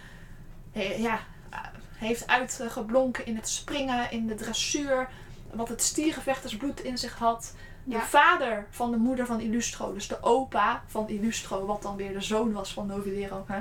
ja, 0.73 1.19
eh, 1.51 1.59
heeft 1.95 2.27
uitgeblonken 2.27 3.27
in 3.27 3.37
het 3.37 3.49
springen, 3.49 4.11
in 4.11 4.27
de 4.27 4.35
dressuur. 4.35 5.09
Wat 5.53 5.69
het 5.69 5.83
stierenvechtersbloed 5.83 6.81
in 6.81 6.99
zich 6.99 7.19
had. 7.19 7.53
De 7.89 7.95
Ja. 7.95 8.03
vader 8.05 8.67
van 8.71 8.91
de 8.91 8.97
moeder 8.97 9.27
van 9.27 9.41
Illustro, 9.41 9.93
dus 9.93 10.09
de 10.09 10.23
opa 10.23 10.83
van 10.87 11.09
Illustro, 11.09 11.67
wat 11.67 11.83
dan 11.83 11.97
weer 11.97 12.13
de 12.13 12.21
zoon 12.21 12.53
was 12.53 12.73
van 12.73 12.87
Novilero. 12.87 13.45
Hè. 13.47 13.59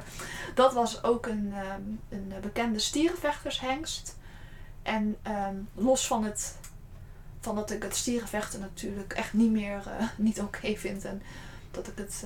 Dat 0.56 0.74
was 0.74 1.04
ook 1.04 1.26
een, 1.26 1.54
ehm, 1.54 1.82
een 2.10 2.34
bekende 2.42 2.80
stierenvechtershengst. 2.80 4.18
En 4.84 5.18
ehm, 5.22 5.56
los 5.74 6.08
van 6.08 6.24
het 6.24 6.58
van 7.40 7.56
dat 7.56 7.72
ik 7.72 7.84
het 7.84 7.96
stierenvechten 7.96 8.60
natuurlijk 8.60 9.14
echt 9.14 9.34
niet 9.34 9.52
meer 9.52 9.82
eh, 9.88 10.08
niet 10.28 10.42
oké 10.42 10.76
vind. 10.76 11.06
En 11.06 11.22
dat 11.72 11.88
ik 11.88 11.98
het, 11.98 12.26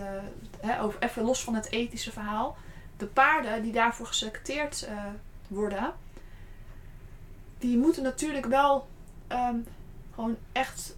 eh, 0.62 0.84
over, 0.84 1.02
even 1.04 1.24
los 1.24 1.44
van 1.44 1.56
het 1.56 1.72
ethische 1.72 2.12
verhaal. 2.12 2.58
De 2.98 3.06
paarden 3.06 3.62
die 3.64 3.72
daarvoor 3.72 4.06
geselecteerd 4.06 4.84
eh, 4.84 5.06
worden, 5.48 5.94
die 7.58 7.78
moeten 7.78 8.04
natuurlijk 8.04 8.46
wel 8.46 8.88
ehm, 9.28 9.56
gewoon 10.14 10.38
echt 10.52 10.96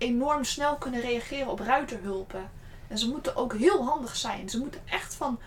enorm 0.00 0.44
snel 0.44 0.76
kunnen 0.76 1.00
reageren 1.00 1.48
op 1.48 1.60
ruiterhulpen. 1.60 2.50
En 2.88 2.98
ze 2.98 3.08
moeten 3.08 3.36
ook 3.36 3.54
heel 3.54 3.84
handig 3.84 4.16
zijn. 4.16 4.48
Ze 4.48 4.58
moeten 4.58 4.80
echt 4.86 5.14
van 5.14 5.40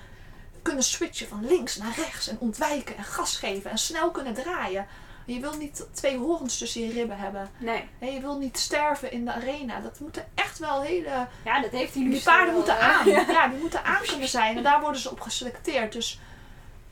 kunnen 0.62 0.84
switchen 0.84 1.28
van 1.28 1.46
links 1.46 1.78
naar 1.78 1.94
rechts 1.96 2.28
en 2.28 2.40
ontwijken 2.40 2.98
en 2.98 3.04
gas 3.04 3.38
geven 3.38 3.72
en 3.72 3.78
snel 3.78 4.12
kunnen 4.12 4.34
draaien. 4.34 4.88
Je 5.26 5.40
wil 5.40 5.54
niet 5.58 5.86
twee 5.92 6.18
horens 6.18 6.58
tussen 6.58 6.82
je 6.82 6.94
ribben 6.94 7.18
hebben. 7.18 7.50
Nee. 7.58 7.90
Hè, 8.00 8.08
je 8.08 8.20
wil 8.20 8.38
niet 8.38 8.58
sterven 8.58 9.12
in 9.12 9.26
de 9.26 9.34
arena. 9.34 9.80
Dat 9.80 10.00
moeten 10.00 10.26
echt 10.34 10.60
wel 10.60 10.82
hele. 10.82 11.28
Ja, 11.46 11.62
dat 11.62 11.72
heeft 11.72 11.94
hij 11.94 12.02
Die 12.02 12.12
Illustro 12.12 12.32
paarden 12.32 12.48
wel, 12.48 12.56
moeten 12.56 12.80
aan. 12.80 13.10
Ja, 13.10 13.48
die 13.48 13.60
moeten 13.60 13.84
aan 13.84 14.02
kunnen 14.08 14.28
zijn. 14.28 14.58
En 14.58 14.64
daar 14.64 14.82
worden 14.82 15.02
ze 15.02 15.12
op 15.12 15.20
geselecteerd. 15.20 15.94
Dus 15.94 16.20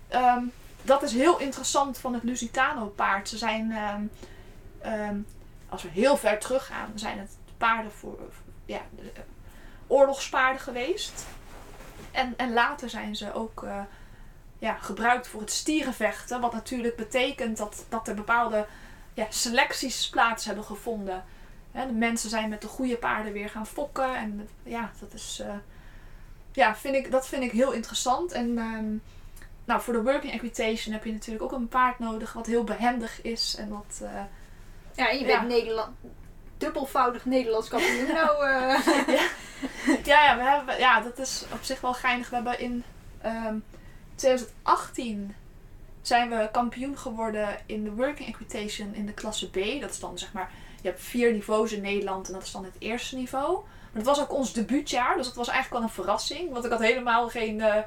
ehm, 0.08 0.44
dat 0.82 1.04
is 1.04 1.14
heel 1.14 1.40
interessant 1.40 1.98
van 1.98 2.14
het 2.14 2.24
Lusitano 2.24 2.86
paard. 2.86 3.30
Ze 3.30 3.38
zijn, 3.38 3.72
ehm, 3.72 4.02
ehm, 4.82 5.16
als 5.70 5.84
we 5.84 5.90
heel 5.90 6.18
ver 6.18 6.40
teruggaan, 6.40 6.92
zijn 6.96 7.20
het 7.20 7.38
paarden 7.62 7.92
voor 7.92 8.20
ja, 8.66 8.82
eh, 9.00 9.06
oorlogspaarden 9.88 10.62
geweest. 10.62 11.26
En, 12.12 12.34
en 12.38 12.54
later 12.54 12.90
zijn 12.90 13.16
ze 13.16 13.34
ook 13.34 13.64
eh, 13.64 13.82
ja, 14.60 14.74
gebruikt 14.74 15.28
voor 15.28 15.42
het 15.42 15.52
stierenvechten. 15.52 16.42
Wat 16.42 16.54
natuurlijk 16.54 16.96
betekent 16.96 17.58
dat, 17.58 17.86
dat 17.90 18.08
er 18.08 18.16
bepaalde 18.16 18.66
ja, 19.14 19.26
selecties 19.30 20.10
plaats 20.10 20.46
hebben 20.46 20.64
gevonden. 20.64 21.24
De 21.72 21.86
mensen 21.94 22.30
zijn 22.30 22.50
met 22.50 22.62
de 22.62 22.68
goede 22.68 22.98
paarden 22.98 23.34
weer 23.34 23.50
gaan 23.50 23.68
fokken. 23.68 24.16
En 24.16 24.50
ja, 24.64 24.92
dat 25.00 25.14
is. 25.14 25.42
eh, 25.46 25.54
ja, 26.52 26.76
vind 26.76 26.96
ik, 26.96 27.12
dat 27.12 27.28
vind 27.28 27.44
ik 27.44 27.52
heel 27.52 27.72
interessant. 27.72 28.32
En 28.32 28.58
ehm, 28.58 28.94
nou, 29.66 29.82
voor 29.82 29.94
de 29.94 30.04
working 30.04 30.34
equitation 30.34 30.94
heb 30.94 31.04
je 31.06 31.12
natuurlijk 31.12 31.44
ook 31.44 31.52
een 31.52 31.68
paard 31.68 32.00
nodig 32.00 32.34
wat 32.34 32.46
heel 32.46 32.64
behendig 32.64 33.22
is. 33.22 33.56
En 33.60 33.70
wat. 33.70 34.02
Ja, 34.96 35.10
en 35.10 35.18
je 35.20 35.26
Ja. 35.26 35.38
bent 35.40 35.48
Nederland, 35.52 35.90
dubbelvoudig 36.62 37.26
Nederlands 37.26 37.68
kampioen. 37.68 38.08
nou, 38.22 38.48
eh, 38.48 38.88
ja, 40.04 40.24
ja, 40.24 40.38
we 40.38 40.44
hebben, 40.44 40.80
ja, 40.80 41.02
dat 41.02 41.20
is 41.20 41.46
op 41.54 41.64
zich 41.64 41.82
wel 41.82 41.94
geinig. 41.94 42.30
We 42.30 42.36
hebben 42.36 42.60
in 42.60 42.84
ehm 43.22 43.56
2018 44.16 45.36
zijn 46.02 46.30
we 46.30 46.50
kampioen 46.52 46.98
geworden 46.98 47.58
in 47.66 47.84
de 47.84 47.92
working 47.92 48.28
equitation 48.30 48.94
in 48.94 49.06
de 49.06 49.14
klasse 49.14 49.50
B. 49.50 49.82
Dat 49.82 49.90
is 49.90 50.00
dan 50.00 50.18
zeg 50.18 50.34
maar, 50.34 50.52
je 50.82 50.88
hebt 50.88 51.02
vier 51.02 51.32
niveaus 51.32 51.72
in 51.72 51.82
Nederland 51.82 52.28
en 52.28 52.34
dat 52.34 52.44
is 52.44 52.52
dan 52.52 52.64
het 52.64 52.76
eerste 52.80 53.16
niveau. 53.16 53.54
Maar 53.92 54.04
dat 54.04 54.16
was 54.16 54.22
ook 54.22 54.34
ons 54.34 54.54
debuutjaar, 54.54 55.18
dus 55.18 55.26
dat 55.26 55.36
was 55.36 55.48
eigenlijk 55.48 55.80
wel 55.80 55.90
een 55.90 56.04
verrassing. 56.04 56.52
Want 56.52 56.66
ik 56.66 56.72
had 56.72 56.80
helemaal 56.80 57.30
geen 57.30 57.62
eh, 57.62 57.78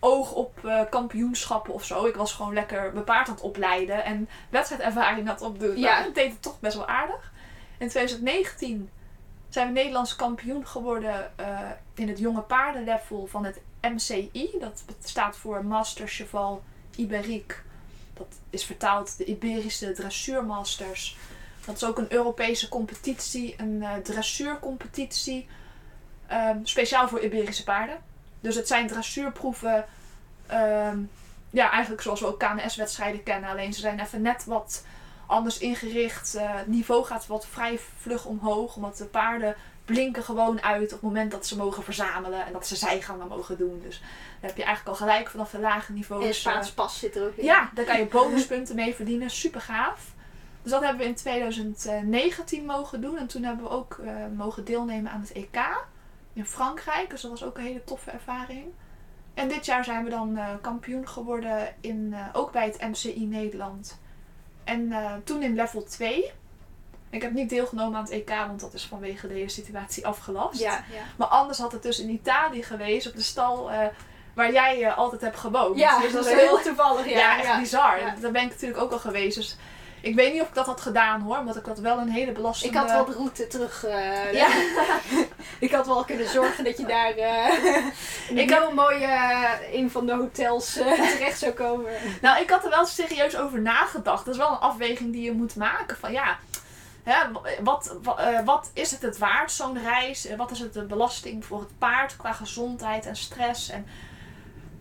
oog 0.00 0.32
op 0.32 0.64
eh, 0.64 0.80
kampioenschappen 0.90 1.74
of 1.74 1.84
zo. 1.84 2.06
Ik 2.06 2.16
was 2.16 2.32
gewoon 2.32 2.54
lekker 2.54 2.92
mijn 2.92 3.04
paard 3.04 3.28
aan 3.28 3.34
het 3.34 3.42
opleiden 3.42 4.04
en 4.04 4.28
wedstrijdervaring 4.48 5.28
aan 5.28 5.34
het 5.34 5.42
opdoen. 5.42 5.78
Ja. 5.78 6.02
dat 6.02 6.14
deed 6.14 6.32
het 6.32 6.42
toch 6.42 6.60
best 6.60 6.76
wel 6.76 6.86
aardig. 6.86 7.32
In 7.78 7.88
2019 7.88 8.90
zijn 9.48 9.66
we 9.66 9.72
Nederlands 9.72 10.16
kampioen 10.16 10.66
geworden 10.66 11.38
eh, 11.38 11.70
in 11.94 12.08
het 12.08 12.18
jonge 12.18 12.40
paardenlevel 12.40 13.26
van 13.26 13.44
het 13.44 13.60
MCI. 13.80 14.50
Dat 14.60 14.84
staat 15.04 15.36
voor 15.36 15.64
Master 15.64 16.08
Cheval 16.08 16.62
Iberique. 16.96 17.56
Dat 18.14 18.26
is 18.50 18.64
vertaald 18.64 19.16
de 19.16 19.24
Iberische 19.24 19.92
Dressuurmasters. 19.92 21.16
Dat 21.64 21.76
is 21.76 21.84
ook 21.84 21.98
een 21.98 22.12
Europese 22.12 22.68
competitie, 22.68 23.54
een 23.56 23.82
eh, 23.82 23.94
dressuurcompetitie. 23.94 25.46
ehm, 26.26 26.58
speciaal 26.62 27.08
voor 27.08 27.20
Iberische 27.20 27.64
paarden. 27.64 27.98
Dus 28.40 28.54
het 28.54 28.66
zijn 28.66 28.86
dressuurproeven. 28.86 29.84
ehm, 30.46 30.98
ja, 31.50 31.70
eigenlijk 31.70 32.02
zoals 32.02 32.20
we 32.20 32.26
ook 32.26 32.38
KNS-wedstrijden 32.38 33.22
kennen. 33.22 33.50
Alleen 33.50 33.72
ze 33.72 33.80
zijn 33.80 34.00
even 34.00 34.22
net 34.22 34.44
wat 34.44 34.84
anders 35.26 35.58
ingericht. 35.58 36.34
Eh, 36.34 36.54
het 36.54 36.66
niveau 36.66 37.04
gaat 37.04 37.26
wat 37.26 37.46
vrij 37.46 37.78
vlug 37.98 38.24
omhoog. 38.24 38.76
Omdat 38.76 38.96
de 38.96 39.04
paarden 39.04 39.56
blinken 39.84 40.22
gewoon 40.22 40.62
uit 40.62 40.84
op 40.84 40.90
het 40.90 41.00
moment 41.00 41.30
dat 41.30 41.46
ze 41.46 41.56
mogen 41.56 41.82
verzamelen. 41.82 42.46
En 42.46 42.52
dat 42.52 42.66
ze 42.66 42.76
zijgangen 42.76 43.28
mogen 43.28 43.58
doen. 43.58 43.80
Dus 43.82 43.98
dan 44.40 44.48
heb 44.48 44.56
je 44.56 44.64
eigenlijk 44.64 44.98
al 44.98 45.06
gelijk 45.06 45.30
vanaf 45.30 45.50
de 45.50 45.58
lage 45.58 45.92
niveaus. 45.92 46.22
en 46.22 46.28
eh, 46.28 46.34
Spaans 46.34 46.72
pas 46.72 46.98
zit 46.98 47.16
er 47.16 47.26
ook 47.26 47.36
in. 47.36 47.44
ja, 47.44 47.70
daar 47.74 47.84
kan 47.84 47.98
je 47.98 48.06
bonuspunten 48.06 48.74
mee 48.74 48.94
verdienen. 48.94 49.30
Super 49.30 49.60
gaaf. 49.60 50.14
Dus 50.62 50.72
dat 50.72 50.82
hebben 50.82 51.02
we 51.02 51.08
in 51.08 51.14
2019 51.14 52.64
mogen 52.64 53.00
doen. 53.00 53.16
En 53.18 53.26
toen 53.26 53.42
hebben 53.42 53.64
we 53.64 53.70
ook 53.70 54.00
eh, 54.04 54.12
mogen 54.36 54.64
deelnemen 54.64 55.10
aan 55.10 55.20
het 55.20 55.32
EK 55.32 55.60
in 56.32 56.46
Frankrijk. 56.46 57.10
Dus 57.10 57.20
dat 57.20 57.30
was 57.30 57.44
ook 57.44 57.56
een 57.56 57.64
hele 57.64 57.84
toffe 57.84 58.10
ervaring. 58.10 58.64
En 59.34 59.48
dit 59.48 59.66
jaar 59.66 59.84
zijn 59.84 60.04
we 60.04 60.10
dan 60.10 60.38
kampioen 60.60 61.08
geworden 61.08 61.74
in, 61.80 62.14
ook 62.32 62.52
bij 62.52 62.66
het 62.66 62.80
MCI 62.80 63.26
Nederland. 63.26 63.98
En 64.66 64.92
eh, 64.92 65.12
toen 65.24 65.42
in 65.42 65.54
level 65.54 65.84
2. 65.84 66.32
Ik 67.10 67.22
heb 67.22 67.32
niet 67.32 67.48
deelgenomen 67.48 67.96
aan 67.96 68.04
het 68.04 68.12
EK, 68.12 68.28
want 68.28 68.60
dat 68.60 68.74
is 68.74 68.84
vanwege 68.84 69.28
deze 69.28 69.54
situatie 69.54 70.06
afgelast. 70.06 70.60
Ja, 70.60 70.72
ja. 70.72 71.02
Maar 71.16 71.28
anders 71.28 71.58
had 71.58 71.72
het 71.72 71.82
dus 71.82 71.98
in 72.00 72.10
Italië 72.10 72.62
geweest, 72.62 73.06
op 73.06 73.14
de 73.14 73.22
stal 73.22 73.70
eh, 73.70 73.86
waar 74.34 74.52
jij 74.52 74.84
eh, 74.84 74.98
altijd 74.98 75.20
hebt 75.20 75.36
gewoond. 75.36 75.78
Ja, 75.78 76.00
dus 76.00 76.12
dat 76.12 76.26
is 76.26 76.32
heel 76.32 76.60
toevallig. 76.62 77.08
ja, 77.08 77.18
Ja, 77.18 77.38
echt 77.38 77.58
bizar. 77.58 77.98
Daar 78.20 78.30
ben 78.30 78.42
ik 78.42 78.50
natuurlijk 78.50 78.80
ook 78.80 78.92
al 78.92 78.98
geweest. 78.98 79.36
Dus 79.36 79.56
ik 80.00 80.14
weet 80.14 80.32
niet 80.32 80.42
of 80.42 80.48
ik 80.48 80.54
dat 80.54 80.66
had 80.66 80.80
gedaan 80.80 81.20
hoor, 81.20 81.38
omdat 81.38 81.56
ik 81.56 81.64
dat 81.64 81.78
wel 81.78 81.98
een 81.98 82.08
hele 82.08 82.26
Ik 82.26 82.34
belastende... 82.34 82.78
had 82.78 82.90
wel 82.90 83.04
de 83.04 83.12
route 83.12 83.46
terug. 83.46 83.84
eh, 83.84 84.32
Ja. 84.32 84.48
ik 85.66 85.72
had 85.72 85.86
wel 85.86 86.04
kunnen 86.04 86.28
zorgen 86.28 86.64
dat 86.64 86.76
je 86.78 86.86
daar 86.86 87.10
eh 87.10 87.48
in 88.28 88.38
Ik 88.38 88.50
een 88.50 88.56
heel 88.56 88.72
mooie 88.72 89.04
eh, 89.06 89.50
een 89.72 89.90
van 89.90 90.06
de 90.06 90.14
hotels 90.14 90.72
terecht 91.12 91.38
zou 91.38 91.52
komen. 91.52 91.92
Nou, 92.20 92.40
ik 92.40 92.50
had 92.50 92.64
er 92.64 92.70
wel 92.70 92.86
serieus 92.86 93.36
over 93.36 93.60
nagedacht. 93.60 94.24
Dat 94.24 94.34
is 94.34 94.40
wel 94.40 94.50
een 94.50 94.58
afweging 94.58 95.12
die 95.12 95.22
je 95.22 95.32
moet 95.32 95.56
maken. 95.56 95.96
Van 95.96 96.12
ja, 96.12 96.38
hè, 97.02 97.16
wat, 97.62 97.96
wat, 98.02 98.20
wat 98.44 98.70
is 98.74 98.90
het 98.90 99.02
het 99.02 99.18
waard, 99.18 99.52
zo'n 99.52 99.82
reis? 99.82 100.28
Wat 100.36 100.50
is 100.50 100.58
het 100.58 100.72
de 100.72 100.82
belasting 100.84 101.44
voor 101.44 101.60
het 101.60 101.78
paard 101.78 102.16
qua 102.16 102.32
gezondheid 102.32 103.06
en 103.06 103.16
stress? 103.16 103.70
En 103.70 103.86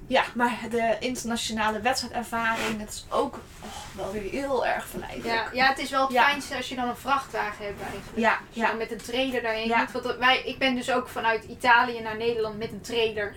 ja, 0.08 0.24
maar 0.36 0.58
de 0.70 0.95
internationale 0.99 1.80
wedstrijdervaring, 1.82 2.80
het 2.80 2.89
is 2.89 3.06
ook 3.10 3.36
oh, 3.36 3.70
wel 3.95 4.12
weer 4.12 4.32
heel 4.32 4.66
erg 4.66 4.88
verleidelijk. 4.88 5.34
Ja, 5.34 5.49
ja, 5.53 5.68
het 5.68 5.78
is 5.80 5.89
wel 5.89 6.01
het 6.03 6.12
Ja. 6.12 6.24
fijnste 6.24 6.56
als 6.56 6.70
je 6.70 6.76
dan 6.76 6.89
een 6.89 6.95
vrachtwagen 6.97 7.66
hebt 7.66 7.82
eigenlijk. 7.82 8.18
Ja, 8.18 8.32
Als 8.32 8.39
je 8.56 8.60
ja. 8.60 8.68
dan 8.68 8.78
met 8.78 8.91
een 8.91 9.01
trailer 9.01 9.41
daarheen 9.41 9.68
Ja. 9.68 9.80
moet. 9.80 9.91
Want 9.91 10.03
dat- 10.03 10.18
wij, 10.18 10.41
ik 10.43 10.58
ben 10.58 10.76
dus 10.76 10.91
ook 10.91 11.08
vanuit 11.08 11.43
Italië 11.43 11.99
naar 12.01 12.18
Nederland 12.18 12.58
met 12.58 12.72
een 12.72 12.82
trailer. 12.82 13.36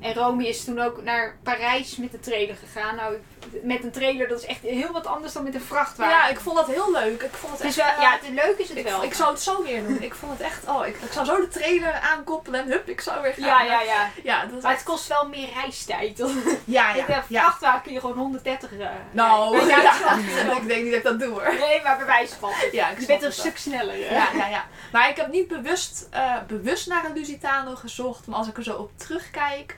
En 0.00 0.14
Romy 0.14 0.44
is 0.44 0.64
toen 0.64 0.80
ook 0.80 1.02
naar 1.02 1.36
Parijs 1.42 1.96
met 1.96 2.10
de 2.12 2.20
trailer 2.20 2.56
gegaan. 2.56 2.96
Nou, 2.96 3.14
met 3.62 3.84
een 3.84 3.90
trailer, 3.90 4.28
dat 4.28 4.38
is 4.38 4.46
echt 4.46 4.60
heel 4.62 4.92
wat 4.92 5.06
anders 5.06 5.32
dan 5.32 5.42
met 5.44 5.54
een 5.54 5.60
vrachtwagen. 5.60 6.14
Ja, 6.16 6.28
ik 6.28 6.40
vond 6.40 6.56
dat 6.56 6.66
heel 6.66 6.92
leuk. 6.92 7.22
Ik 7.22 7.32
vond 7.32 7.52
het 7.58 7.66
is 7.66 7.78
echt, 7.78 7.86
wel, 7.86 7.96
eh, 7.96 8.02
ja, 8.02 8.18
het 8.20 8.44
leuke 8.44 8.62
is 8.62 8.68
het 8.68 8.78
ik, 8.78 8.84
wel. 8.84 9.02
ik 9.02 9.14
zou 9.14 9.30
het 9.30 9.40
zo 9.40 9.62
weer 9.62 9.86
doen. 9.86 10.02
Ik 10.02 10.14
vond 10.14 10.32
het 10.32 10.40
echt, 10.40 10.66
oh, 10.68 10.86
ik, 10.86 10.96
ik 10.96 11.12
zou 11.12 11.26
zo 11.26 11.40
de 11.40 11.48
trailer 11.48 11.92
aankoppelen 11.92 12.60
en 12.60 12.70
hup, 12.70 12.88
ik 12.88 13.00
zou 13.00 13.22
weer 13.22 13.32
gaan. 13.32 13.44
ja, 13.46 13.62
ja, 13.62 13.80
ja. 13.82 14.08
Ja, 14.22 14.46
dat 14.46 14.62
Maar 14.62 14.70
echt, 14.70 14.80
het 14.80 14.88
kost 14.88 15.06
wel 15.06 15.28
meer 15.28 15.48
reistijd. 15.54 16.18
ja, 16.18 16.24
Met 16.96 17.06
ja, 17.06 17.16
een 17.16 17.22
ja. 17.28 17.40
vrachtwagen 17.42 17.82
kun 17.82 17.92
je 17.92 18.00
gewoon 18.00 18.16
130 18.16 18.72
eh 18.72 18.86
Nou, 19.10 19.66
ja, 19.68 19.92
ik 20.60 20.68
denk 20.68 20.82
niet 20.82 20.90
dat 20.90 20.98
ik 20.98 21.02
dat 21.02 21.20
doe 21.20 21.28
hoor. 21.30 21.54
Nee, 21.58 21.82
maar 21.82 21.96
bij 21.96 22.06
wijze 22.06 22.34
van. 22.38 22.52
Ja, 22.72 22.88
ik 22.88 22.98
Je 22.98 23.04
snap 23.04 23.18
bent 23.18 23.22
een 23.22 23.32
stuk 23.38 23.58
sneller. 23.58 23.94
hè? 23.94 24.14
Ja, 24.14 24.28
ja, 24.34 24.46
ja. 24.46 24.64
Maar 24.92 25.08
ik 25.08 25.16
heb 25.16 25.28
niet 25.28 25.48
bewust, 25.48 26.06
eh, 26.10 26.36
bewust 26.46 26.86
naar 26.86 27.04
een 27.04 27.12
Lusitano 27.12 27.74
gezocht. 27.74 28.26
Maar 28.26 28.38
als 28.38 28.48
ik 28.48 28.56
er 28.56 28.62
zo 28.62 28.74
op 28.74 28.90
terugkijk, 28.96 29.76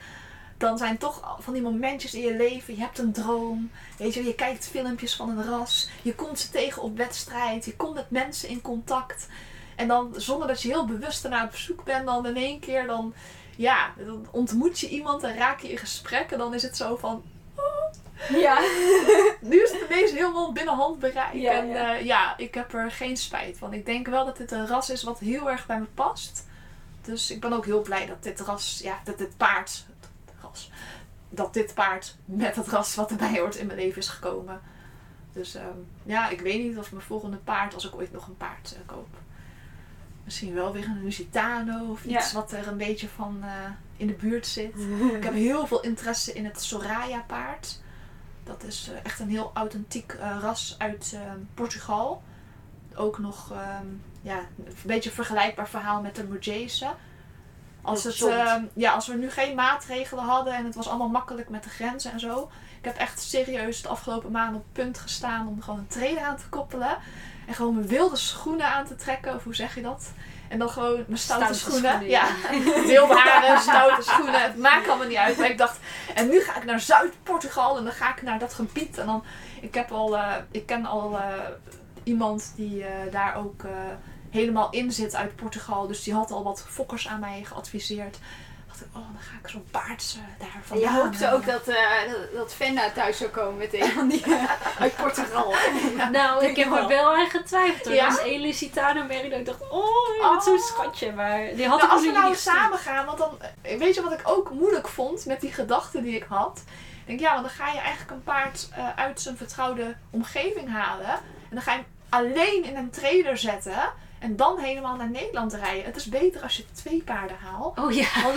dan 0.63 0.77
zijn 0.77 0.97
toch 0.97 1.37
van 1.39 1.53
die 1.53 1.61
momentjes 1.61 2.13
in 2.13 2.21
je 2.21 2.35
leven. 2.35 2.75
Je 2.75 2.81
hebt 2.81 2.97
een 2.97 3.13
droom. 3.13 3.71
Weet 3.97 4.13
je, 4.13 4.23
je 4.23 4.35
kijkt 4.35 4.67
filmpjes 4.67 5.15
van 5.15 5.29
een 5.29 5.45
ras. 5.45 5.89
Je 6.01 6.15
komt 6.15 6.39
ze 6.39 6.49
tegen 6.49 6.81
op 6.81 6.97
wedstrijd. 6.97 7.65
Je 7.65 7.75
komt 7.75 7.93
met 7.93 8.09
mensen 8.09 8.49
in 8.49 8.61
contact. 8.61 9.27
En 9.75 9.87
dan, 9.87 10.13
zonder 10.15 10.47
dat 10.47 10.61
je 10.61 10.67
heel 10.67 10.85
bewust 10.85 11.23
ernaar 11.23 11.45
op 11.45 11.55
zoek 11.55 11.83
bent, 11.83 12.05
dan 12.05 12.25
in 12.25 12.35
één 12.35 12.59
keer 12.59 12.87
dan, 12.87 13.13
ja, 13.55 13.93
dan 13.97 14.27
ontmoet 14.31 14.79
je 14.79 14.89
iemand 14.89 15.23
en 15.23 15.37
raak 15.37 15.59
je 15.59 15.71
in 15.71 15.77
gesprek. 15.77 16.31
En 16.31 16.37
dan 16.37 16.53
is 16.53 16.61
het 16.61 16.77
zo 16.77 16.95
van, 16.95 17.23
Ja. 18.29 18.59
nu 19.51 19.61
is 19.61 19.71
het 19.71 19.89
ineens 19.89 20.11
helemaal 20.11 20.51
binnen 20.51 20.73
handbereik. 20.73 21.33
Ja, 21.33 21.51
en 21.51 21.67
ja. 21.67 21.91
ja. 21.91 21.93
ja, 21.93 22.37
ik 22.37 22.53
heb 22.53 22.73
er 22.73 22.91
geen 22.91 23.17
spijt 23.17 23.57
van. 23.57 23.73
Ik 23.73 23.85
denk 23.85 24.07
wel 24.07 24.25
dat 24.25 24.37
dit 24.37 24.51
een 24.51 24.67
ras 24.67 24.89
is 24.89 25.03
wat 25.03 25.19
heel 25.19 25.49
erg 25.49 25.65
bij 25.65 25.79
me 25.79 25.87
past. 25.93 26.47
Dus 27.01 27.31
ik 27.31 27.41
ben 27.41 27.53
ook 27.53 27.65
heel 27.65 27.81
blij 27.81 28.05
dat 28.05 28.23
dit 28.23 28.39
ras, 28.39 28.79
ja, 28.83 28.99
dat 29.03 29.17
dit 29.17 29.37
paard, 29.37 29.85
dat 31.29 31.53
dit 31.53 31.73
paard 31.73 32.15
met 32.25 32.55
het 32.55 32.67
ras 32.67 32.95
wat 32.95 33.11
erbij 33.11 33.39
hoort 33.39 33.55
in 33.55 33.65
mijn 33.67 33.79
leven 33.79 33.97
is 33.97 34.09
gekomen. 34.09 34.61
Dus 35.33 35.55
ehm, 35.55 35.77
ja, 36.03 36.29
ik 36.29 36.41
weet 36.41 36.63
niet 36.63 36.77
of 36.77 36.91
mijn 36.91 37.03
volgende 37.03 37.37
paard, 37.37 37.73
als 37.73 37.85
ik 37.87 37.95
ooit 37.95 38.11
nog 38.11 38.27
een 38.27 38.37
paard 38.37 38.73
eh, 38.75 38.79
koop. 38.85 39.07
Misschien 40.23 40.53
wel 40.53 40.73
weer 40.73 40.85
een 40.85 41.03
Lusitano 41.03 41.91
of 41.91 42.03
iets 42.05 42.31
Ja. 42.31 42.37
wat 42.39 42.51
er 42.51 42.67
een 42.67 42.77
beetje 42.77 43.07
van 43.07 43.37
eh, 43.43 43.49
in 43.97 44.07
de 44.07 44.13
buurt 44.13 44.47
zit. 44.47 44.73
Ik 45.17 45.23
heb 45.23 45.33
heel 45.33 45.67
veel 45.67 45.81
interesse 45.81 46.33
in 46.33 46.45
het 46.45 46.61
Soraya 46.61 47.23
paard. 47.27 47.81
Dat 48.43 48.63
is 48.63 48.89
eh, 48.91 48.99
echt 49.03 49.19
een 49.19 49.29
heel 49.29 49.51
authentiek 49.53 50.15
ras 50.41 50.75
uit 50.77 51.11
eh, 51.15 51.31
Portugal. 51.53 52.23
Ook 52.95 53.17
nog 53.17 53.51
ehm, 53.51 53.85
ja, 54.21 54.37
een 54.65 54.73
beetje 54.85 55.09
een 55.09 55.15
vergelijkbaar 55.15 55.69
verhaal 55.69 56.01
met 56.01 56.15
de 56.15 56.23
Murgese. 56.23 56.87
Als, 57.83 58.03
het, 58.03 58.21
ehm, 58.21 58.63
ja, 58.73 58.93
als 58.93 59.07
we 59.07 59.15
nu 59.15 59.29
geen 59.29 59.55
maatregelen 59.55 60.23
hadden 60.23 60.53
en 60.53 60.65
het 60.65 60.75
was 60.75 60.87
allemaal 60.87 61.09
makkelijk 61.09 61.49
met 61.49 61.63
de 61.63 61.69
grenzen 61.69 62.11
en 62.11 62.19
zo. 62.19 62.49
Ik 62.79 62.85
heb 62.85 62.97
echt 62.97 63.21
serieus 63.21 63.81
de 63.81 63.87
afgelopen 63.87 64.31
maanden 64.31 64.61
op 64.61 64.65
punt 64.71 64.99
gestaan 64.99 65.47
om 65.47 65.61
gewoon 65.61 65.79
een 65.79 65.87
trailer 65.87 66.23
aan 66.23 66.37
te 66.37 66.49
koppelen. 66.49 66.97
En 67.47 67.53
gewoon 67.53 67.75
mijn 67.75 67.87
wilde 67.87 68.15
schoenen 68.15 68.65
aan 68.65 68.85
te 68.85 68.95
trekken. 68.95 69.35
Of 69.35 69.43
hoe 69.43 69.55
zeg 69.55 69.75
je 69.75 69.81
dat? 69.81 70.11
En 70.47 70.59
dan 70.59 70.69
gewoon 70.69 71.03
mijn 71.07 71.19
stoute, 71.19 71.53
Stoute 71.53 71.59
schoenen. 71.59 71.89
schoenen, 71.89 72.09
ja. 72.09 72.27
ja. 72.51 72.85
Wilde 72.93 73.15
haren, 73.19 73.59
stoute 73.59 74.01
schoenen. 74.01 74.41
Het 74.41 74.57
maakt 74.57 74.87
allemaal 74.87 75.07
niet 75.07 75.17
uit. 75.17 75.37
Maar 75.37 75.49
ik 75.49 75.57
dacht, 75.57 75.79
en 76.15 76.29
nu 76.29 76.39
ga 76.39 76.57
ik 76.57 76.65
naar 76.65 76.79
Zuid-Portugal. 76.79 77.77
En 77.77 77.83
dan 77.83 77.93
ga 77.93 78.15
ik 78.15 78.21
naar 78.21 78.39
dat 78.39 78.53
gebied. 78.53 78.97
En 78.97 79.05
dan, 79.05 79.23
ik 79.61 79.73
heb 79.73 79.91
al, 79.91 80.17
eh, 80.17 80.35
ik 80.51 80.65
ken 80.65 80.85
al 80.85 81.17
eh, 81.17 81.23
iemand 82.03 82.53
die 82.55 82.83
eh, 82.83 83.11
daar 83.11 83.35
ook 83.35 83.65
helemaal 84.33 84.67
in 84.71 84.91
zit 84.91 85.15
uit 85.15 85.35
Portugal. 85.35 85.87
Dus 85.87 86.03
die 86.03 86.13
had 86.13 86.31
al 86.31 86.43
wat 86.43 86.65
fokkers 86.69 87.07
aan 87.07 87.19
mij 87.19 87.43
geadviseerd. 87.43 88.17
dacht 88.67 88.81
ik, 88.81 88.87
oh, 88.91 88.93
dan 89.13 89.21
ga 89.21 89.33
ik 89.41 89.47
zo'n 89.49 89.65
paard 89.71 90.17
eh, 90.17 90.39
daar 90.39 90.55
En 90.55 90.63
vandaan. 90.63 90.93
je 90.93 90.99
hoopte 91.01 91.25
ook 91.31 91.43
halen. 91.45 91.45
dat, 91.65 91.67
eh, 91.75 92.11
dat, 92.11 92.33
dat 92.33 92.53
Fenna 92.53 92.91
thuis 92.91 93.17
zou 93.17 93.29
komen 93.29 93.57
met 93.57 93.73
een 93.73 93.91
van 93.91 94.07
die 94.07 94.23
eh, 94.23 94.43
uit 94.79 94.95
Portugal. 94.95 95.53
Nou, 96.11 96.45
ik 96.45 96.55
heb 96.55 96.71
er 96.71 96.87
wel 96.87 97.15
aan 97.15 97.29
getwijfeld. 97.29 97.85
hoor. 97.85 97.93
Ja? 97.93 98.07
Dat 98.07 98.17
was 98.17 98.25
één 98.25 98.41
Lusitano 98.41 99.03
merk 99.05 99.29
dat 99.29 99.39
ik 99.39 99.45
dacht, 99.45 99.61
oh, 99.69 100.21
wat 100.21 100.43
zo'n 100.43 100.53
Oh. 100.53 100.61
schatje. 100.65 101.11
Maar 101.11 101.37
die 101.55 101.67
had 101.67 101.77
Nou, 101.79 101.83
ik 101.83 101.91
als 101.91 102.01
we 102.05 102.11
nog 102.11 102.21
nou 102.21 102.35
samen 102.35 102.77
gaan, 102.77 103.05
want 103.05 103.17
dan, 103.17 103.37
eh, 103.61 103.77
weet 103.77 103.95
je 103.95 104.01
wat 104.01 104.11
ik 104.13 104.21
ook 104.23 104.51
moeilijk 104.51 104.87
vond 104.87 105.25
met 105.25 105.41
die 105.41 105.51
gedachten 105.53 106.03
die 106.03 106.15
ik 106.15 106.25
had? 106.29 106.63
Ik 107.01 107.09
denk, 107.09 107.19
ja, 107.19 107.31
want 107.33 107.45
dan 107.45 107.55
ga 107.65 107.71
je 107.73 107.79
eigenlijk 107.79 108.11
een 108.11 108.23
paard 108.23 108.69
eh, 108.73 108.89
uit 108.95 109.21
zijn 109.21 109.37
vertrouwde 109.37 109.95
omgeving 110.09 110.69
halen. 110.71 111.09
En 111.09 111.21
dan 111.49 111.61
ga 111.61 111.71
je 111.71 111.77
hem 111.77 111.87
alleen 112.09 112.63
in 112.63 112.75
een 112.75 112.89
trailer 112.89 113.37
zetten. 113.37 113.93
En 114.23 114.35
dan 114.35 114.59
helemaal 114.59 114.95
naar 114.95 115.09
Nederland 115.09 115.53
rijden. 115.53 115.85
Het 115.85 115.95
is 115.95 116.05
beter 116.05 116.41
als 116.41 116.57
je 116.57 116.65
twee 116.71 117.01
paarden 117.05 117.37
haalt. 117.37 117.79
Oh 117.79 117.91
ja. 117.91 118.07
Want, 118.23 118.35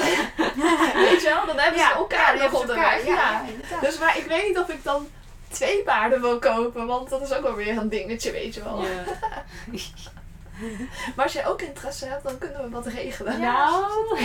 weet 1.09 1.23
je 1.23 1.31
wel, 1.35 1.47
dan 1.47 1.59
hebben 1.59 1.81
ze 1.81 1.93
elkaar 1.95 2.33
die 2.33 2.43
nog 2.43 2.53
op 2.61 2.67
de 2.67 2.73
elkaar. 2.73 2.97
weg. 2.97 3.07
Ja, 3.07 3.15
Ja. 3.15 3.43
ja. 3.71 3.81
Dus 3.81 3.99
maar 3.99 4.19
ik 4.19 4.25
weet 4.27 4.47
niet 4.49 4.59
of 4.59 4.69
ik 4.69 4.85
dan 4.85 5.09
twee 5.49 5.83
paarden 5.83 6.21
wil 6.21 6.39
kopen. 6.39 6.87
Want 6.87 7.09
dat 7.09 7.23
is 7.23 7.33
ook 7.33 7.43
wel 7.43 7.55
weer 7.55 7.77
een 7.77 7.89
dingetje, 7.89 8.33
weet 8.33 8.55
je 8.55 8.63
wel. 8.63 8.83
Ja. 8.83 9.05
Maar 11.17 11.25
als 11.25 11.33
jij 11.33 11.47
ook 11.47 11.61
interesse 11.63 12.07
hebt, 12.07 12.23
dan 12.23 12.39
kunnen 12.39 12.63
we 12.63 12.69
wat 12.69 12.87
regelen. 12.87 13.41
Nou. 13.41 13.85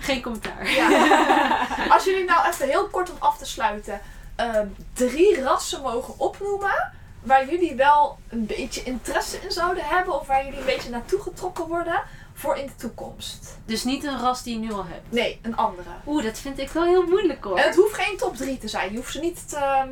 Geen 0.00 0.22
commentaar. 0.22 0.70
Ja. 0.70 1.66
Als 1.88 2.04
jullie 2.04 2.24
nou 2.24 2.48
even 2.48 2.66
heel 2.68 2.88
kort 2.88 3.10
om 3.10 3.16
af 3.18 3.38
te 3.38 3.46
sluiten 3.46 4.00
ehm, 4.36 4.66
drie 4.92 5.42
rassen 5.42 5.82
mogen 5.82 6.14
opnoemen 6.18 6.92
waar 7.22 7.50
jullie 7.50 7.74
wel 7.74 8.18
een 8.28 8.46
beetje 8.46 8.82
interesse 8.82 9.36
in 9.36 9.50
zouden 9.50 9.84
hebben 9.84 10.20
of 10.20 10.26
waar 10.26 10.44
jullie 10.44 10.58
een 10.58 10.64
beetje 10.66 10.90
naartoe 10.90 11.20
getrokken 11.20 11.66
worden 11.66 12.02
voor 12.34 12.56
in 12.56 12.66
de 12.66 12.74
toekomst. 12.74 13.58
Dus 13.64 13.84
niet 13.84 14.04
een 14.04 14.18
ras 14.20 14.42
die 14.42 14.54
je 14.54 14.60
nu 14.66 14.72
al 14.72 14.84
hebt. 14.84 15.12
Nee, 15.12 15.38
een 15.42 15.56
andere. 15.56 15.88
Oeh, 16.06 16.24
dat 16.24 16.38
vind 16.38 16.58
ik 16.58 16.70
wel 16.70 16.84
heel 16.84 17.06
moeilijk 17.06 17.44
hoor. 17.44 17.56
En 17.58 17.66
het 17.66 17.76
hoeft 17.76 17.94
geen 17.94 18.16
top 18.16 18.36
3 18.36 18.58
te 18.58 18.68
zijn. 18.68 18.90
Je 18.90 18.96
hoeft 18.96 19.12
ze 19.12 19.20
niet 19.20 19.48
te, 19.48 19.86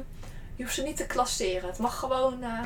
je 0.57 0.63
hoeft 0.63 0.75
ze 0.75 0.83
niet 0.83 0.97
te 0.97 1.07
klasseren. 1.07 1.69
Het 1.69 1.79
mag 1.79 1.99
gewoon. 1.99 2.43
eh, 2.43 2.63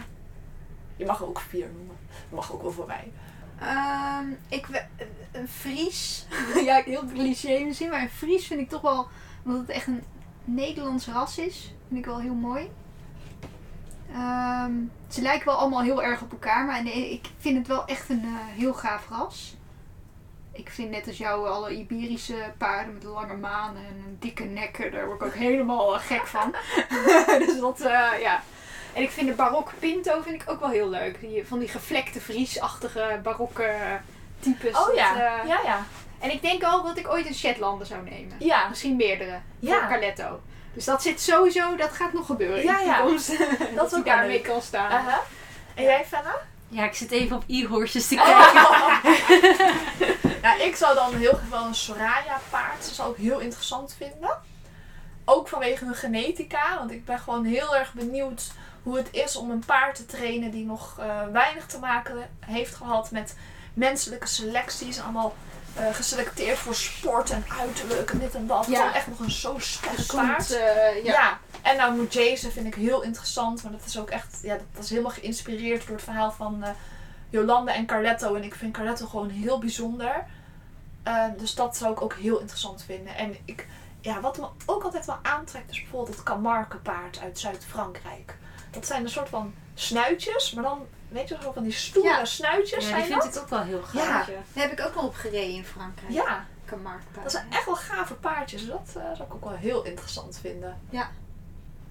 je 0.96 1.06
mag 1.06 1.20
er 1.20 1.26
ook 1.28 1.40
vier 1.40 1.66
noemen. 1.74 1.96
Dat 2.08 2.38
mag 2.38 2.52
ook 2.52 2.62
wel 2.62 2.72
voor 2.72 2.86
mij. 2.86 3.12
Ehm, 3.60 4.26
ik, 4.48 4.86
een 5.32 5.48
Fries. 5.48 6.26
ja, 6.64 6.82
heel 6.84 7.04
cliché 7.14 7.58
misschien, 7.64 7.90
maar 7.90 8.02
een 8.02 8.10
Fries 8.10 8.46
vind 8.46 8.60
ik 8.60 8.68
toch 8.68 8.80
wel, 8.80 9.06
omdat 9.44 9.60
het 9.60 9.70
echt 9.70 9.86
een 9.86 10.02
Nederlands 10.44 11.06
ras 11.06 11.38
is, 11.38 11.74
vind 11.88 12.00
ik 12.00 12.06
wel 12.06 12.20
heel 12.20 12.34
mooi. 12.34 12.70
Ehm, 14.12 14.72
ze 15.08 15.22
lijken 15.22 15.46
wel 15.46 15.56
allemaal 15.56 15.82
heel 15.82 16.02
erg 16.02 16.22
op 16.22 16.32
elkaar, 16.32 16.64
maar 16.64 16.82
nee, 16.82 17.12
ik 17.12 17.26
vind 17.38 17.58
het 17.58 17.66
wel 17.66 17.84
echt 17.86 18.08
een 18.08 18.24
eh, 18.24 18.58
heel 18.58 18.74
gaaf 18.74 19.08
ras. 19.08 19.56
Ik 20.52 20.70
vind 20.70 20.90
net 20.90 21.06
als 21.06 21.18
jou 21.18 21.48
alle 21.48 21.76
Iberische 21.76 22.52
paarden 22.58 22.94
met 22.94 23.02
lange 23.02 23.36
manen 23.36 23.82
en 23.82 24.04
een 24.06 24.16
dikke 24.18 24.44
nekken, 24.44 24.92
daar 24.92 25.06
word 25.06 25.20
ik 25.20 25.26
ook 25.26 25.34
helemaal 25.34 25.94
eh, 25.94 26.00
gek 26.00 26.26
van. 26.26 26.54
dus 27.46 27.60
dat, 27.60 27.80
eh, 27.80 28.10
ja. 28.20 28.42
En 28.94 29.02
ik 29.02 29.10
vind 29.10 29.28
de 29.28 29.34
barok 29.34 29.70
Pinto 29.78 30.22
vind 30.22 30.42
ik 30.42 30.50
ook 30.50 30.60
wel 30.60 30.70
heel 30.70 30.88
leuk. 30.88 31.20
Die, 31.20 31.46
van 31.46 31.58
die 31.58 31.68
gevlekte 31.68 32.20
Vriesachtige 32.20 33.20
barokke 33.22 34.00
types. 34.40 34.78
Oh 34.78 34.86
Dat, 34.86 34.94
ja. 34.94 35.16
Ja, 35.46 35.60
ja. 35.64 35.84
En 36.18 36.30
ik 36.30 36.42
denk 36.42 36.62
al 36.62 36.82
dat 36.82 36.96
ik 36.96 37.08
ooit 37.08 37.26
een 37.26 37.34
Shetlander 37.34 37.86
zou 37.86 38.02
nemen. 38.02 38.36
Ja. 38.38 38.68
Misschien 38.68 38.96
meerdere. 38.96 39.40
Ja. 39.58 39.78
Voor 39.78 39.88
Carletto. 39.88 40.40
Dus 40.74 40.84
dat 40.84 41.02
zit 41.02 41.20
sowieso, 41.20 41.76
dat 41.76 41.92
gaat 41.92 42.12
nog 42.12 42.26
gebeuren 42.26 42.62
Ja, 42.62 42.72
in 42.72 42.84
de 42.84 42.84
ja. 42.90 42.96
toekomst. 43.00 43.28
dat 43.76 43.84
is 43.86 43.90
hij 43.90 43.98
ook 44.00 44.04
daarmee 44.06 44.30
leuk. 44.30 44.42
kan 44.42 44.62
staan. 44.62 44.90
Aha. 44.90 45.20
En 45.74 45.82
jij, 45.84 46.04
Fenna? 46.04 46.34
Ja, 46.68 46.84
ik 46.84 46.94
zit 46.94 47.10
even 47.10 47.36
op 47.36 47.44
e-horses 47.46 48.06
te 48.08 48.14
kijken. 48.24 48.62
ja, 50.42 50.54
ik 50.54 50.76
zou 50.76 50.94
dan 50.94 51.14
heel 51.14 51.32
graag 51.32 51.48
wel 51.50 51.64
een 51.66 51.74
Soraya 51.74 52.40
paard. 52.50 52.76
Dat 52.84 52.94
zou 52.94 53.10
ik 53.12 53.16
heel 53.16 53.38
interessant 53.38 53.94
vinden. 53.98 54.38
Ook 55.24 55.48
vanwege 55.48 55.84
hun 55.84 55.94
genetica. 55.94 56.76
Want 56.78 56.90
ik 56.90 57.04
ben 57.04 57.18
gewoon 57.18 57.44
heel 57.44 57.76
erg 57.76 57.92
benieuwd 57.92 58.50
hoe 58.82 58.96
het 58.96 59.08
is 59.10 59.36
om 59.36 59.50
een 59.50 59.64
paard 59.66 59.94
te 59.96 60.06
trainen 60.06 60.50
die 60.50 60.64
nog 60.64 60.96
eh, 60.98 61.20
weinig 61.32 61.66
te 61.66 61.78
maken 61.78 62.30
heeft 62.40 62.74
gehad 62.74 63.10
met 63.10 63.36
menselijke 63.74 64.26
selecties. 64.26 65.00
Allemaal 65.00 65.34
eh, 65.76 65.94
geselecteerd 65.94 66.58
voor 66.58 66.74
sport 66.74 67.30
en 67.30 67.44
uiterlijk 67.60 68.10
en 68.10 68.18
dit 68.18 68.34
en 68.34 68.46
dat. 68.46 68.66
Ja. 68.66 68.76
Gewoon 68.78 68.92
echt 68.92 69.06
nog 69.06 69.18
een 69.18 69.30
zo 69.30 69.58
sterk 69.58 69.94
Gezond, 69.94 70.26
paard. 70.28 70.50
eh, 70.50 71.04
Ja. 71.04 71.12
ja. 71.12 71.38
en 71.62 71.76
nou 71.76 71.96
moet 71.96 72.12
Jason 72.12 72.50
vind 72.50 72.66
ik 72.66 72.74
heel 72.74 73.02
interessant, 73.02 73.62
maar 73.62 73.72
dat 73.72 73.84
is 73.86 73.98
ook 73.98 74.10
echt, 74.10 74.38
ja, 74.42 74.58
dat 74.72 74.84
is 74.84 74.90
helemaal 74.90 75.10
geïnspireerd 75.10 75.86
door 75.86 75.96
het 75.96 76.04
verhaal 76.04 76.32
van 76.32 76.62
eh, 76.64 76.70
Jolande 77.30 77.72
en 77.72 77.86
Carletto. 77.86 78.34
En 78.34 78.42
ik 78.42 78.54
vind 78.54 78.72
Carletto 78.72 79.06
gewoon 79.06 79.28
heel 79.30 79.58
bijzonder. 79.58 80.24
Dus 81.38 81.54
dat 81.54 81.76
zou 81.76 81.92
ik 81.92 82.00
ook 82.02 82.14
heel 82.14 82.38
interessant 82.38 82.82
vinden. 82.82 83.14
En 83.16 83.36
ik, 83.44 83.66
ja, 84.00 84.20
wat 84.20 84.38
me 84.38 84.46
ook 84.66 84.82
altijd 84.82 85.06
wel 85.06 85.18
aantrekt, 85.22 85.70
is 85.70 85.80
bijvoorbeeld 85.80 86.16
het 86.16 86.24
Camargue-paard 86.24 87.20
uit 87.22 87.38
Zuid-Frankrijk. 87.38 88.36
Dat 88.70 88.86
zijn 88.86 89.02
een 89.02 89.10
soort 89.10 89.28
van 89.28 89.54
snuitjes, 89.82 90.52
maar 90.52 90.64
dan, 90.64 90.86
weet 91.08 91.28
je, 91.28 91.36
zo 91.42 91.52
van 91.52 91.62
die 91.62 91.72
stoere 91.72 92.08
Ja. 92.08 92.24
snuitjes 92.24 92.88
Ja, 92.88 92.96
die 92.96 93.04
vind 93.04 93.22
dat. 93.22 93.34
ik 93.36 93.42
ook 93.42 93.48
wel 93.48 93.62
heel 93.62 93.82
gaaf. 93.82 94.26
Ja. 94.26 94.32
Daar 94.52 94.68
heb 94.68 94.78
ik 94.78 94.86
ook 94.86 94.94
wel 94.94 95.04
op 95.04 95.14
gereden 95.14 95.54
in 95.54 95.64
Frankrijk. 95.64 96.12
Ja, 96.12 96.46
Camargue 96.66 97.22
dat 97.22 97.32
zijn 97.32 97.46
echt 97.50 97.64
wel 97.66 97.74
gave 97.74 98.14
paardjes. 98.14 98.66
Dat 98.66 98.86
eh, 98.96 99.02
zou 99.02 99.22
ik 99.28 99.34
ook 99.34 99.44
wel 99.44 99.56
heel 99.56 99.82
interessant 99.84 100.38
vinden. 100.40 100.80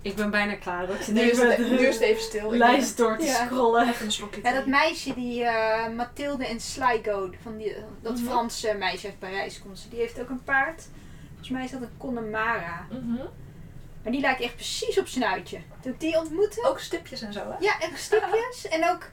Ik 0.03 0.15
ben 0.15 0.29
bijna 0.29 0.55
klaar. 0.55 0.89
Ik 0.89 1.01
zit 1.01 1.13
Nu 1.15 1.21
is, 1.21 1.39
het, 1.39 1.57
nu 1.57 1.77
is 1.77 1.93
het 1.93 2.03
even 2.03 2.21
stil. 2.23 2.51
Lijst 2.51 2.97
door 2.97 3.17
te 3.17 3.25
Ja. 3.25 3.45
scrollen. 3.45 3.89
Even 3.89 4.05
een 4.05 4.11
slokje 4.11 4.39
Ja, 4.43 4.53
dat 4.53 4.65
meisje 4.65 5.13
die 5.13 5.43
eh, 5.43 5.93
Mathilde 5.95 6.45
en 6.47 6.59
Sligo, 6.59 7.29
van 7.41 7.57
die, 7.57 7.75
dat 8.01 8.15
Mhm. 8.17 8.25
Franse 8.25 8.75
meisje 8.79 9.07
uit 9.07 9.19
Parijs 9.19 9.61
komt, 9.61 9.87
die 9.89 9.99
heeft 9.99 10.19
ook 10.19 10.29
een 10.29 10.43
paard. 10.43 10.87
Volgens 11.29 11.49
mij 11.49 11.63
is 11.63 11.71
dat 11.71 11.81
een 11.81 11.97
Connemara. 11.97 12.85
Mhm. 12.91 13.21
Maar 14.03 14.11
die 14.11 14.21
lijkt 14.21 14.41
echt 14.41 14.55
precies 14.55 14.99
op 14.99 15.07
Snuitje. 15.07 15.59
Toen 15.81 15.91
ik 15.91 15.99
die 15.99 16.17
ontmoette, 16.17 16.63
Ook 16.67 16.79
stipjes 16.79 17.21
en 17.21 17.33
zo, 17.33 17.39
hè? 17.39 17.55
ja, 17.59 17.79
echt 17.79 17.99
stipjes. 18.01 18.67
En 18.69 18.89
ook 18.89 19.03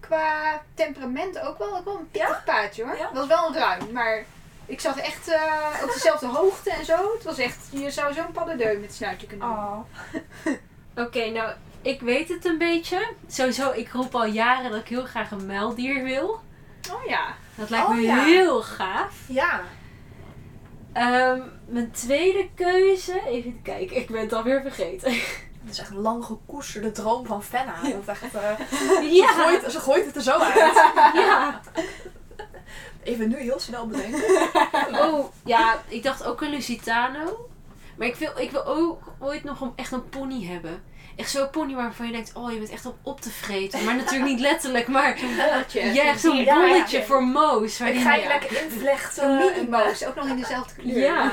qua 0.00 0.62
temperament 0.74 1.40
ook 1.40 1.58
wel, 1.58 1.76
ook 1.76 1.84
wel 1.84 1.96
een 1.98 2.10
pittig 2.10 2.44
paardje 2.44 2.84
hoor. 2.84 2.96
Ja? 2.96 3.04
Het 3.08 3.18
was 3.18 3.26
wel 3.26 3.46
een 3.48 3.54
ruim, 3.54 3.92
maar 3.92 4.24
ik 4.66 4.80
zag 4.80 4.96
echt 4.98 5.28
eh, 5.28 5.82
op 5.82 5.92
dezelfde 5.92 6.26
hoogte 6.38 6.70
en 6.70 6.84
zo. 6.84 7.12
Het 7.14 7.22
was 7.24 7.38
echt, 7.38 7.58
je 7.70 7.90
zou 7.90 8.12
zo'n 8.14 8.32
paddendeu 8.32 8.78
met 8.78 8.94
Snuitje 8.94 9.26
kunnen 9.26 9.46
doen. 9.48 9.56
Oh. 9.56 9.78
Oké, 11.06 11.30
nou, 11.30 11.52
ik 11.82 12.00
weet 12.00 12.28
het 12.28 12.44
een 12.44 12.58
beetje. 12.58 13.08
Sowieso, 13.28 13.70
ik 13.72 13.88
roep 13.92 14.14
al 14.14 14.26
jaren 14.26 14.70
dat 14.70 14.80
ik 14.80 14.88
heel 14.88 15.04
graag 15.04 15.30
een 15.30 15.46
muildier 15.46 16.02
wil. 16.04 16.40
Oh 16.92 17.04
ja. 17.06 17.34
Dat 17.54 17.70
lijkt 17.70 17.86
Oh, 17.86 17.94
me 17.94 18.00
ja. 18.00 18.24
heel 18.24 18.62
gaaf. 18.62 19.14
Ja. 19.26 19.60
Ehm, 20.92 21.40
mijn 21.66 21.90
tweede 21.90 22.48
keuze, 22.54 23.20
even 23.26 23.62
kijken, 23.62 23.96
ik 23.96 24.10
ben 24.10 24.20
het 24.20 24.32
alweer 24.32 24.62
vergeten. 24.62 25.12
Dat 25.62 25.72
is 25.72 25.78
echt 25.78 25.90
een 25.90 26.00
lang 26.00 26.24
gekoesterde 26.24 26.92
droom 26.92 27.26
van 27.26 27.42
Fenna. 27.42 27.74
Dat 27.82 28.16
eh, 28.16 28.60
ze, 29.00 29.32
gooit, 29.36 29.72
ze 29.72 29.80
gooit 29.80 30.06
het 30.06 30.16
er 30.16 30.22
zo 30.22 30.38
uit. 30.38 30.54
ja. 31.26 31.60
Even 33.02 33.28
nu 33.28 33.36
heel 33.36 33.60
snel 33.60 33.86
bedenken. 33.86 34.22
Oh, 34.92 35.24
ja, 35.44 35.82
ik 35.88 36.02
dacht 36.02 36.24
ook 36.24 36.40
een 36.40 36.50
Lusitano. 36.50 37.48
Maar 37.96 38.06
ik 38.06 38.14
wil, 38.14 38.30
ik 38.36 38.50
wil 38.50 38.64
ook 38.64 39.02
ooit 39.18 39.44
nog 39.44 39.60
een, 39.60 39.72
echt 39.76 39.92
een 39.92 40.08
pony 40.08 40.44
hebben. 40.44 40.82
Echt 41.16 41.30
zo'n 41.30 41.50
pony 41.50 41.74
waarvan 41.74 42.06
je 42.06 42.12
denkt, 42.12 42.32
oh, 42.34 42.52
je 42.52 42.58
bent 42.58 42.70
echt 42.70 42.86
op, 42.86 42.96
op 43.02 43.20
te 43.20 43.30
vreten. 43.30 43.84
Maar 43.84 43.94
natuurlijk 43.96 44.30
niet 44.30 44.40
letterlijk, 44.40 44.88
maar 44.88 45.18
Bolletje. 45.36 45.80
ja, 45.80 46.02
echt 46.04 46.20
zo'n 46.20 46.36
Ja, 46.36 46.42
ja. 46.42 46.54
bolletje 46.66 47.02
voor 47.04 47.22
Moos. 47.24 47.80
Ik 47.80 48.00
ga 48.00 48.14
je 48.14 48.26
lekker 48.26 48.62
invlechten. 48.62 49.22
Zo'n 49.22 49.36
mini-moos, 49.36 50.06
ook 50.06 50.14
nog 50.14 50.26
in 50.26 50.36
dezelfde 50.36 50.74
kleur. 50.82 50.98
Ja. 50.98 51.32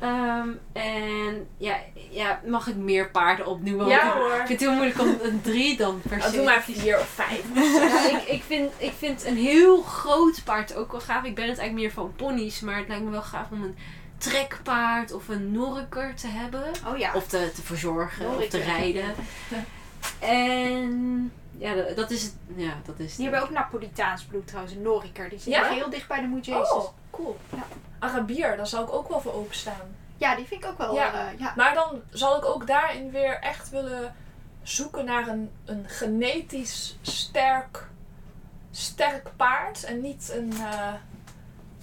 Ehm, 0.00 0.48
en 0.72 1.46
ja, 1.58 1.76
ja, 2.10 2.40
mag 2.46 2.66
ik 2.68 2.76
meer 2.76 3.10
paarden 3.10 3.46
opnoemen? 3.46 3.86
Ja 3.86 4.06
ik- 4.06 4.12
hoor. 4.12 4.30
Ik 4.30 4.46
vind 4.46 4.48
het 4.48 4.60
heel 4.60 4.72
moeilijk 4.72 5.00
om 5.00 5.16
een 5.22 5.40
drie 5.42 5.76
dan 5.76 6.00
per 6.08 6.20
se. 6.22 6.26
Oh, 6.28 6.32
doe 6.34 6.44
maar 6.44 6.62
vier 6.62 6.98
of 6.98 7.08
vijf. 7.08 7.42
Ja, 7.80 8.10
ik, 8.18 8.22
ik, 8.28 8.42
vind, 8.46 8.72
ik 8.76 8.92
vind 8.98 9.24
een 9.26 9.36
heel 9.36 9.82
groot 9.82 10.44
paard 10.44 10.74
ook 10.74 10.90
wel 10.92 11.00
gaaf. 11.00 11.24
Ik 11.24 11.34
ben 11.34 11.48
het 11.48 11.58
eigenlijk 11.58 11.74
meer 11.74 11.92
van 11.92 12.12
ponies, 12.16 12.60
maar 12.60 12.76
het 12.76 12.88
lijkt 12.88 13.04
me 13.04 13.10
wel 13.10 13.22
gaaf 13.22 13.46
om 13.50 13.62
een 13.62 13.76
trekpaard 14.18 15.12
of 15.12 15.28
een 15.28 15.52
norker 15.52 16.14
te 16.14 16.26
hebben. 16.28 16.64
Oh 16.86 16.98
ja. 16.98 17.14
Of 17.14 17.26
te, 17.26 17.50
te 17.54 17.62
verzorgen 17.62 18.36
of 18.36 18.48
te 18.48 18.58
rijden. 18.58 19.14
En 20.18 21.32
ja, 21.58 21.74
dat- 21.94 22.10
is 22.10 22.22
het. 22.22 22.34
Ja, 22.56 22.72
dat 22.84 22.98
is 22.98 23.06
het. 23.06 23.16
Die 23.16 23.24
hebben 23.24 23.42
ook 23.42 23.50
Napolitaans 23.50 24.24
bloed 24.24 24.46
trouwens, 24.46 24.74
een 24.74 24.82
Noriker. 24.82 25.28
Die 25.28 25.38
zit 25.38 25.52
Ja? 25.52 25.64
heel 25.68 25.90
dicht 25.90 26.08
bij 26.08 26.20
de 26.20 26.26
Moejezus. 26.26 26.70
Oh, 26.72 26.88
cool. 27.10 27.36
Ja. 27.52 27.62
Arabier, 27.98 28.56
daar 28.56 28.66
zou 28.66 28.84
ik 28.86 28.92
ook 28.92 29.08
wel 29.08 29.20
voor 29.20 29.32
openstaan. 29.34 29.94
Ja, 30.16 30.34
die 30.36 30.44
vind 30.46 30.64
ik 30.64 30.70
ook 30.70 30.78
wel. 30.78 30.94
Ja. 30.94 31.12
eh, 31.12 31.38
ja. 31.38 31.52
Maar 31.56 31.74
dan 31.74 32.00
zal 32.10 32.36
ik 32.36 32.44
ook 32.44 32.66
daarin 32.66 33.10
weer 33.10 33.38
echt 33.40 33.70
willen 33.70 34.14
zoeken 34.62 35.04
naar 35.04 35.28
een, 35.28 35.50
een 35.64 35.84
genetisch 35.88 36.98
sterk, 37.02 37.86
sterk 38.70 39.28
paard. 39.36 39.84
En 39.84 40.00
niet 40.00 40.32
een, 40.36 40.52
eh, 40.52 40.92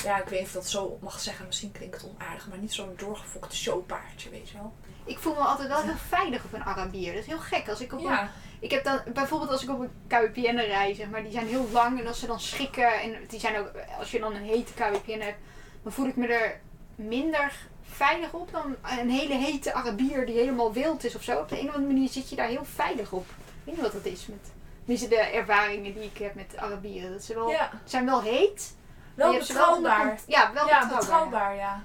ja, 0.03 0.17
ik 0.21 0.27
weet 0.27 0.39
niet 0.39 0.47
of 0.47 0.53
dat 0.53 0.69
zo 0.69 0.97
mag 1.01 1.19
zeggen. 1.19 1.45
Misschien 1.45 1.71
klinkt 1.71 2.01
het 2.01 2.11
onaardig, 2.15 2.47
maar 2.47 2.57
niet 2.57 2.73
zo'n 2.73 2.93
doorgefokte 2.97 3.55
showpaardje, 3.55 4.29
weet 4.29 4.49
je 4.49 4.57
wel. 4.57 4.73
Ik 5.05 5.19
voel 5.19 5.33
me 5.33 5.39
altijd 5.39 5.67
wel 5.67 5.81
heel 5.81 5.97
veilig 6.07 6.43
op 6.43 6.53
een 6.53 6.63
Arabier. 6.63 7.13
Dat 7.13 7.21
is 7.21 7.27
heel 7.27 7.37
gek. 7.37 7.69
Als 7.69 7.81
ik 7.81 7.93
op 7.93 7.99
een, 7.99 8.05
Ja, 8.05 8.31
ik 8.59 8.71
heb 8.71 8.83
dan, 8.83 9.01
bijvoorbeeld 9.13 9.51
als 9.51 9.63
ik 9.63 9.69
op 9.69 9.79
een 9.79 9.91
KWPN 10.07 10.55
rij, 10.55 10.93
zeg 10.93 11.09
maar, 11.09 11.23
die 11.23 11.31
zijn 11.31 11.47
heel 11.47 11.67
lang. 11.71 11.99
En 11.99 12.07
als 12.07 12.19
ze 12.19 12.27
dan 12.27 12.39
schikken, 12.39 13.01
en 13.01 13.15
die 13.27 13.39
zijn 13.39 13.57
ook, 13.57 13.71
als 13.99 14.11
je 14.11 14.19
dan 14.19 14.35
een 14.35 14.43
hete 14.43 14.73
KWPN 14.73 15.19
hebt, 15.19 15.39
dan 15.83 15.91
voel 15.91 16.07
ik 16.07 16.15
me 16.15 16.27
er 16.27 16.59
minder 16.95 17.53
veilig 17.81 18.33
op 18.33 18.51
dan 18.51 18.75
een 18.99 19.09
hele 19.09 19.33
hete 19.33 19.73
Arabier 19.73 20.25
die 20.25 20.35
helemaal 20.35 20.73
wild 20.73 21.03
is 21.03 21.15
of 21.15 21.23
zo. 21.23 21.39
Op 21.39 21.49
de 21.49 21.59
een 21.59 21.67
of 21.67 21.75
andere 21.75 21.93
manier 21.93 22.09
zit 22.09 22.29
je 22.29 22.35
daar 22.35 22.47
heel 22.47 22.65
veilig 22.65 23.11
op. 23.11 23.25
Ik 23.27 23.63
weet 23.63 23.75
niet 23.75 23.83
wat 23.83 24.03
dat 24.03 24.05
is 24.05 24.25
met 24.25 24.51
tenminste 24.85 25.07
de 25.07 25.19
ervaringen 25.19 25.93
die 25.93 26.03
ik 26.03 26.17
heb 26.17 26.35
met 26.35 26.57
Arabieren. 26.57 27.11
Dat 27.11 27.23
ze 27.23 27.33
wel, 27.33 27.49
ja. 27.49 27.71
zijn 27.83 28.05
wel 28.05 28.21
heet. 28.21 28.75
Wel 29.13 29.33
betrouwbaar. 29.37 30.19
Ja, 30.27 30.53
wel 30.53 30.67
ja, 30.67 30.87
betrouwbaar. 30.87 31.55
ja. 31.55 31.83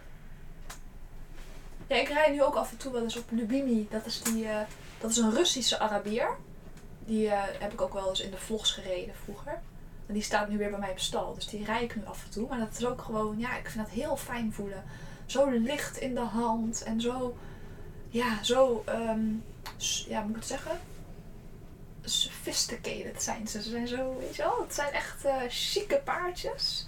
Ja, 1.87 1.97
ik 1.97 2.09
rijd 2.09 2.33
nu 2.33 2.43
ook 2.43 2.55
af 2.55 2.71
en 2.71 2.77
toe 2.77 2.93
wel 2.93 3.03
eens 3.03 3.17
op 3.17 3.31
Lubimi. 3.31 3.87
Dat 3.91 4.07
is, 4.07 4.23
die, 4.23 4.49
eh, 4.49 4.61
dat 5.01 5.11
is 5.11 5.17
een 5.17 5.35
Russische 5.35 5.79
Arabier. 5.79 6.37
Die 7.05 7.29
eh, 7.29 7.43
heb 7.59 7.73
ik 7.73 7.81
ook 7.81 7.93
wel 7.93 8.09
eens 8.09 8.21
in 8.21 8.31
de 8.31 8.37
vlogs 8.37 8.73
gereden 8.73 9.15
vroeger. 9.25 9.61
En 10.07 10.15
die 10.15 10.23
staat 10.23 10.49
nu 10.49 10.59
weer 10.59 10.71
bij 10.71 10.79
mij 10.79 10.91
op 10.91 10.99
stal. 10.99 11.35
Dus 11.35 11.47
die 11.47 11.65
rijd 11.65 11.83
ik 11.83 11.97
nu 11.97 12.03
af 12.07 12.25
en 12.25 12.31
toe. 12.31 12.49
Maar 12.49 12.59
dat 12.59 12.79
is 12.79 12.85
ook 12.87 13.03
gewoon, 13.03 13.39
ja, 13.39 13.57
ik 13.57 13.71
vind 13.71 13.85
dat 13.85 13.95
heel 13.95 14.17
fijn 14.17 14.53
voelen. 14.53 14.85
Zo 15.27 15.49
licht 15.51 15.97
in 15.97 16.15
de 16.15 16.21
hand. 16.21 16.83
En 16.83 17.01
zo, 17.01 17.37
ja, 18.09 18.43
zo, 18.43 18.83
ehm, 18.87 19.21
ja, 20.09 20.21
moet 20.21 20.31
ik 20.31 20.37
het 20.37 20.47
zeggen? 20.47 20.81
Sophisticated 22.03 23.23
zijn 23.23 23.49
ze. 23.49 23.63
Ze 23.63 23.71
zijn 23.71 23.89
zo, 23.89 24.17
weet 24.19 24.37
je 24.37 24.43
wel, 24.43 24.61
het 24.61 24.75
zijn 24.75 24.93
echt 24.93 25.25
eh 25.25 25.37
chique 25.49 26.01
paardjes. 26.05 26.88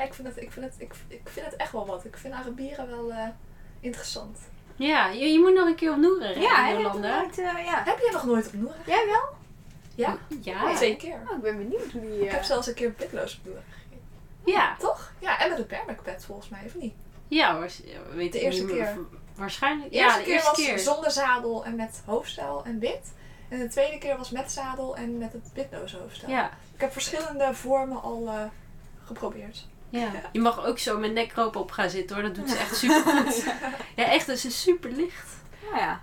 Ja, 0.00 0.06
ik 0.06 0.14
vind, 0.14 0.28
het, 0.28 0.42
ik, 0.42 0.52
vind 0.52 0.64
het, 0.64 0.74
ik, 0.78 0.94
ik 1.08 1.20
vind 1.28 1.46
het 1.46 1.56
echt 1.56 1.72
wel 1.72 1.86
wat. 1.86 2.04
Ik 2.04 2.16
vind 2.16 2.34
Arabieren 2.34 2.90
wel 2.90 3.12
eh, 3.12 3.28
interessant. 3.80 4.38
Ja, 4.76 5.08
je, 5.08 5.32
je 5.32 5.38
moet 5.38 5.54
nog 5.54 5.66
een 5.66 5.74
keer 5.74 5.90
op 5.90 5.96
Noeren 5.96 6.32
rijden, 6.32 6.42
Ja, 6.42 6.82
dat 6.82 7.00
nooit, 7.00 7.38
eh, 7.38 7.64
ja. 7.64 7.82
Heb 7.84 7.98
je 7.98 8.10
nog 8.12 8.24
nooit 8.24 8.46
op 8.46 8.52
Noeren? 8.52 8.80
Jij 8.86 9.06
wel? 9.06 9.36
Ja, 9.94 10.18
Ja, 10.42 10.74
twee 10.74 10.96
keer. 10.96 11.20
Oh, 11.28 11.36
ik 11.36 11.42
ben 11.42 11.56
benieuwd 11.56 11.92
hoe 11.92 12.00
die... 12.00 12.20
Ik 12.20 12.26
eh, 12.26 12.32
heb 12.32 12.42
zelfs 12.42 12.66
een 12.66 12.74
keer 12.74 12.90
pitloos 12.90 13.38
op 13.38 13.44
Noeren 13.44 13.64
gegeten. 13.70 13.98
ja. 14.44 14.76
Toch? 14.78 15.12
Ja, 15.18 15.40
en 15.40 15.48
met 15.48 15.58
een 15.58 15.66
permacpet 15.66 16.24
volgens 16.24 16.48
mij, 16.48 16.62
of 16.66 16.74
niet? 16.74 16.94
Ja 17.28 17.58
weet 18.14 18.32
De 18.32 18.40
eerste 18.40 18.64
keer. 18.66 18.98
Waarschijnlijk. 19.34 19.90
De 19.90 19.96
ja, 19.96 20.04
eerste 20.04 20.18
de 20.18 20.24
keer 20.24 20.34
eerste 20.34 20.50
was 20.50 20.64
keer. 20.64 20.78
zonder 20.78 21.10
zadel 21.10 21.64
en 21.64 21.76
met 21.76 22.02
hoofdstel 22.06 22.64
en 22.64 22.78
wit. 22.78 23.12
En 23.48 23.58
de 23.58 23.68
tweede 23.68 23.98
keer 23.98 24.16
was 24.16 24.30
met 24.30 24.52
zadel 24.52 24.96
en 24.96 25.18
met 25.18 25.32
het 25.32 25.50
witloze 25.54 25.96
hoofdstel. 25.96 26.30
Ja, 26.30 26.50
Ik 26.74 26.80
heb 26.80 26.92
verschillende 26.92 27.54
vormen 27.54 28.02
al 28.02 28.28
eh, 28.28 28.42
geprobeerd. 29.04 29.68
Ja. 29.90 30.10
Je 30.32 30.40
mag 30.40 30.66
ook 30.66 30.78
zo 30.78 30.98
met 30.98 31.12
nekroop 31.12 31.56
op 31.56 31.70
gaan 31.70 31.90
zitten 31.90 32.16
hoor, 32.16 32.24
dat 32.24 32.34
doet 32.34 32.50
ze 32.50 32.56
echt 32.56 32.76
super 32.76 33.12
goed. 33.12 33.44
Ja, 33.96 34.04
echt, 34.04 34.26
het 34.26 34.44
is 34.44 34.62
super 34.62 34.90
licht. 34.90 35.36
ja, 35.76 36.00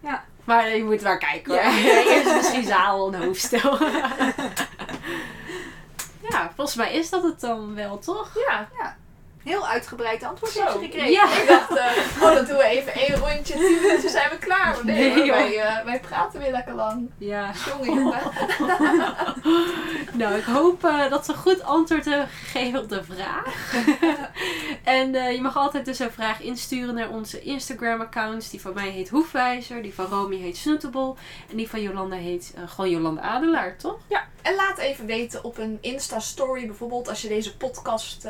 ja. 0.00 0.24
Maar 0.44 0.76
je 0.76 0.84
moet 0.84 1.02
maar 1.02 1.18
kijken 1.18 1.52
hoor. 1.52 1.62
Ja. 1.62 1.78
Eerst 2.14 2.34
misschien 2.34 2.64
zadel 2.64 3.12
en 3.12 3.24
hoofdstel. 3.24 3.78
ja, 6.30 6.52
volgens 6.54 6.76
mij 6.76 6.92
is 6.92 7.10
dat 7.10 7.22
het 7.22 7.40
dan 7.40 7.74
wel, 7.74 7.98
toch? 7.98 8.30
Ja, 8.48 8.68
Heel 9.44 9.66
uitgebreid 9.66 10.22
antwoord 10.22 10.52
je 10.52 10.76
gekregen. 10.80 11.10
Ja. 11.10 11.40
ik 11.40 11.48
dacht, 11.48 11.76
eh, 11.76 12.22
oh 12.22 12.34
dan 12.34 12.44
doen 12.44 12.56
we 12.56 12.64
even 12.64 12.92
één 12.92 13.16
rondje, 13.16 13.54
tien 13.54 13.78
minuten 13.82 14.10
zijn 14.10 14.30
we 14.30 14.38
klaar. 14.38 14.74
Maar 14.74 14.84
nee, 14.94 15.30
wij, 15.30 15.58
eh, 15.58 15.84
wij 15.84 16.00
praten 16.00 16.40
weer 16.40 16.50
lekker 16.50 16.74
lang. 16.74 17.10
Ja. 17.18 17.50
Jongen, 17.68 17.94
jongen. 17.94 18.20
Nou, 20.12 20.34
ik 20.34 20.44
hoop 20.44 20.84
eh, 20.84 21.10
dat 21.10 21.24
ze 21.24 21.34
goed 21.34 21.62
antwoord 21.62 22.04
hebben 22.04 22.28
gegeven 22.28 22.80
op 22.80 22.88
de 22.88 23.04
vraag. 23.04 23.74
en 24.98 25.12
je 25.12 25.40
mag 25.40 25.56
altijd 25.56 25.84
dus 25.84 25.98
een 25.98 26.10
vraag 26.10 26.40
insturen 26.40 26.94
naar 26.94 27.10
onze 27.10 27.42
Instagram-accounts. 27.42 28.50
Die 28.50 28.60
van 28.60 28.74
mij 28.74 28.88
heet 28.88 29.08
Hoefwijzer, 29.08 29.82
die 29.82 29.94
van 29.94 30.06
Romy 30.06 30.36
heet 30.36 30.56
Snootable 30.56 31.14
en 31.50 31.56
die 31.56 31.68
van 31.68 31.82
Jolanda 31.82 32.16
heet 32.16 32.54
gewoon 32.66 32.90
Jolanda 32.90 33.20
Adelaar, 33.20 33.76
toch? 33.76 33.98
Ja, 34.06 34.24
en 34.42 34.54
laat 34.54 34.78
even 34.78 35.06
weten 35.06 35.44
op 35.44 35.58
een 35.58 35.78
Insta-story 35.80 36.66
bijvoorbeeld, 36.66 37.08
als 37.08 37.22
je 37.22 37.28
deze 37.28 37.56
podcast 37.56 38.26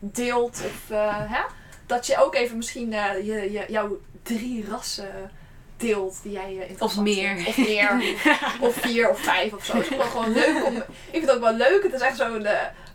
deelt. 0.00 0.62
Of 0.66 0.90
eh, 0.90 1.14
hè, 1.16 1.42
dat 1.86 2.06
je 2.06 2.24
ook 2.24 2.34
even 2.34 2.56
misschien 2.56 2.92
eh, 2.92 3.26
je, 3.26 3.52
je, 3.52 3.64
jouw 3.68 4.00
drie 4.22 4.64
rassen 4.68 5.30
deelt 5.76 6.22
die 6.22 6.32
jij 6.32 6.56
eh, 6.56 6.68
interessant 6.70 7.08
Of 7.08 7.14
meer. 7.14 7.36
vindt. 7.36 7.48
Of 7.48 7.56
meer. 7.56 8.14
of 8.68 8.74
vier 8.74 9.10
of 9.10 9.20
vijf 9.20 9.52
of 9.52 9.64
zo. 9.64 9.76
Het 9.76 9.90
is 9.90 9.96
wel 9.96 10.06
gewoon 10.06 10.32
leuk 10.32 10.64
om... 10.66 10.76
Ik 10.76 10.84
vind 11.10 11.26
het 11.26 11.34
ook 11.34 11.40
wel 11.40 11.54
leuk. 11.54 11.82
Het 11.82 11.92
is 11.92 12.00
echt 12.00 12.16
zo'n 12.16 12.42
uh, 12.42 12.50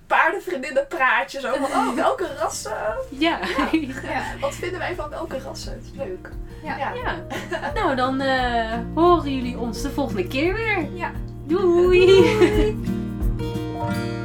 paardenvriendinnenpraatje. 0.07 1.39
Zo 1.39 1.53
van, 1.53 1.63
oh, 1.63 1.93
welke 1.93 2.35
rassen? 2.39 2.95
Ja. 3.09 3.39
Ja. 4.03 4.23
Wat 4.39 4.55
vinden 4.55 4.79
wij 4.79 4.95
van 4.95 5.09
welke 5.09 5.39
rassen? 5.39 5.73
Het 5.73 5.83
is 5.83 5.97
leuk. 5.97 6.29
Ja. 6.63 6.93
ja. 6.93 7.25
Nou, 7.73 7.95
dan 7.95 8.21
horen 8.93 9.35
jullie 9.35 9.57
ons 9.57 9.81
de 9.81 9.91
volgende 9.91 10.27
keer 10.27 10.53
weer. 10.53 10.87
Ja. 10.93 11.11
Doei. 11.45 12.23